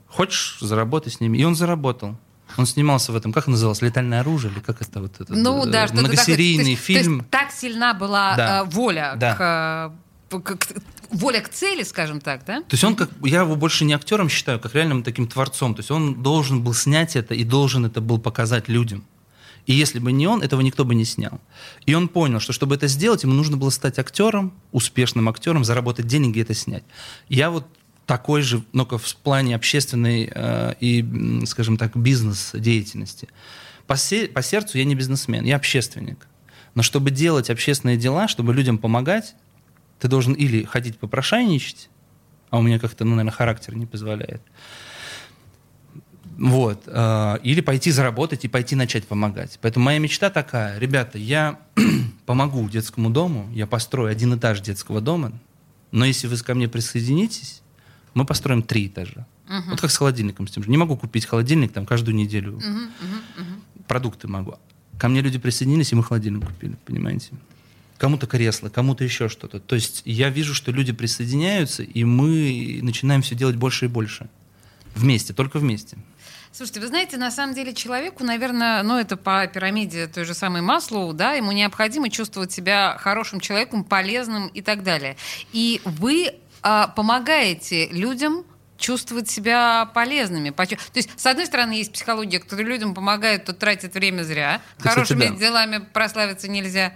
Хочешь, 0.07 0.59
заработай 0.61 1.11
с 1.11 1.19
ними. 1.19 1.37
И 1.37 1.43
он 1.43 1.55
заработал. 1.55 2.17
Он 2.57 2.65
снимался 2.65 3.11
в 3.11 3.15
этом, 3.15 3.31
как 3.33 3.47
называлось, 3.47 3.81
«Летальное 3.81 4.19
оружие» 4.21 4.51
или 4.51 4.59
как 4.59 4.81
это 4.81 5.01
вот 5.01 5.19
это? 5.19 5.33
Ну 5.33 5.65
э, 5.65 5.69
да, 5.71 5.87
Многосерийный 5.91 6.71
есть- 6.71 6.81
фильм. 6.83 7.17
То 7.19 7.19
есть, 7.21 7.29
так 7.29 7.51
сильна 7.51 7.93
была 7.93 8.35
Да. 8.35 8.59
э, 8.61 8.63
воля 8.65 9.13
Да. 9.17 9.35
к, 10.29 10.35
э, 10.35 10.39
к- 10.39 10.57
к- 10.57 10.67
воля 11.11 11.41
к 11.41 11.49
цели, 11.49 11.83
скажем 11.83 12.19
так, 12.21 12.45
да? 12.45 12.59
То 12.61 12.71
есть 12.73 12.83
он 12.83 12.95
как, 12.95 13.09
я 13.23 13.41
его 13.41 13.55
больше 13.55 13.85
не 13.85 13.93
актером 13.93 14.29
считаю, 14.29 14.59
как 14.59 14.75
реальным 14.75 15.03
таким 15.03 15.27
творцом. 15.27 15.75
То 15.75 15.79
есть 15.79 15.91
он 15.91 16.21
должен 16.23 16.61
был 16.63 16.73
снять 16.73 17.15
это 17.15 17.33
и 17.33 17.43
должен 17.43 17.85
это 17.85 18.01
был 18.01 18.17
показать 18.19 18.67
людям. 18.69 19.03
И 19.67 19.73
если 19.73 19.99
бы 19.99 20.11
не 20.11 20.25
он, 20.25 20.41
этого 20.41 20.61
никто 20.61 20.85
бы 20.85 20.95
не 20.95 21.05
снял. 21.05 21.39
И 21.85 21.93
он 21.93 22.07
понял, 22.07 22.39
что 22.39 22.51
чтобы 22.51 22.75
это 22.75 22.87
сделать, 22.87 23.23
ему 23.23 23.33
нужно 23.33 23.57
было 23.57 23.69
стать 23.69 23.99
актером, 23.99 24.53
успешным 24.71 25.29
актером, 25.29 25.63
заработать 25.63 26.07
деньги 26.07 26.39
и 26.39 26.41
это 26.41 26.53
снять. 26.55 26.83
Я 27.29 27.51
вот 27.51 27.67
такой 28.11 28.41
же, 28.41 28.61
но 28.73 28.85
в 28.85 29.15
плане 29.23 29.55
общественной 29.55 30.29
э, 30.29 30.73
и, 30.81 31.41
скажем 31.45 31.77
так, 31.77 31.95
бизнес-деятельности. 31.95 33.29
По, 33.87 33.95
се- 33.95 34.27
по 34.27 34.41
сердцу 34.41 34.77
я 34.77 34.83
не 34.83 34.95
бизнесмен, 34.95 35.45
я 35.45 35.55
общественник. 35.55 36.27
Но 36.75 36.83
чтобы 36.83 37.09
делать 37.09 37.49
общественные 37.49 37.95
дела, 37.95 38.27
чтобы 38.27 38.53
людям 38.53 38.77
помогать, 38.79 39.33
ты 39.99 40.09
должен 40.09 40.33
или 40.33 40.65
ходить 40.65 40.97
попрошайничать, 40.99 41.89
а 42.49 42.57
у 42.57 42.61
меня 42.61 42.79
как-то, 42.79 43.05
ну, 43.05 43.11
наверное, 43.11 43.31
характер 43.31 43.75
не 43.75 43.85
позволяет. 43.85 44.41
Вот. 46.37 46.83
э, 46.87 47.37
Или 47.43 47.61
пойти 47.61 47.91
заработать 47.91 48.43
и 48.43 48.49
пойти 48.49 48.75
начать 48.75 49.07
помогать. 49.07 49.57
Поэтому 49.61 49.85
моя 49.85 49.99
мечта 49.99 50.29
такая. 50.29 50.77
Ребята, 50.79 51.17
я 51.17 51.59
помогу 52.25 52.67
детскому 52.69 53.09
дому, 53.09 53.49
я 53.53 53.67
построю 53.67 54.11
один 54.11 54.35
этаж 54.35 54.59
детского 54.59 54.99
дома, 54.99 55.31
но 55.91 56.03
если 56.03 56.27
вы 56.27 56.35
ко 56.35 56.53
мне 56.55 56.67
присоединитесь, 56.67 57.61
мы 58.13 58.25
построим 58.25 58.63
три 58.63 58.87
этажа. 58.87 59.25
Вот 59.67 59.81
как 59.81 59.91
с 59.91 59.97
холодильником. 59.97 60.47
с 60.47 60.51
тем 60.51 60.63
же. 60.63 60.69
Не 60.69 60.77
могу 60.77 60.95
купить 60.97 61.25
холодильник 61.25 61.71
там 61.73 61.85
каждую 61.85 62.15
неделю. 62.15 62.59
Продукты 63.87 64.27
могу. 64.27 64.55
Ко 64.97 65.09
мне 65.09 65.21
люди 65.21 65.39
присоединились, 65.39 65.91
и 65.91 65.95
мы 65.95 66.03
холодильник 66.03 66.45
купили, 66.45 66.77
понимаете? 66.85 67.31
кому-то 68.01 68.25
кресло, 68.25 68.69
кому-то 68.69 69.03
еще 69.03 69.29
что-то. 69.29 69.59
То 69.59 69.75
есть 69.75 70.01
я 70.05 70.29
вижу, 70.29 70.55
что 70.55 70.71
люди 70.71 70.91
присоединяются, 70.91 71.83
и 71.83 72.03
мы 72.03 72.79
начинаем 72.81 73.21
все 73.21 73.35
делать 73.35 73.57
больше 73.57 73.85
и 73.85 73.87
больше. 73.87 74.27
Вместе, 74.95 75.33
только 75.33 75.59
вместе. 75.59 75.97
Слушайте, 76.51 76.79
вы 76.79 76.87
знаете, 76.87 77.17
на 77.17 77.29
самом 77.29 77.53
деле 77.53 77.75
человеку, 77.75 78.23
наверное, 78.23 78.81
ну 78.81 78.97
это 78.97 79.17
по 79.17 79.45
пирамиде 79.45 80.07
той 80.07 80.25
же 80.25 80.33
самой 80.33 80.63
Маслоу, 80.63 81.13
да, 81.13 81.33
ему 81.33 81.51
необходимо 81.51 82.09
чувствовать 82.09 82.51
себя 82.51 82.97
хорошим 82.99 83.39
человеком, 83.39 83.83
полезным 83.83 84.47
и 84.47 84.61
так 84.63 84.81
далее. 84.81 85.15
И 85.53 85.79
вы 85.85 86.33
а, 86.61 86.87
помогаете 86.87 87.87
людям 87.87 88.45
чувствовать 88.77 89.29
себя 89.29 89.89
полезными. 89.93 90.49
То 90.49 90.65
есть, 90.95 91.09
с 91.15 91.25
одной 91.25 91.45
стороны, 91.45 91.73
есть 91.73 91.93
психология, 91.93 92.39
которая 92.39 92.65
людям 92.65 92.93
помогает, 92.93 93.45
тут 93.45 93.59
тратит 93.59 93.93
время 93.93 94.23
зря. 94.23 94.61
Кстати, 94.77 94.93
Хорошими 94.93 95.27
да. 95.27 95.35
делами 95.35 95.77
прославиться 95.93 96.49
нельзя. 96.49 96.93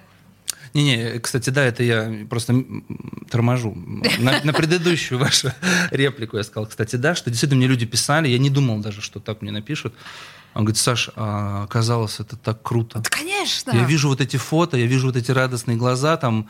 Не-не, 0.74 1.20
кстати, 1.20 1.52
да, 1.52 1.64
это 1.64 1.84
я 1.84 2.26
просто 2.30 2.66
торможу. 3.30 3.74
На, 4.20 4.42
на 4.44 4.52
предыдущую 4.52 5.20
вашу 5.20 5.54
реплику 5.92 6.36
я 6.36 6.44
сказал, 6.44 6.68
кстати, 6.68 6.98
да, 6.98 7.16
что 7.16 7.30
действительно 7.30 7.60
мне 7.60 7.68
люди 7.68 7.86
писали, 7.86 8.28
я 8.28 8.38
не 8.38 8.50
думал 8.50 8.80
даже, 8.80 9.02
что 9.02 9.22
так 9.22 9.42
мне 9.42 9.52
напишут. 9.52 9.94
Он 10.54 10.64
говорит, 10.64 10.78
Саш, 10.78 11.12
а, 11.16 11.64
оказалось, 11.64 12.20
это 12.20 12.36
так 12.36 12.62
круто. 12.62 13.00
Да, 13.00 13.10
конечно. 13.10 13.72
Я 13.72 13.86
вижу 13.86 14.10
вот 14.10 14.20
эти 14.20 14.36
фото, 14.38 14.76
я 14.76 14.86
вижу 14.86 15.08
вот 15.08 15.16
эти 15.16 15.32
радостные 15.32 15.78
глаза, 15.78 16.18
там 16.18 16.50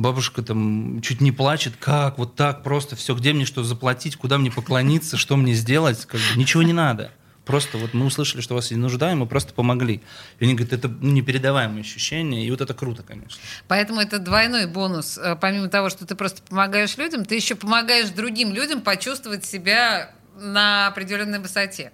бабушка 0.00 0.42
там 0.42 1.00
чуть 1.02 1.20
не 1.20 1.30
плачет, 1.30 1.74
как, 1.78 2.18
вот 2.18 2.34
так 2.34 2.62
просто, 2.62 2.96
все, 2.96 3.14
где 3.14 3.32
мне 3.32 3.44
что 3.44 3.62
заплатить, 3.62 4.16
куда 4.16 4.38
мне 4.38 4.50
поклониться, 4.50 5.16
что 5.16 5.36
мне 5.36 5.52
сделать, 5.54 6.06
как 6.06 6.20
бы, 6.20 6.38
ничего 6.40 6.62
не 6.62 6.72
надо. 6.72 7.12
Просто 7.44 7.78
вот 7.78 7.94
мы 7.94 8.06
услышали, 8.06 8.40
что 8.42 8.54
вас 8.54 8.70
есть 8.70 8.80
нужда, 8.80 9.12
и 9.12 9.14
мы 9.14 9.26
просто 9.26 9.52
помогли. 9.52 10.02
И 10.38 10.44
они 10.44 10.54
говорят, 10.54 10.72
это 10.72 10.88
непередаваемое 11.00 11.80
ощущение, 11.80 12.46
и 12.46 12.50
вот 12.50 12.60
это 12.60 12.74
круто, 12.74 13.02
конечно. 13.02 13.40
Поэтому 13.66 14.00
это 14.00 14.18
двойной 14.18 14.66
бонус. 14.66 15.18
Э, 15.18 15.36
Помимо 15.36 15.68
того, 15.68 15.90
что 15.90 16.06
ты 16.06 16.14
просто 16.14 16.42
помогаешь 16.42 16.96
людям, 16.96 17.24
ты 17.24 17.34
еще 17.34 17.54
помогаешь 17.54 18.10
другим 18.10 18.54
людям 18.54 18.82
почувствовать 18.82 19.44
себя 19.44 20.14
на 20.38 20.86
определенной 20.86 21.40
высоте. 21.40 21.92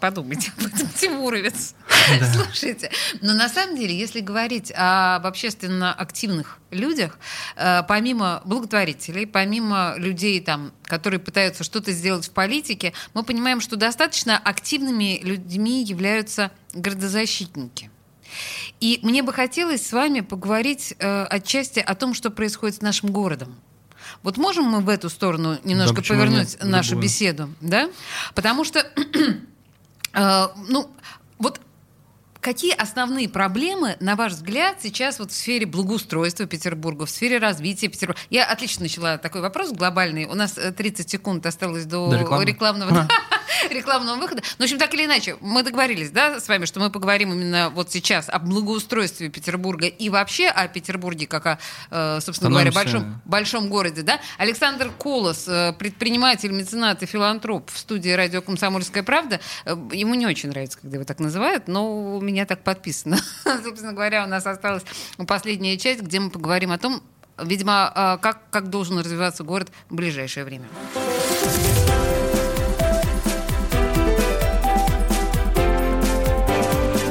Подумайте 0.00 0.52
об 0.56 0.66
этом, 0.66 0.88
Тимуровец. 0.96 1.74
Слушайте, 2.32 2.90
но 3.20 3.34
на 3.34 3.48
самом 3.48 3.76
деле, 3.76 3.96
если 3.96 4.20
говорить 4.20 4.72
об 4.74 5.26
общественно 5.26 5.92
активных 5.92 6.58
людях, 6.70 7.18
э, 7.56 7.82
помимо 7.88 8.42
благотворителей, 8.44 9.26
помимо 9.26 9.94
людей, 9.96 10.40
там, 10.40 10.72
которые 10.84 11.18
пытаются 11.18 11.64
что-то 11.64 11.90
сделать 11.90 12.26
в 12.26 12.30
политике, 12.30 12.92
мы 13.12 13.24
понимаем, 13.24 13.60
что 13.60 13.76
достаточно 13.76 14.38
активными 14.38 15.20
людьми 15.22 15.82
являются 15.82 16.52
градозащитники. 16.72 17.90
И 18.78 19.00
мне 19.02 19.22
бы 19.22 19.32
хотелось 19.32 19.86
с 19.86 19.92
вами 19.92 20.20
поговорить 20.20 20.94
э, 20.98 21.24
отчасти 21.24 21.80
о 21.80 21.94
том, 21.94 22.14
что 22.14 22.30
происходит 22.30 22.76
с 22.76 22.80
нашим 22.80 23.10
городом. 23.10 23.56
Вот 24.22 24.36
можем 24.36 24.64
мы 24.64 24.80
в 24.80 24.88
эту 24.88 25.08
сторону 25.08 25.58
немножко 25.64 25.96
почему 25.96 26.18
повернуть 26.18 26.54
нет? 26.54 26.64
нашу 26.64 26.90
Любую. 26.90 27.04
беседу, 27.04 27.54
да? 27.60 27.90
Потому 28.34 28.64
что, 28.64 28.80
э, 30.12 30.48
ну, 30.68 30.90
вот 31.38 31.60
Какие 32.40 32.74
основные 32.74 33.28
проблемы, 33.28 33.96
на 34.00 34.16
ваш 34.16 34.32
взгляд, 34.32 34.78
сейчас 34.82 35.18
вот 35.18 35.30
в 35.30 35.34
сфере 35.34 35.66
благоустройства 35.66 36.46
Петербурга, 36.46 37.04
в 37.04 37.10
сфере 37.10 37.36
развития 37.36 37.88
Петербурга? 37.88 38.18
Я 38.30 38.46
отлично 38.46 38.84
начала 38.84 39.18
такой 39.18 39.42
вопрос 39.42 39.72
глобальный. 39.72 40.24
У 40.24 40.34
нас 40.34 40.56
э, 40.56 40.72
30 40.72 41.10
секунд 41.10 41.44
осталось 41.44 41.84
до, 41.84 42.08
До 42.08 42.16
рекламы? 42.16 42.46
рекламного, 42.46 43.08
рекламного 43.70 44.16
выхода. 44.16 44.42
Но, 44.58 44.62
в 44.62 44.66
общем, 44.66 44.78
так 44.78 44.92
или 44.94 45.04
иначе, 45.04 45.36
мы 45.40 45.62
договорились, 45.62 46.10
да, 46.10 46.40
с 46.40 46.48
вами, 46.48 46.64
что 46.64 46.80
мы 46.80 46.90
поговорим 46.90 47.32
именно 47.32 47.70
вот 47.70 47.90
сейчас 47.90 48.28
о 48.28 48.38
благоустройстве 48.38 49.28
Петербурга 49.28 49.86
и 49.86 50.08
вообще 50.08 50.48
о 50.48 50.68
Петербурге 50.68 51.26
как 51.26 51.46
о, 51.46 51.58
э, 51.90 52.20
собственно 52.20 52.50
говоря, 52.50 52.70
Становимся- 52.70 52.74
большом, 52.74 53.22
большом 53.24 53.68
городе, 53.68 54.02
да? 54.02 54.20
Александр 54.38 54.90
Колос, 54.98 55.46
э, 55.48 55.72
предприниматель, 55.78 56.50
меценат 56.52 57.02
и 57.02 57.06
филантроп 57.06 57.70
в 57.70 57.78
студии 57.78 58.10
радио 58.10 58.42
«Комсомольская 58.42 59.02
правда». 59.02 59.40
Э, 59.64 59.76
Ему 59.92 60.14
не 60.14 60.26
очень 60.26 60.50
нравится, 60.50 60.78
когда 60.78 60.96
его 60.96 61.04
так 61.04 61.18
называют, 61.18 61.68
но 61.68 62.16
у 62.16 62.20
меня 62.20 62.46
так 62.46 62.62
подписано. 62.62 63.18
Собственно 63.64 63.92
говоря, 63.92 64.24
у 64.24 64.28
нас 64.28 64.46
осталась 64.46 64.82
последняя 65.26 65.76
часть, 65.78 66.00
где 66.02 66.20
мы 66.20 66.30
поговорим 66.30 66.72
о 66.72 66.78
том, 66.78 67.02
видимо, 67.38 67.92
э, 67.94 68.18
как, 68.22 68.50
как 68.50 68.68
должен 68.70 68.98
развиваться 68.98 69.44
город 69.44 69.70
в 69.88 69.94
ближайшее 69.94 70.44
время. 70.44 70.66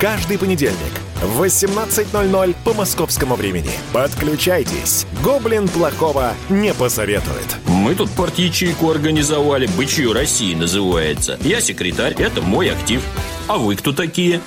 Каждый 0.00 0.36
понедельник 0.38 0.92
в 1.22 1.42
18.00 1.42 2.54
по 2.64 2.74
московскому 2.74 3.34
времени. 3.34 3.70
Подключайтесь. 3.94 5.06
Гоблин 5.24 5.68
плохого 5.68 6.34
не 6.50 6.74
посоветует. 6.74 7.56
Мы 7.66 7.94
тут 7.94 8.10
порт-ячейку 8.10 8.90
организовали. 8.90 9.66
Бычью 9.74 10.12
России 10.12 10.54
называется. 10.54 11.38
Я 11.40 11.62
секретарь, 11.62 12.12
это 12.18 12.42
мой 12.42 12.70
актив. 12.70 13.02
А 13.48 13.56
вы 13.56 13.74
кто 13.74 13.92
такие? 13.92 14.42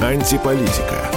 Антиполитика. 0.00 1.10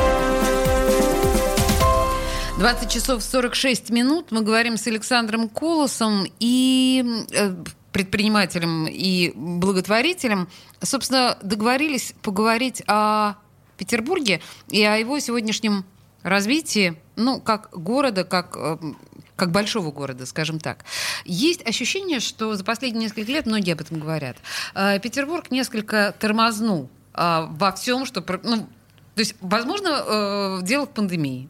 20 2.59 2.89
часов 2.89 3.23
46 3.23 3.89
минут. 3.91 4.27
Мы 4.31 4.41
говорим 4.41 4.75
с 4.77 4.87
Александром 4.87 5.47
Колосом 5.47 6.25
и 6.41 7.23
э, 7.31 7.53
предпринимателем 7.93 8.87
и 8.89 9.31
благотворителем. 9.35 10.49
Собственно, 10.81 11.37
договорились 11.41 12.13
поговорить 12.21 12.83
о 12.87 13.35
Петербурге 13.77 14.41
и 14.69 14.83
о 14.83 14.97
его 14.97 15.19
сегодняшнем 15.19 15.85
развитии, 16.23 16.95
ну, 17.15 17.39
как 17.39 17.69
города, 17.71 18.23
как, 18.23 18.55
э, 18.57 18.77
как 19.35 19.51
большого 19.51 19.91
города, 19.91 20.25
скажем 20.25 20.59
так. 20.59 20.83
Есть 21.25 21.65
ощущение, 21.67 22.19
что 22.19 22.55
за 22.55 22.63
последние 22.63 23.03
несколько 23.05 23.31
лет, 23.31 23.45
многие 23.45 23.73
об 23.73 23.81
этом 23.81 23.99
говорят, 23.99 24.37
э, 24.73 24.99
Петербург 24.99 25.51
несколько 25.51 26.15
тормознул 26.19 26.89
э, 27.13 27.45
во 27.49 27.71
всем, 27.73 28.05
что... 28.05 28.23
Ну, 28.43 28.67
то 29.15 29.19
есть, 29.19 29.35
возможно, 29.41 30.59
дело 30.63 30.87
в 30.87 30.89
пандемии. 30.89 31.47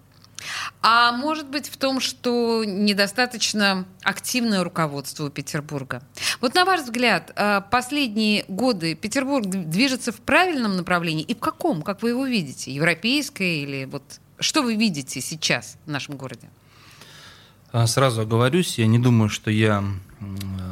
А 0.81 1.11
может 1.11 1.47
быть 1.47 1.69
в 1.69 1.77
том, 1.77 1.99
что 1.99 2.63
недостаточно 2.65 3.85
активное 4.03 4.63
руководство 4.63 5.25
у 5.25 5.29
Петербурга. 5.29 6.01
Вот 6.41 6.55
на 6.55 6.65
ваш 6.65 6.81
взгляд, 6.81 7.31
э, 7.35 7.61
последние 7.71 8.45
годы 8.47 8.95
Петербург 8.95 9.45
движется 9.45 10.11
в 10.11 10.17
правильном 10.17 10.75
направлении 10.75 11.23
и 11.23 11.33
в 11.35 11.39
каком, 11.39 11.81
как 11.81 12.01
вы 12.01 12.09
его 12.09 12.25
видите? 12.25 12.71
Европейское 12.71 13.63
или 13.63 13.85
вот 13.85 14.03
что 14.39 14.61
вы 14.61 14.75
видите 14.75 15.21
сейчас 15.21 15.77
в 15.85 15.89
нашем 15.89 16.17
городе? 16.17 16.49
А, 17.71 17.87
Сразу 17.87 18.21
оговорюсь, 18.21 18.77
я 18.77 18.87
не 18.87 18.99
думаю, 18.99 19.29
что 19.29 19.49
я 19.49 19.83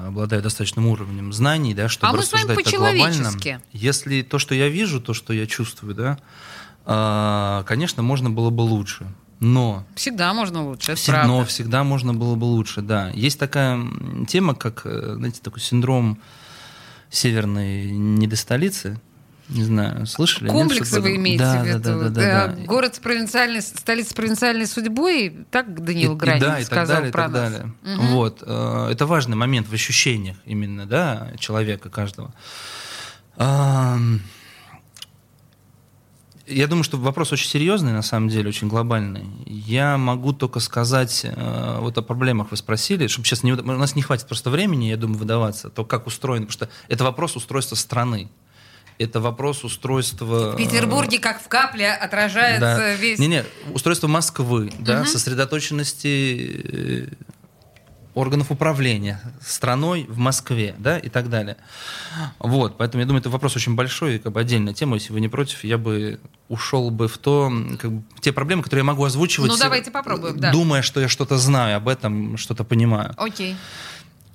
обладаю 0.06 0.42
достаточным 0.42 0.88
уровнем 0.88 1.34
знаний, 1.34 1.74
да, 1.74 1.90
чтобы 1.90 2.14
А 2.14 2.18
рассуждать 2.18 2.64
так 2.64 2.74
глобально. 2.74 3.32
Если 3.72 4.22
то, 4.22 4.40
что 4.40 4.54
я 4.54 4.70
вижу, 4.70 5.02
то, 5.02 5.14
что 5.14 5.34
я 5.34 5.48
чувствую, 5.48 5.96
да, 5.96 6.20
а, 6.86 7.64
конечно, 7.64 8.04
можно 8.04 8.30
было 8.30 8.50
бы 8.50 8.62
лучше. 8.62 9.08
Но 9.42 9.84
Всегда 9.96 10.34
можно 10.36 10.64
лучше, 10.64 10.92
это. 10.94 11.24
Но 11.26 11.44
всегда 11.46 11.84
можно 11.84 12.14
было 12.14 12.36
бы 12.36 12.46
лучше, 12.46 12.82
да. 12.82 13.10
Есть 13.10 13.40
такая 13.40 13.80
тема, 14.28 14.54
как, 14.54 14.84
э, 14.86 15.16
знаете, 15.16 15.42
такой 15.42 15.62
синдром 15.62 16.20
северной 17.10 17.90
недостолицы. 17.92 19.00
Не 19.50 19.64
знаю, 19.64 20.06
слышали? 20.06 20.44
нет, 20.46 20.54
Комплексы 20.54 20.86
что-то- 20.92 21.02
вы 21.02 21.16
имеете 21.18 21.44
да, 21.44 21.62
в 21.64 21.66
виду? 21.68 21.80
Да, 21.80 21.94
да, 21.96 22.04
да, 22.04 22.10
да, 22.10 22.48
да. 22.56 22.64
Город 22.66 22.96
с 22.96 23.00
провинциальной, 23.00 23.62
столица 23.62 24.12
с 24.12 24.14
провинциальной 24.14 24.66
судьбой, 24.68 25.36
так 25.50 25.84
Даниил 25.84 26.12
И- 26.12 26.16
и 26.16 26.18
Гранин 26.18 26.40
да, 26.42 26.60
и 26.60 26.64
так 26.64 26.72
сказал 26.72 26.96
далее, 26.98 27.10
и 27.10 27.12
про 27.12 27.24
так 27.24 27.32
нас. 27.32 27.52
далее. 27.52 27.74
Мгм. 27.82 28.08
Вот. 28.12 28.44
э, 28.46 28.88
Это 28.92 29.06
важный 29.08 29.36
момент 29.36 29.68
в 29.68 29.74
ощущениях 29.74 30.38
именно, 30.46 30.86
да, 30.86 31.32
человека 31.40 31.90
каждого. 31.90 32.32
Я 36.52 36.68
думаю, 36.68 36.84
что 36.84 36.98
вопрос 36.98 37.32
очень 37.32 37.50
серьезный, 37.50 37.94
на 37.94 38.02
самом 38.02 38.30
деле, 38.30 38.50
очень 38.50 38.68
глобальный. 38.68 39.26
Я 39.46 39.98
могу 39.98 40.34
только 40.34 40.60
сказать, 40.60 41.22
э, 41.24 41.78
вот 41.80 41.98
о 41.98 42.02
проблемах 42.02 42.52
вы 42.52 42.58
спросили, 42.58 43.08
чтобы 43.08 43.26
сейчас 43.26 43.44
не... 43.44 43.54
У 43.54 43.62
нас 43.64 43.96
не 43.96 44.02
хватит 44.02 44.28
просто 44.28 44.50
времени, 44.50 44.86
я 44.86 44.98
думаю, 44.98 45.18
выдаваться, 45.18 45.70
то, 45.70 45.86
как 45.86 46.08
устроено, 46.08 46.46
потому 46.46 46.68
что 46.68 46.70
это 46.88 47.04
вопрос 47.04 47.36
устройства 47.36 47.76
страны. 47.76 48.30
Это 48.98 49.20
вопрос 49.20 49.64
устройства... 49.64 50.52
В 50.52 50.58
Петербурге, 50.58 51.18
как 51.20 51.42
в 51.42 51.48
капле, 51.48 51.92
отражается 51.92 52.60
Да. 52.60 52.94
весь... 52.94 53.18
Не-не, 53.18 53.46
устройство 53.74 54.08
Москвы, 54.08 54.72
да, 54.78 55.00
Мгм. 55.00 55.08
сосредоточенности 55.08 56.62
э, 56.64 57.08
органов 58.14 58.52
управления 58.52 59.22
страной 59.42 60.06
в 60.10 60.18
Москве, 60.18 60.76
да, 60.78 60.98
и 60.98 61.10
так 61.10 61.30
далее. 61.30 61.58
Вот, 62.40 62.78
поэтому 62.78 63.02
я 63.02 63.08
думаю, 63.08 63.22
это 63.22 63.30
вопрос 63.30 63.56
очень 63.56 63.76
большой, 63.76 64.16
и 64.16 64.20
как 64.20 64.34
бы 64.34 64.40
отдельная 64.40 64.74
тема. 64.74 64.96
Если 64.96 65.14
вы 65.14 65.22
не 65.22 65.30
против, 65.30 65.64
я 65.64 65.78
бы 65.78 66.20
ушел 66.50 66.92
бы 66.92 67.08
в 67.08 67.18
то, 67.18 67.52
как 67.80 67.92
бы, 67.92 68.04
те 68.20 68.34
проблемы, 68.34 68.64
которые 68.64 68.82
я 68.82 68.86
могу 68.86 69.04
озвучивать. 69.04 69.50
Ну, 69.50 69.58
давайте 69.58 69.92
попробуем, 69.92 70.40
да. 70.40 70.52
Думая, 70.52 70.82
что 70.82 71.00
я 71.00 71.08
что-то 71.08 71.38
знаю 71.38 71.78
об 71.78 71.88
этом, 71.88 72.38
что-то 72.38 72.64
понимаю. 72.64 73.14
Окей. 73.18 73.56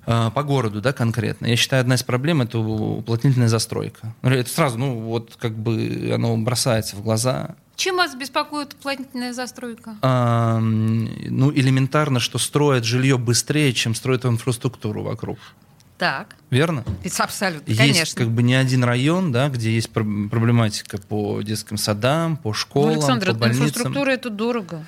А, 0.09 0.31
По 0.31 0.41
городу, 0.43 0.81
да, 0.81 0.93
конкретно. 0.93 1.47
Я 1.47 1.57
считаю, 1.57 1.81
одна 1.81 1.95
из 1.95 2.03
проблем 2.03 2.41
это 2.41 2.57
уплотнительная 2.59 3.49
застройка. 3.49 4.15
Ну, 4.21 4.29
Это 4.29 4.49
сразу, 4.49 4.77
ну, 4.77 4.97
вот 4.99 5.35
как 5.37 5.57
бы 5.57 6.11
оно 6.13 6.35
бросается 6.37 6.95
в 6.95 7.03
глаза. 7.03 7.55
Чем 7.77 7.95
вас 7.97 8.15
беспокоит 8.15 8.73
уплотнительная 8.73 9.33
застройка? 9.33 9.95
А, 10.01 10.57
ну, 10.59 11.51
элементарно, 11.53 12.19
что 12.19 12.39
строят 12.39 12.83
жилье 12.85 13.17
быстрее, 13.19 13.71
чем 13.71 13.93
строят 13.93 14.25
инфраструктуру 14.25 15.03
вокруг. 15.03 15.37
Так. 15.99 16.35
Верно? 16.49 16.83
Ведь 17.03 17.19
Абсолютно, 17.19 17.69
Есть 17.69 17.79
конечно. 17.79 18.15
как 18.17 18.29
бы 18.31 18.41
не 18.43 18.55
один 18.55 18.83
район, 18.83 19.31
да, 19.31 19.49
где 19.49 19.71
есть 19.71 19.91
пр- 19.91 20.03
проблематика 20.29 20.97
по 20.97 21.41
детским 21.43 21.77
садам, 21.77 22.37
по 22.37 22.49
Ну, 22.49 22.53
школам, 22.53 22.93
Александр, 22.93 23.27
по 23.27 23.33
больницам. 23.33 23.67
инфраструктура 23.67 24.09
это 24.11 24.29
дорого. 24.31 24.83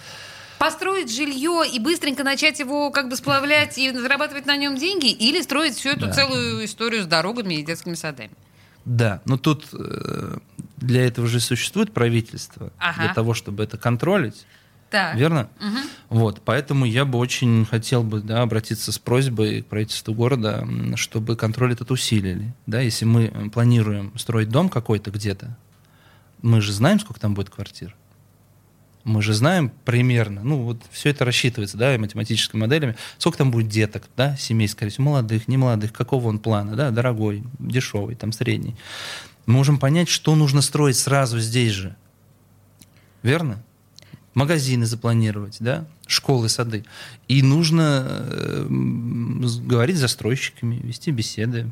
Построить 0.58 1.12
жилье 1.16 1.64
и 1.72 1.80
быстренько 1.80 2.24
начать 2.24 2.60
его 2.60 2.90
как 2.92 3.08
бы 3.10 3.16
сплавлять 3.16 3.78
и 3.78 3.92
зарабатывать 3.92 4.46
на 4.46 4.58
нем 4.58 4.76
деньги, 4.78 5.10
или 5.12 5.42
строить 5.42 5.76
всю 5.76 5.90
эту 5.90 6.08
Да. 6.08 6.12
целую 6.14 6.66
историю 6.66 7.04
с 7.04 7.06
дорогами 7.06 7.54
и 7.56 7.64
детскими 7.64 7.94
садами. 7.94 8.32
Да, 8.86 9.22
но 9.26 9.38
тут 9.38 9.68
э, 9.74 10.38
для 10.80 11.06
этого 11.06 11.28
же 11.28 11.40
существует 11.40 11.94
правительство, 11.94 12.72
Ага. 12.80 13.02
для 13.06 13.14
того, 13.14 13.34
чтобы 13.34 13.64
это 13.64 13.78
контролить. 13.78 14.46
Так. 14.90 15.16
Верно? 15.16 15.50
Мгм. 15.60 15.80
Вот, 16.10 16.42
поэтому 16.44 16.84
я 16.86 17.06
бы 17.06 17.20
очень 17.20 17.66
хотел 17.66 18.04
бы 18.04 18.22
да, 18.22 18.42
обратиться 18.42 18.92
с 18.92 18.98
просьбой 18.98 19.62
к 19.62 19.68
правительству 19.68 20.16
города, 20.16 20.68
чтобы 20.96 21.36
контроль 21.36 21.74
этот 21.74 21.92
усилили. 21.92 22.54
Да, 22.66 22.82
если 22.82 23.06
мы 23.06 23.26
м, 23.28 23.50
планируем 23.52 24.12
строить 24.18 24.50
дом 24.50 24.68
какой-то 24.70 25.12
где-то, 25.12 25.56
мы 26.42 26.60
же 26.62 26.74
знаем, 26.74 27.00
сколько 27.00 27.20
там 27.20 27.36
будет 27.36 27.52
квартир. 27.52 27.96
Мы 29.04 29.22
же 29.22 29.34
знаем 29.34 29.72
примерно, 29.86 30.42
ну 30.44 30.62
вот 30.64 30.82
все 30.92 31.10
это 31.10 31.24
рассчитывается, 31.24 31.78
да, 31.78 31.96
и 31.96 31.98
математическими 31.98 32.60
моделями, 32.62 32.96
сколько 33.18 33.38
там 33.38 33.50
будет 33.50 33.68
деток, 33.70 34.04
да, 34.18 34.36
семей, 34.38 34.68
скорее 34.68 34.92
всего, 34.92 35.06
молодых, 35.06 35.48
не 35.48 35.58
молодых, 35.58 35.94
какого 35.94 36.28
он 36.28 36.40
плана, 36.40 36.76
да, 36.76 36.92
дорогой, 36.92 37.44
дешевый, 37.60 38.16
там 38.16 38.32
средний. 38.34 38.76
Можем 39.50 39.80
понять, 39.80 40.10
что 40.10 40.36
нужно 40.36 40.62
строить 40.62 40.96
сразу 40.96 41.40
здесь 41.40 41.72
же. 41.74 41.96
Верно? 43.24 43.64
Магазины 44.36 44.86
запланировать, 44.86 45.58
да, 45.60 45.88
школы, 46.06 46.50
сады. 46.50 46.86
И 47.28 47.42
нужно 47.42 48.06
э, 48.08 48.68
говорить 49.66 49.98
с 49.98 50.02
застройщиками, 50.02 50.76
вести 50.76 51.10
беседы. 51.10 51.72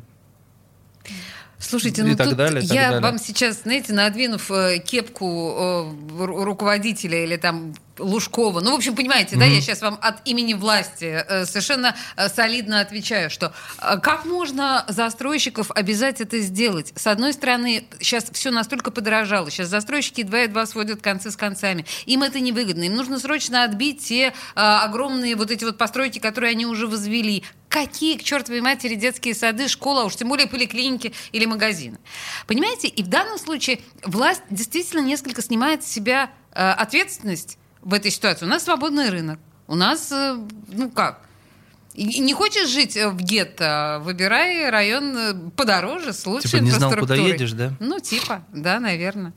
Слушайте, 1.60 2.02
И 2.02 2.04
ну 2.04 2.16
так 2.16 2.28
тут 2.28 2.36
далее, 2.36 2.62
и 2.62 2.66
так 2.66 2.74
я 2.76 2.82
далее. 2.84 3.00
вам 3.00 3.18
сейчас, 3.18 3.62
знаете, 3.62 3.92
надвинув 3.92 4.48
э, 4.52 4.78
кепку 4.78 5.26
э, 5.26 6.22
ру- 6.22 6.44
руководителя 6.44 7.24
или 7.24 7.36
там 7.36 7.74
Лужкова, 7.98 8.60
ну, 8.60 8.70
в 8.70 8.74
общем, 8.76 8.94
понимаете, 8.94 9.34
да, 9.36 9.46
Мгм. 9.46 9.54
я 9.56 9.60
сейчас 9.60 9.82
вам 9.82 9.98
от 10.00 10.24
имени 10.24 10.54
власти 10.54 11.24
э, 11.28 11.46
совершенно 11.46 11.96
солидно 12.32 12.78
отвечаю, 12.78 13.28
что 13.28 13.52
как 13.76 14.24
можно 14.24 14.84
застройщиков 14.86 15.72
обязать 15.72 16.20
это 16.20 16.38
сделать? 16.38 16.92
С 16.94 17.08
одной 17.08 17.32
стороны, 17.32 17.84
сейчас 17.98 18.26
все 18.32 18.52
настолько 18.52 18.92
подорожало, 18.92 19.50
сейчас 19.50 19.66
застройщики 19.66 20.20
едва-едва 20.20 20.64
сводят 20.66 21.02
концы 21.02 21.32
с 21.32 21.36
концами. 21.36 21.86
Им 22.06 22.22
это 22.22 22.38
невыгодно, 22.38 22.84
им 22.84 22.94
нужно 22.94 23.18
срочно 23.18 23.64
отбить 23.64 24.04
те 24.04 24.32
огромные 24.54 25.34
вот 25.34 25.50
эти 25.50 25.64
вот 25.64 25.76
постройки, 25.76 26.20
которые 26.20 26.52
они 26.52 26.66
уже 26.66 26.86
возвели. 26.86 27.42
Какие, 27.68 28.16
к 28.16 28.22
чертовой 28.22 28.60
матери, 28.60 28.94
детские 28.94 29.34
сады, 29.34 29.68
школа, 29.68 30.04
уж 30.04 30.16
тем 30.16 30.28
более 30.28 30.46
поликлиники 30.46 31.12
или 31.32 31.44
магазины. 31.44 31.98
Понимаете, 32.46 32.88
и 32.88 33.02
в 33.02 33.08
данном 33.08 33.38
случае 33.38 33.80
власть 34.02 34.42
действительно 34.48 35.00
несколько 35.00 35.42
снимает 35.42 35.84
с 35.84 35.86
себя 35.86 36.30
э, 36.52 36.70
ответственность 36.70 37.58
в 37.82 37.92
этой 37.92 38.10
ситуации. 38.10 38.46
У 38.46 38.48
нас 38.48 38.64
свободный 38.64 39.10
рынок. 39.10 39.38
У 39.66 39.74
нас, 39.74 40.10
э, 40.10 40.38
ну 40.68 40.90
как, 40.90 41.27
не 42.04 42.32
хочешь 42.32 42.68
жить 42.68 42.96
э, 42.96 43.08
в 43.08 43.20
гетто, 43.20 44.00
выбирай 44.02 44.70
район 44.70 45.16
э, 45.16 45.34
подороже, 45.56 46.12
с 46.12 46.24
лучшей 46.26 46.50
Типа 46.50 46.62
не 46.62 46.70
знал, 46.70 46.92
куда 46.94 47.14
едешь, 47.14 47.52
да? 47.52 47.72
Ну, 47.80 47.98
типа, 47.98 48.44
да, 48.52 48.78
наверное. 48.78 49.32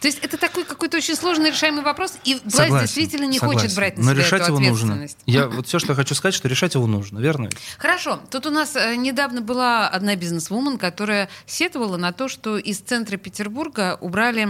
То 0.00 0.08
есть 0.08 0.18
это 0.22 0.38
такой 0.38 0.64
какой-то 0.64 0.96
очень 0.96 1.14
сложно 1.14 1.48
решаемый 1.48 1.82
вопрос, 1.82 2.18
и 2.24 2.34
власть 2.34 2.56
Согласен, 2.56 2.86
действительно 2.86 3.24
не 3.26 3.38
согласен. 3.38 3.60
хочет 3.60 3.76
брать 3.76 3.98
на 3.98 4.04
Но 4.04 4.12
себя 4.12 4.22
решать 4.22 4.42
эту 4.42 4.52
его 4.52 4.60
нужно. 4.60 5.06
Я, 5.26 5.48
вот 5.48 5.66
все, 5.66 5.78
что 5.78 5.92
я 5.92 5.94
хочу 5.94 6.14
сказать, 6.14 6.34
что 6.34 6.48
решать 6.48 6.74
его 6.74 6.86
нужно, 6.86 7.18
верно? 7.18 7.50
Хорошо. 7.78 8.20
Тут 8.30 8.46
у 8.46 8.50
нас 8.50 8.76
э, 8.76 8.96
недавно 8.96 9.42
была 9.42 9.88
одна 9.88 10.16
бизнесвумен, 10.16 10.78
которая 10.78 11.28
сетовала 11.46 11.96
на 11.96 12.12
то, 12.12 12.28
что 12.28 12.56
из 12.56 12.78
центра 12.78 13.16
Петербурга 13.16 13.98
убрали 14.00 14.48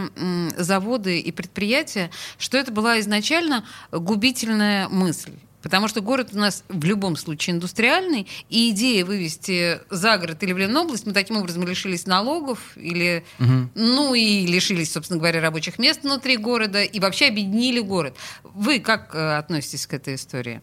заводы 0.56 1.18
и 1.18 1.32
предприятия, 1.32 2.10
что 2.38 2.58
это 2.58 2.70
была 2.70 3.00
изначально 3.00 3.64
губительная 3.90 4.88
мысль. 4.88 5.32
Потому 5.66 5.88
что 5.88 6.00
город 6.00 6.28
у 6.32 6.38
нас 6.38 6.62
в 6.68 6.84
любом 6.84 7.16
случае 7.16 7.56
индустриальный, 7.56 8.28
и 8.48 8.70
идея 8.70 9.04
вывести 9.04 9.80
за 9.90 10.16
город 10.16 10.40
или 10.44 10.52
в 10.52 10.58
Ленобласть, 10.58 11.06
мы 11.06 11.12
таким 11.12 11.38
образом 11.38 11.66
лишились 11.66 12.06
налогов, 12.06 12.60
или, 12.76 13.24
Мгм. 13.40 13.72
ну 13.74 14.14
и 14.14 14.46
лишились, 14.46 14.92
собственно 14.92 15.18
говоря, 15.18 15.40
рабочих 15.40 15.80
мест 15.80 16.04
внутри 16.04 16.36
города, 16.36 16.84
и 16.84 17.00
вообще 17.00 17.26
объединили 17.26 17.80
город. 17.80 18.14
Вы 18.44 18.78
как 18.78 19.12
э, 19.16 19.38
относитесь 19.38 19.88
к 19.88 19.94
этой 19.94 20.14
истории? 20.14 20.60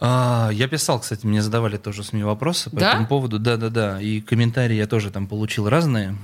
А, 0.00 0.48
я 0.54 0.66
писал, 0.66 0.98
кстати, 0.98 1.26
мне 1.26 1.42
задавали 1.42 1.76
тоже 1.76 2.02
СМИ 2.02 2.22
вопросы 2.22 2.70
по 2.70 2.76
Да? 2.80 2.92
этому 2.92 3.06
поводу. 3.06 3.38
Да, 3.38 3.58
да, 3.58 3.68
да. 3.68 4.00
И 4.00 4.22
комментарии 4.22 4.76
я 4.76 4.86
тоже 4.86 5.10
там 5.10 5.26
получил 5.26 5.68
разные 5.68 6.16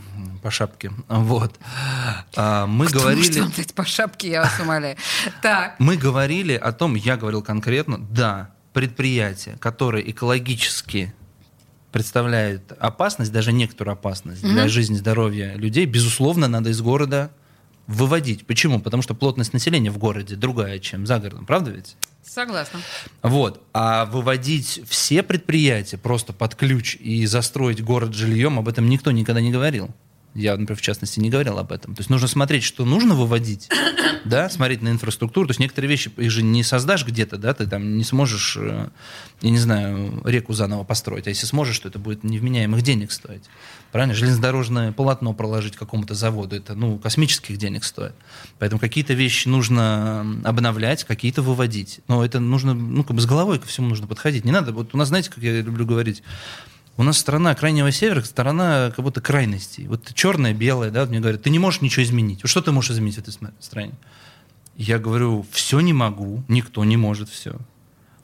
по 0.46 0.50
шапке. 0.52 0.92
Вот. 1.08 1.58
А, 2.36 2.68
мы 2.68 2.86
Кто 2.86 3.00
говорили. 3.00 3.40
может 3.40 3.56
дать 3.56 3.74
по 3.74 3.84
шапке, 3.84 4.30
я 4.30 4.42
вас 4.42 4.60
умоляю. 4.60 4.96
Так. 5.42 5.74
Мы 5.80 5.96
говорили 5.96 6.52
о 6.52 6.70
том, 6.70 6.94
я 6.94 7.16
говорил 7.16 7.42
конкретно, 7.42 7.98
да, 7.98 8.50
предприятия, 8.72 9.56
которые 9.58 10.08
экологически 10.08 11.12
представляют 11.90 12.70
опасность, 12.78 13.32
даже 13.32 13.50
некоторую 13.50 13.94
опасность 13.94 14.42
для 14.42 14.68
жизни, 14.68 14.94
здоровья 14.94 15.56
людей, 15.56 15.84
безусловно, 15.84 16.46
надо 16.46 16.70
из 16.70 16.80
города 16.80 17.32
выводить. 17.88 18.46
Почему? 18.46 18.78
Потому 18.80 19.02
что 19.02 19.14
плотность 19.14 19.52
населения 19.52 19.90
в 19.90 19.98
городе 19.98 20.36
другая, 20.36 20.78
чем 20.78 21.08
за 21.08 21.18
городом. 21.18 21.44
Правда 21.46 21.72
ведь? 21.72 21.96
Согласна. 22.22 22.78
Вот. 23.22 23.62
А 23.72 24.04
выводить 24.04 24.80
все 24.88 25.24
предприятия 25.24 25.96
просто 25.96 26.32
под 26.32 26.54
ключ 26.54 26.94
и 26.94 27.26
застроить 27.26 27.82
город 27.82 28.14
жильем, 28.14 28.60
об 28.60 28.68
этом 28.68 28.88
никто 28.88 29.10
никогда 29.10 29.40
не 29.40 29.50
говорил. 29.50 29.90
Я, 30.36 30.56
например, 30.56 30.78
в 30.78 30.82
частности, 30.82 31.18
не 31.18 31.30
говорил 31.30 31.58
об 31.58 31.72
этом. 31.72 31.94
То 31.94 32.00
есть 32.00 32.10
нужно 32.10 32.28
смотреть, 32.28 32.62
что 32.62 32.84
нужно 32.84 33.14
выводить, 33.14 33.68
да, 34.24 34.50
смотреть 34.50 34.82
на 34.82 34.90
инфраструктуру. 34.90 35.46
То 35.46 35.52
есть 35.52 35.60
некоторые 35.60 35.90
вещи, 35.90 36.10
их 36.16 36.30
же 36.30 36.42
не 36.42 36.62
создашь 36.62 37.06
где-то, 37.06 37.38
да, 37.38 37.54
ты 37.54 37.66
там 37.66 37.96
не 37.96 38.04
сможешь, 38.04 38.56
э, 38.60 38.88
я 39.40 39.50
не 39.50 39.58
знаю, 39.58 40.20
реку 40.24 40.52
заново 40.52 40.84
построить. 40.84 41.26
А 41.26 41.30
если 41.30 41.46
сможешь, 41.46 41.78
то 41.78 41.88
это 41.88 41.98
будет 41.98 42.22
невменяемых 42.22 42.82
денег 42.82 43.12
стоить. 43.12 43.44
Правильно? 43.92 44.14
Железнодорожное 44.14 44.92
полотно 44.92 45.32
проложить 45.32 45.76
какому-то 45.76 46.14
заводу, 46.14 46.56
это, 46.56 46.74
ну, 46.74 46.98
космических 46.98 47.56
денег 47.56 47.84
стоит. 47.84 48.14
Поэтому 48.58 48.78
какие-то 48.78 49.14
вещи 49.14 49.48
нужно 49.48 50.20
обновлять, 50.44 51.04
какие-то 51.04 51.40
выводить. 51.40 52.00
Но 52.08 52.22
это 52.22 52.40
нужно, 52.40 52.74
ну, 52.74 53.04
как 53.04 53.16
бы 53.16 53.22
с 53.22 53.26
головой 53.26 53.58
ко 53.58 53.66
всему 53.66 53.88
нужно 53.88 54.06
подходить. 54.06 54.44
Не 54.44 54.52
надо, 54.52 54.72
вот 54.72 54.94
у 54.94 54.98
нас, 54.98 55.08
знаете, 55.08 55.30
как 55.30 55.42
я 55.42 55.62
люблю 55.62 55.86
говорить, 55.86 56.22
у 56.96 57.02
нас 57.02 57.18
страна 57.18 57.54
крайнего 57.54 57.92
севера, 57.92 58.22
страна 58.22 58.90
как 58.94 59.04
будто 59.04 59.20
крайностей. 59.20 59.86
Вот 59.86 60.12
черное, 60.14 60.54
белое, 60.54 60.90
да, 60.90 61.04
мне 61.04 61.20
говорят, 61.20 61.42
ты 61.42 61.50
не 61.50 61.58
можешь 61.58 61.82
ничего 61.82 62.04
изменить. 62.04 62.40
Что 62.44 62.62
ты 62.62 62.72
можешь 62.72 62.92
изменить 62.92 63.16
в 63.16 63.18
этой 63.18 63.34
стране? 63.60 63.92
Я 64.76 64.98
говорю, 64.98 65.44
все 65.50 65.80
не 65.80 65.92
могу, 65.92 66.42
никто 66.48 66.84
не 66.84 66.96
может 66.96 67.28
все. 67.28 67.56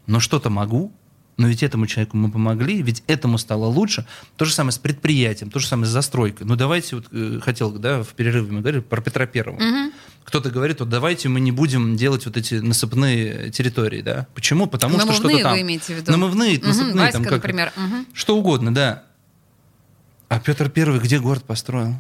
Но 0.06 0.20
что-то 0.20 0.50
могу, 0.50 0.92
Но 1.38 1.48
ведь 1.48 1.62
этому 1.62 1.86
человеку 1.86 2.16
мы 2.18 2.30
помогли, 2.30 2.82
ведь 2.82 3.02
этому 3.06 3.38
стало 3.38 3.64
лучше. 3.66 4.06
То 4.36 4.44
же 4.44 4.52
самое 4.52 4.72
с 4.72 4.78
предприятием, 4.78 5.50
то 5.50 5.58
же 5.60 5.66
самое 5.66 5.86
с 5.86 5.90
застройкой. 5.90 6.46
Ну 6.46 6.56
давайте, 6.56 6.96
вот 6.96 7.06
э, 7.10 7.40
хотел, 7.42 7.70
да, 7.72 8.02
в 8.02 8.08
перерыве 8.08 8.52
мы 8.52 8.60
говорили 8.60 8.80
про 8.82 9.00
Петра 9.00 9.24
Первого. 9.26 9.58
Мгм. 9.58 9.92
Кто-то 10.24 10.50
говорит, 10.50 10.80
вот 10.80 10.88
давайте 10.90 11.28
мы 11.30 11.40
не 11.40 11.50
будем 11.50 11.96
делать 11.96 12.26
вот 12.26 12.36
эти 12.36 12.54
насыпные 12.56 13.50
территории, 13.50 14.02
да. 14.02 14.26
Почему? 14.34 14.66
Потому 14.66 14.98
что 14.98 15.06
Намывные 15.06 15.30
что-то 15.30 15.42
там. 15.44 15.52
вы 15.54 15.60
имеете 15.62 15.94
в 15.94 15.96
виду? 15.96 16.12
Намывные, 16.12 16.58
Мгм, 16.58 16.68
насыпные, 16.68 16.94
Васька, 16.96 17.12
там 17.12 17.22
как- 17.24 17.32
например. 17.32 17.72
Мгм. 17.76 18.06
Что 18.12 18.36
угодно, 18.36 18.74
да. 18.74 19.04
А 20.28 20.38
Петр 20.38 20.68
Первый 20.70 21.00
где 21.00 21.18
город 21.18 21.44
построил? 21.44 21.94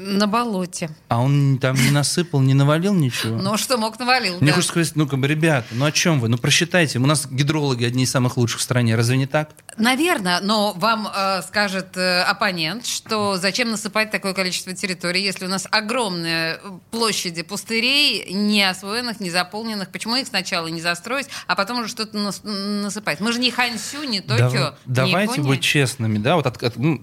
На 0.00 0.28
болоте. 0.28 0.90
А 1.08 1.20
он 1.20 1.58
там 1.60 1.74
не 1.74 1.90
насыпал, 1.90 2.40
не 2.40 2.54
навалил 2.54 2.94
ничего? 2.94 3.36
Ну, 3.36 3.56
что 3.56 3.76
мог 3.78 3.98
навалил, 3.98 4.36
Мне 4.40 4.50
да. 4.50 4.54
хочется 4.54 4.70
сказать, 4.72 4.92
ну, 4.94 5.08
как 5.08 5.18
бы, 5.18 5.26
ребята, 5.26 5.66
ну 5.72 5.84
о 5.86 5.90
чем 5.90 6.20
вы? 6.20 6.28
Ну, 6.28 6.38
просчитайте. 6.38 7.00
У 7.00 7.06
нас 7.06 7.26
гидрологи 7.28 7.84
одни 7.84 8.04
из 8.04 8.10
самых 8.12 8.36
лучших 8.36 8.60
в 8.60 8.62
стране. 8.62 8.94
Разве 8.94 9.16
не 9.16 9.26
так? 9.26 9.50
Наверное, 9.76 10.40
но 10.40 10.72
вам 10.74 11.08
э, 11.12 11.42
скажет 11.42 11.96
э, 11.96 12.22
оппонент, 12.22 12.86
что 12.86 13.38
зачем 13.38 13.72
насыпать 13.72 14.12
такое 14.12 14.34
количество 14.34 14.72
территорий, 14.72 15.22
если 15.24 15.46
у 15.46 15.48
нас 15.48 15.66
огромные 15.68 16.60
площади 16.92 17.42
пустырей, 17.42 18.32
не 18.32 18.62
освоенных, 18.62 19.18
не 19.18 19.30
заполненных. 19.30 19.88
Почему 19.90 20.14
их 20.14 20.28
сначала 20.28 20.68
не 20.68 20.80
застроить, 20.80 21.26
а 21.48 21.56
потом 21.56 21.80
уже 21.80 21.88
что-то 21.88 22.16
нас- 22.16 22.42
насыпать? 22.44 23.18
Мы 23.18 23.32
же 23.32 23.40
не 23.40 23.50
Хансю, 23.50 24.04
не 24.04 24.20
Токио, 24.20 24.74
не 24.86 24.94
Давайте 24.94 25.32
Япония. 25.32 25.48
быть 25.48 25.60
честными, 25.60 26.18
да, 26.18 26.36
вот 26.36 26.46
от- 26.46 26.62
от- 26.62 26.76
ну, 26.76 27.02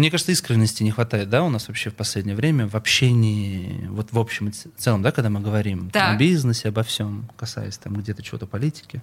мне 0.00 0.10
кажется, 0.10 0.32
искренности 0.32 0.82
не 0.82 0.90
хватает, 0.90 1.30
да, 1.30 1.42
у 1.44 1.48
нас 1.50 1.68
вообще 1.68 1.90
в 1.90 1.94
последнее 1.94 2.34
время 2.36 2.66
в 2.68 2.74
общении, 2.74 3.86
вот 3.88 4.12
в 4.12 4.18
общем 4.18 4.48
и 4.48 4.52
целом, 4.52 5.02
да, 5.02 5.12
когда 5.12 5.30
мы 5.30 5.40
говорим 5.40 5.90
Да. 5.92 6.10
о 6.10 6.16
бизнесе, 6.16 6.68
обо 6.68 6.82
всем, 6.82 7.30
касаясь 7.36 7.78
там 7.78 7.94
где-то 7.94 8.22
чего-то 8.22 8.46
политики. 8.46 9.02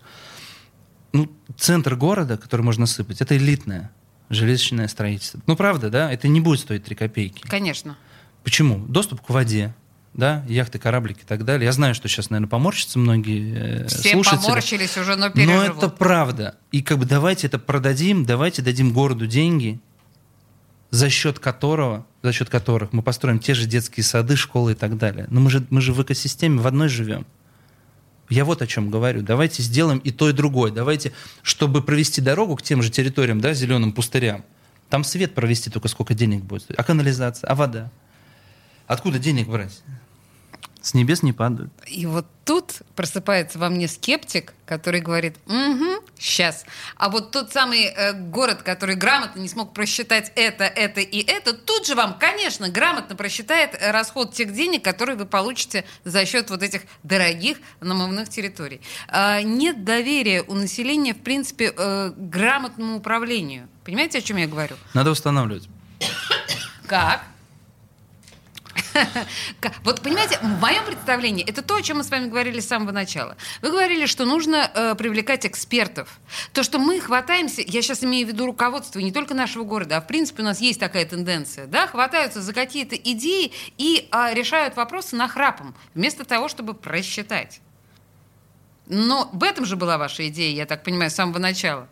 Ну, 1.13 1.31
центр 1.57 1.95
города, 1.95 2.37
который 2.37 2.61
можно 2.61 2.85
сыпать, 2.85 3.21
это 3.21 3.37
элитное 3.37 3.91
железочное 4.29 4.87
строительство. 4.89 5.39
Ну, 5.47 5.55
правда, 5.55 5.89
да, 5.89 6.11
это 6.11 6.27
не 6.27 6.41
будет 6.41 6.59
стоить 6.59 6.83
3 6.83 6.95
копейки. 6.95 7.41
Конечно. 7.47 7.97
Почему? 8.43 8.77
Доступ 8.85 9.21
к 9.21 9.29
воде, 9.29 9.73
да, 10.13 10.43
яхты, 10.49 10.79
кораблики 10.79 11.21
и 11.21 11.25
так 11.25 11.45
далее. 11.45 11.65
Я 11.65 11.71
знаю, 11.71 11.95
что 11.95 12.09
сейчас, 12.09 12.29
наверное, 12.29 12.49
поморщатся 12.49 12.99
многие 12.99 13.83
э, 13.83 13.87
Все 13.87 14.11
слушатели. 14.11 14.41
поморщились 14.43 14.97
уже, 14.97 15.15
но 15.15 15.27
Но 15.27 15.31
переживут. 15.31 15.77
это 15.77 15.89
правда. 15.89 16.55
И 16.71 16.81
как 16.81 16.97
бы 16.97 17.05
давайте 17.05 17.47
это 17.47 17.57
продадим, 17.57 18.25
давайте 18.25 18.61
дадим 18.61 18.91
городу 18.91 19.27
деньги, 19.27 19.79
за 20.97 21.11
счет 21.11 21.37
которого, 21.37 22.07
за 22.23 22.33
счет 22.33 22.49
которых 22.49 22.91
мы 22.91 23.03
построим 23.03 23.37
те 23.37 23.53
же 23.53 23.67
детские 23.67 24.03
сады, 24.03 24.35
школы 24.35 24.71
и 24.71 24.75
так 24.75 24.97
далее. 24.97 25.27
Но 25.29 25.39
мы 25.39 25.51
же, 25.51 25.63
мы 25.69 25.79
же 25.79 25.93
в 25.93 26.01
экосистеме 26.01 26.59
в 26.59 26.65
одной 26.65 26.89
живем. 26.89 27.27
Я 28.29 28.45
вот 28.45 28.63
о 28.63 28.67
чем 28.67 28.89
говорю. 28.89 29.21
Давайте 29.21 29.61
сделаем 29.61 29.99
и 29.99 30.09
то, 30.09 30.27
и 30.27 30.33
другое. 30.33 30.71
Давайте, 30.71 31.13
чтобы 31.43 31.83
провести 31.83 32.19
дорогу 32.19 32.55
к 32.55 32.63
тем 32.63 32.81
же 32.81 32.89
территориям, 32.89 33.39
да, 33.39 33.53
зеленым 33.53 33.93
пустырям, 33.93 34.43
там 34.89 35.03
свет 35.03 35.35
провести 35.35 35.69
только 35.69 35.87
сколько 35.87 36.15
денег 36.15 36.43
будет. 36.43 36.71
А 36.75 36.83
канализация, 36.83 37.47
а 37.47 37.53
вода? 37.53 37.91
Откуда 38.87 39.19
денег 39.19 39.47
брать? 39.47 39.83
С 40.88 40.93
небес 40.93 41.21
не 41.21 41.33
падают. 41.33 41.69
И 41.85 42.05
вот 42.05 42.25
тут 42.45 42.75
просыпается 42.95 43.59
во 43.59 43.67
мне 43.67 43.89
скептик, 43.89 44.53
который 44.65 45.01
говорит, 45.01 45.35
угу, 45.45 46.01
сейчас. 46.17 46.63
А 46.95 47.09
вот 47.09 47.31
тот 47.31 47.51
самый 47.51 47.88
э, 47.88 48.13
город, 48.13 48.61
который 48.63 48.95
грамотно 48.95 49.41
не 49.41 49.49
смог 49.49 49.73
просчитать 49.73 50.31
это, 50.38 50.63
это 50.63 51.01
и 51.01 51.19
это, 51.29 51.51
тут 51.51 51.88
же 51.88 51.95
вам, 51.95 52.17
конечно, 52.17 52.69
грамотно 52.69 53.17
просчитает 53.17 53.71
э, 53.77 53.91
расход 53.91 54.33
тех 54.33 54.53
денег, 54.53 54.81
которые 54.81 55.17
вы 55.17 55.25
получите 55.25 55.83
за 56.05 56.25
счет 56.25 56.49
вот 56.49 56.63
этих 56.63 56.83
дорогих 57.03 57.57
намывных 57.81 58.29
территорий. 58.29 58.79
А, 59.09 59.41
нет 59.41 59.83
доверия 59.83 60.41
у 60.41 60.53
населения, 60.53 61.13
в 61.13 61.19
принципе, 61.19 61.73
э, 61.77 62.13
грамотному 62.15 62.99
управлению. 62.99 63.67
Понимаете, 63.83 64.19
о 64.19 64.21
чем 64.21 64.38
я 64.38 64.47
говорю? 64.47 64.77
Надо 64.93 65.09
восстанавливать. 65.09 65.67
Как? 66.88 67.25
Вот 69.83 70.01
понимаете, 70.01 70.39
в 70.39 70.59
моем 70.61 70.85
представлении 70.85 71.43
это 71.43 71.61
то, 71.61 71.75
о 71.75 71.81
чем 71.81 71.97
мы 71.97 72.03
с 72.03 72.09
вами 72.09 72.27
говорили 72.27 72.59
с 72.59 72.67
самого 72.67 72.91
начала. 72.91 73.35
Вы 73.61 73.71
говорили, 73.71 74.05
что 74.05 74.25
нужно 74.25 74.69
э, 74.73 74.95
привлекать 74.95 75.45
экспертов. 75.45 76.19
То, 76.53 76.63
что 76.63 76.79
мы 76.79 76.99
хватаемся, 76.99 77.61
я 77.65 77.81
сейчас 77.81 78.03
имею 78.03 78.27
в 78.27 78.29
виду 78.31 78.45
руководство 78.45 78.99
не 78.99 79.11
только 79.11 79.33
нашего 79.33 79.63
города, 79.63 79.97
а 79.97 80.01
в 80.01 80.07
принципе 80.07 80.41
у 80.41 80.45
нас 80.45 80.59
есть 80.59 80.79
такая 80.79 81.05
тенденция, 81.05 81.67
да, 81.67 81.87
хватаются 81.87 82.41
за 82.41 82.53
какие-то 82.53 82.95
идеи 82.95 83.51
и 83.77 84.07
а, 84.11 84.33
решают 84.33 84.75
вопросы 84.75 85.15
нахрапом, 85.15 85.75
вместо 85.93 86.25
того, 86.25 86.47
чтобы 86.47 86.73
просчитать. 86.73 87.61
Но 88.87 89.29
в 89.33 89.43
этом 89.43 89.65
же 89.65 89.75
была 89.75 89.97
ваша 89.97 90.27
идея, 90.29 90.55
я 90.55 90.65
так 90.65 90.83
понимаю, 90.83 91.11
с 91.11 91.15
самого 91.15 91.39
начала. 91.39 91.87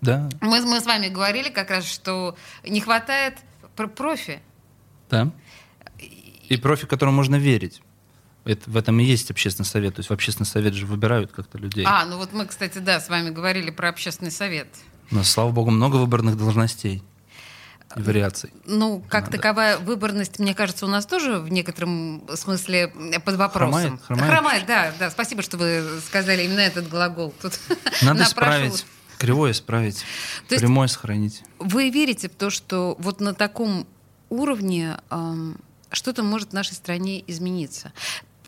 Да, 0.00 0.28
Мы, 0.42 0.60
мы 0.60 0.80
с 0.80 0.84
вами 0.84 1.08
говорили 1.08 1.48
как 1.48 1.70
раз, 1.70 1.86
что 1.86 2.36
не 2.62 2.80
хватает 2.80 3.38
пр- 3.74 3.88
профи. 3.88 4.40
Да. 5.08 5.30
И 6.48 6.56
профи, 6.56 6.86
которому 6.86 7.16
можно 7.16 7.36
верить. 7.36 7.80
Это, 8.44 8.68
в 8.70 8.76
этом 8.76 9.00
и 9.00 9.04
есть 9.04 9.30
общественный 9.30 9.66
совет. 9.66 9.94
То 9.94 10.00
есть 10.00 10.10
в 10.10 10.12
общественный 10.12 10.46
совет 10.46 10.74
же 10.74 10.86
выбирают 10.86 11.32
как-то 11.32 11.56
людей. 11.58 11.84
А, 11.88 12.04
ну 12.04 12.18
вот 12.18 12.32
мы, 12.32 12.46
кстати, 12.46 12.78
да, 12.78 13.00
с 13.00 13.08
вами 13.08 13.30
говорили 13.30 13.70
про 13.70 13.88
общественный 13.88 14.30
совет. 14.30 14.68
Нас, 15.10 15.30
слава 15.30 15.50
богу, 15.50 15.70
много 15.70 15.96
выборных 15.96 16.36
должностей 16.36 17.02
и 17.96 18.00
вариаций. 18.02 18.52
Ну, 18.66 19.02
как 19.08 19.26
Надо. 19.26 19.36
таковая 19.36 19.78
выборность, 19.78 20.38
мне 20.38 20.54
кажется, 20.54 20.84
у 20.84 20.88
нас 20.88 21.06
тоже 21.06 21.38
в 21.38 21.48
некотором 21.50 22.22
смысле 22.34 22.92
под 23.24 23.36
вопросом. 23.36 23.98
Хромает? 23.98 24.30
Хромает? 24.30 24.66
да, 24.66 24.92
да. 24.98 25.10
Спасибо, 25.10 25.42
что 25.42 25.56
вы 25.56 26.00
сказали 26.04 26.42
именно 26.42 26.60
этот 26.60 26.88
глагол. 26.88 27.32
Тут 27.40 27.58
Надо 28.02 28.24
исправить. 28.24 28.84
Кривое 29.18 29.52
исправить. 29.52 30.04
То 30.48 30.56
Прямое 30.56 30.88
сохранить. 30.88 31.42
Вы 31.58 31.90
верите 31.90 32.28
в 32.28 32.34
то, 32.34 32.50
что 32.50 32.96
вот 32.98 33.20
на 33.20 33.32
таком 33.32 33.86
уровне 34.28 34.98
ам, 35.08 35.56
что-то 35.94 36.22
может 36.22 36.50
в 36.50 36.52
нашей 36.52 36.74
стране 36.74 37.22
измениться? 37.26 37.92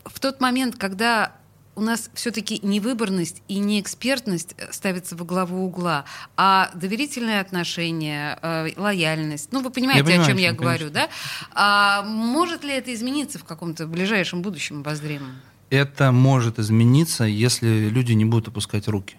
В 0.05 0.19
тот 0.19 0.39
момент, 0.39 0.75
когда 0.77 1.33
у 1.77 1.81
нас 1.81 2.09
все-таки 2.15 2.59
не 2.63 2.79
выборность 2.79 3.43
и 3.47 3.59
не 3.59 3.79
экспертность 3.79 4.55
э, 4.57 4.71
ставится 4.71 5.15
во 5.15 5.25
главу 5.25 5.63
угла, 5.63 6.05
а 6.35 6.71
доверительные 6.73 7.39
отношения, 7.39 8.39
э, 8.41 8.69
лояльность. 8.75 9.49
Ну, 9.51 9.61
вы 9.61 9.69
понимаете, 9.69 9.99
Я 9.99 10.05
понимаю, 10.05 10.23
о 10.23 10.27
чем 10.27 10.37
я 10.37 10.49
чем, 10.49 10.57
говорю, 10.57 10.89
да? 10.89 11.07
А 11.53 12.01
может 12.03 12.63
ли 12.63 12.71
это 12.71 12.93
измениться 12.93 13.37
в 13.37 13.43
каком-то 13.43 13.85
ближайшем 13.85 14.41
будущем 14.41 14.79
обозримом? 14.79 15.35
Это 15.69 16.11
может 16.11 16.57
измениться, 16.57 17.25
если 17.25 17.89
люди 17.89 18.13
не 18.13 18.25
будут 18.25 18.47
опускать 18.47 18.87
руки. 18.87 19.15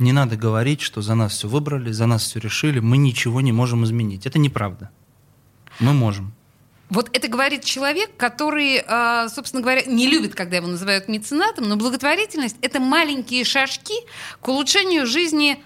Не 0.00 0.12
надо 0.12 0.36
говорить, 0.36 0.80
что 0.80 1.02
за 1.02 1.14
нас 1.14 1.32
все 1.32 1.46
выбрали, 1.46 1.92
за 1.92 2.06
нас 2.06 2.22
все 2.22 2.40
решили, 2.40 2.80
мы 2.80 2.96
ничего 2.96 3.40
не 3.42 3.52
можем 3.52 3.84
изменить. 3.84 4.26
Это 4.26 4.40
неправда. 4.40 4.90
Мы 5.78 5.92
можем. 5.92 6.32
Вот 6.90 7.08
это 7.12 7.28
говорит 7.28 7.64
человек, 7.64 8.10
который, 8.16 8.82
а, 8.86 9.28
собственно 9.28 9.62
говоря, 9.62 9.82
не 9.86 10.08
любит, 10.08 10.34
когда 10.34 10.56
его 10.56 10.66
называют 10.66 11.08
меценатом, 11.08 11.68
но 11.68 11.76
благотворительность— 11.76 12.56
это 12.62 12.80
маленькие 12.80 13.44
шажки 13.44 13.94
к 14.40 14.48
улучшению 14.48 15.06
жизни 15.06 15.62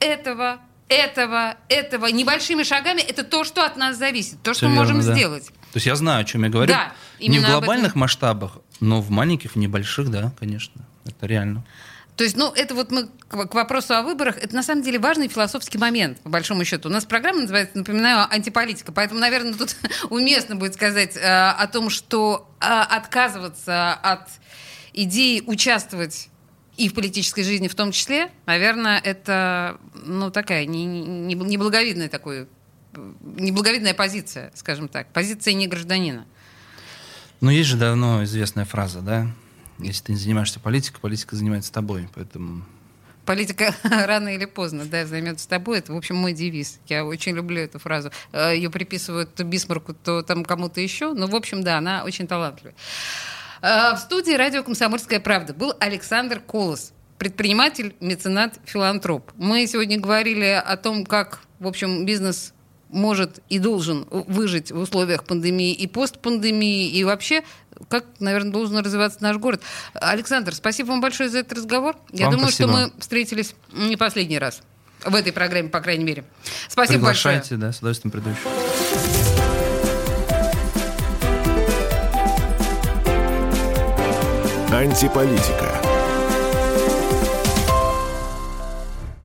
этого, 0.00 0.58
этого, 0.88 1.56
этого. 1.68 2.06
Небольшими 2.06 2.64
шагами— 2.64 3.00
это 3.08 3.22
то, 3.22 3.44
что 3.44 3.64
от 3.64 3.76
нас 3.76 3.96
зависит, 3.96 4.42
то, 4.42 4.54
что 4.54 4.66
Всё 4.66 4.68
мы 4.68 4.74
можем 4.74 4.96
верно, 4.96 5.12
да. 5.12 5.16
сделать. 5.16 5.46
То 5.46 5.76
есть 5.76 5.86
я 5.86 5.96
знаю, 5.96 6.22
о 6.22 6.24
чем 6.24 6.44
я 6.44 6.50
говорю. 6.50 6.72
Да, 6.72 6.92
не 7.20 7.38
в 7.38 7.46
глобальных 7.46 7.94
масштабах, 7.94 8.58
но 8.80 9.00
в 9.00 9.10
маленьких, 9.10 9.52
в 9.52 9.56
небольших, 9.56 10.10
да, 10.10 10.32
конечно. 10.38 10.84
Это 11.04 11.26
реально. 11.26 11.64
То 12.16 12.24
есть, 12.24 12.36
ну, 12.36 12.50
это 12.50 12.74
вот 12.74 12.90
мы 12.90 13.08
к, 13.28 13.54
вопросу 13.54 13.94
о 13.94 14.02
выборах, 14.02 14.38
это 14.38 14.54
на 14.54 14.62
самом 14.62 14.82
деле 14.82 14.98
важный 14.98 15.28
философский 15.28 15.76
момент, 15.76 16.18
по 16.20 16.30
большому 16.30 16.64
счету. 16.64 16.88
У 16.88 16.92
нас 16.92 17.04
программа 17.04 17.42
называется, 17.42 17.76
напоминаю, 17.76 18.26
антиполитика, 18.32 18.90
поэтому, 18.90 19.20
наверное, 19.20 19.52
тут 19.52 19.76
уместно 20.10 20.56
будет 20.56 20.74
сказать 20.74 21.14
э, 21.16 21.20
о 21.20 21.66
том, 21.66 21.90
что 21.90 22.50
э, 22.60 22.64
отказываться 22.64 23.92
от 23.92 24.28
идеи 24.94 25.42
участвовать 25.46 26.30
и 26.78 26.88
в 26.88 26.94
политической 26.94 27.42
жизни 27.42 27.68
в 27.68 27.74
том 27.74 27.92
числе, 27.92 28.30
наверное, 28.46 28.98
это, 28.98 29.78
ну, 29.94 30.30
такая 30.30 30.64
не- 30.64 30.86
не- 30.86 31.34
неблаговидная 31.34 32.08
такой, 32.08 32.48
неблаговидная 33.20 33.92
позиция, 33.94 34.52
скажем 34.54 34.88
так, 34.88 35.12
позиция 35.12 35.52
не 35.52 35.66
гражданина. 35.66 36.26
Но 37.42 37.50
есть 37.50 37.68
же 37.68 37.76
давно 37.76 38.24
известная 38.24 38.64
фраза, 38.64 39.00
да? 39.00 39.26
Если 39.78 40.04
ты 40.04 40.12
не 40.12 40.18
занимаешься 40.18 40.60
политикой, 40.60 41.00
политика 41.00 41.36
занимается 41.36 41.72
тобой. 41.72 42.08
Поэтому 42.14 42.64
Политика 43.26 43.74
рано 43.82 44.34
или 44.34 44.44
поздно, 44.44 44.84
да, 44.84 45.04
займется 45.04 45.48
тобой. 45.48 45.78
Это, 45.80 45.92
в 45.92 45.96
общем, 45.96 46.14
мой 46.16 46.32
девиз. 46.32 46.78
Я 46.86 47.04
очень 47.04 47.34
люблю 47.34 47.60
эту 47.60 47.80
фразу. 47.80 48.12
Э, 48.32 48.54
Ее 48.54 48.70
приписывают 48.70 49.34
то 49.34 49.42
Бисмарку, 49.42 49.94
то 49.94 50.22
там 50.22 50.44
кому-то 50.44 50.80
еще. 50.80 51.12
Но, 51.12 51.26
в 51.26 51.34
общем, 51.34 51.64
да, 51.64 51.78
она 51.78 52.04
очень 52.04 52.28
талантливая. 52.28 52.74
Э, 53.62 53.94
В 53.94 53.98
студии 53.98 54.32
радио 54.32 54.62
«Комсомольская 54.62 55.18
правда» 55.18 55.54
был 55.54 55.74
Александр 55.80 56.38
Колос, 56.38 56.92
предприниматель, 57.18 57.96
меценат, 58.00 58.60
филантроп. 58.64 59.32
Мы 59.36 59.66
сегодня 59.66 59.98
говорили 59.98 60.62
о 60.64 60.76
том, 60.76 61.04
как, 61.04 61.40
в 61.58 61.66
общем, 61.66 62.06
бизнес 62.06 62.54
может 62.90 63.40
и 63.48 63.58
должен 63.58 64.06
выжить 64.10 64.70
в 64.70 64.78
условиях 64.78 65.24
пандемии 65.24 65.72
и 65.72 65.88
постпандемии, 65.88 66.88
и 66.88 67.02
вообще 67.02 67.42
как, 67.88 68.04
наверное, 68.20 68.52
должен 68.52 68.78
развиваться 68.78 69.18
наш 69.22 69.36
город. 69.36 69.62
Александр, 69.94 70.54
спасибо 70.54 70.88
вам 70.88 71.00
большое 71.00 71.28
за 71.28 71.38
этот 71.38 71.58
разговор. 71.58 71.96
Я 72.12 72.26
Вам 72.26 72.36
думаю, 72.36 72.52
спасибо. 72.52 72.72
что 72.72 72.78
мы 72.78 73.00
встретились 73.00 73.54
не 73.72 73.96
последний 73.96 74.38
раз. 74.38 74.62
В 75.04 75.14
этой 75.14 75.32
программе, 75.32 75.68
по 75.68 75.80
крайней 75.80 76.04
мере. 76.04 76.24
Спасибо 76.68 77.04
большое. 77.04 77.40
Приглашайте, 77.40 77.56
да, 77.56 77.72
с 77.72 77.78
удовольствием 77.78 78.10
приду 78.10 78.30
еще. 78.30 79.56
Антиполитика. 84.72 85.75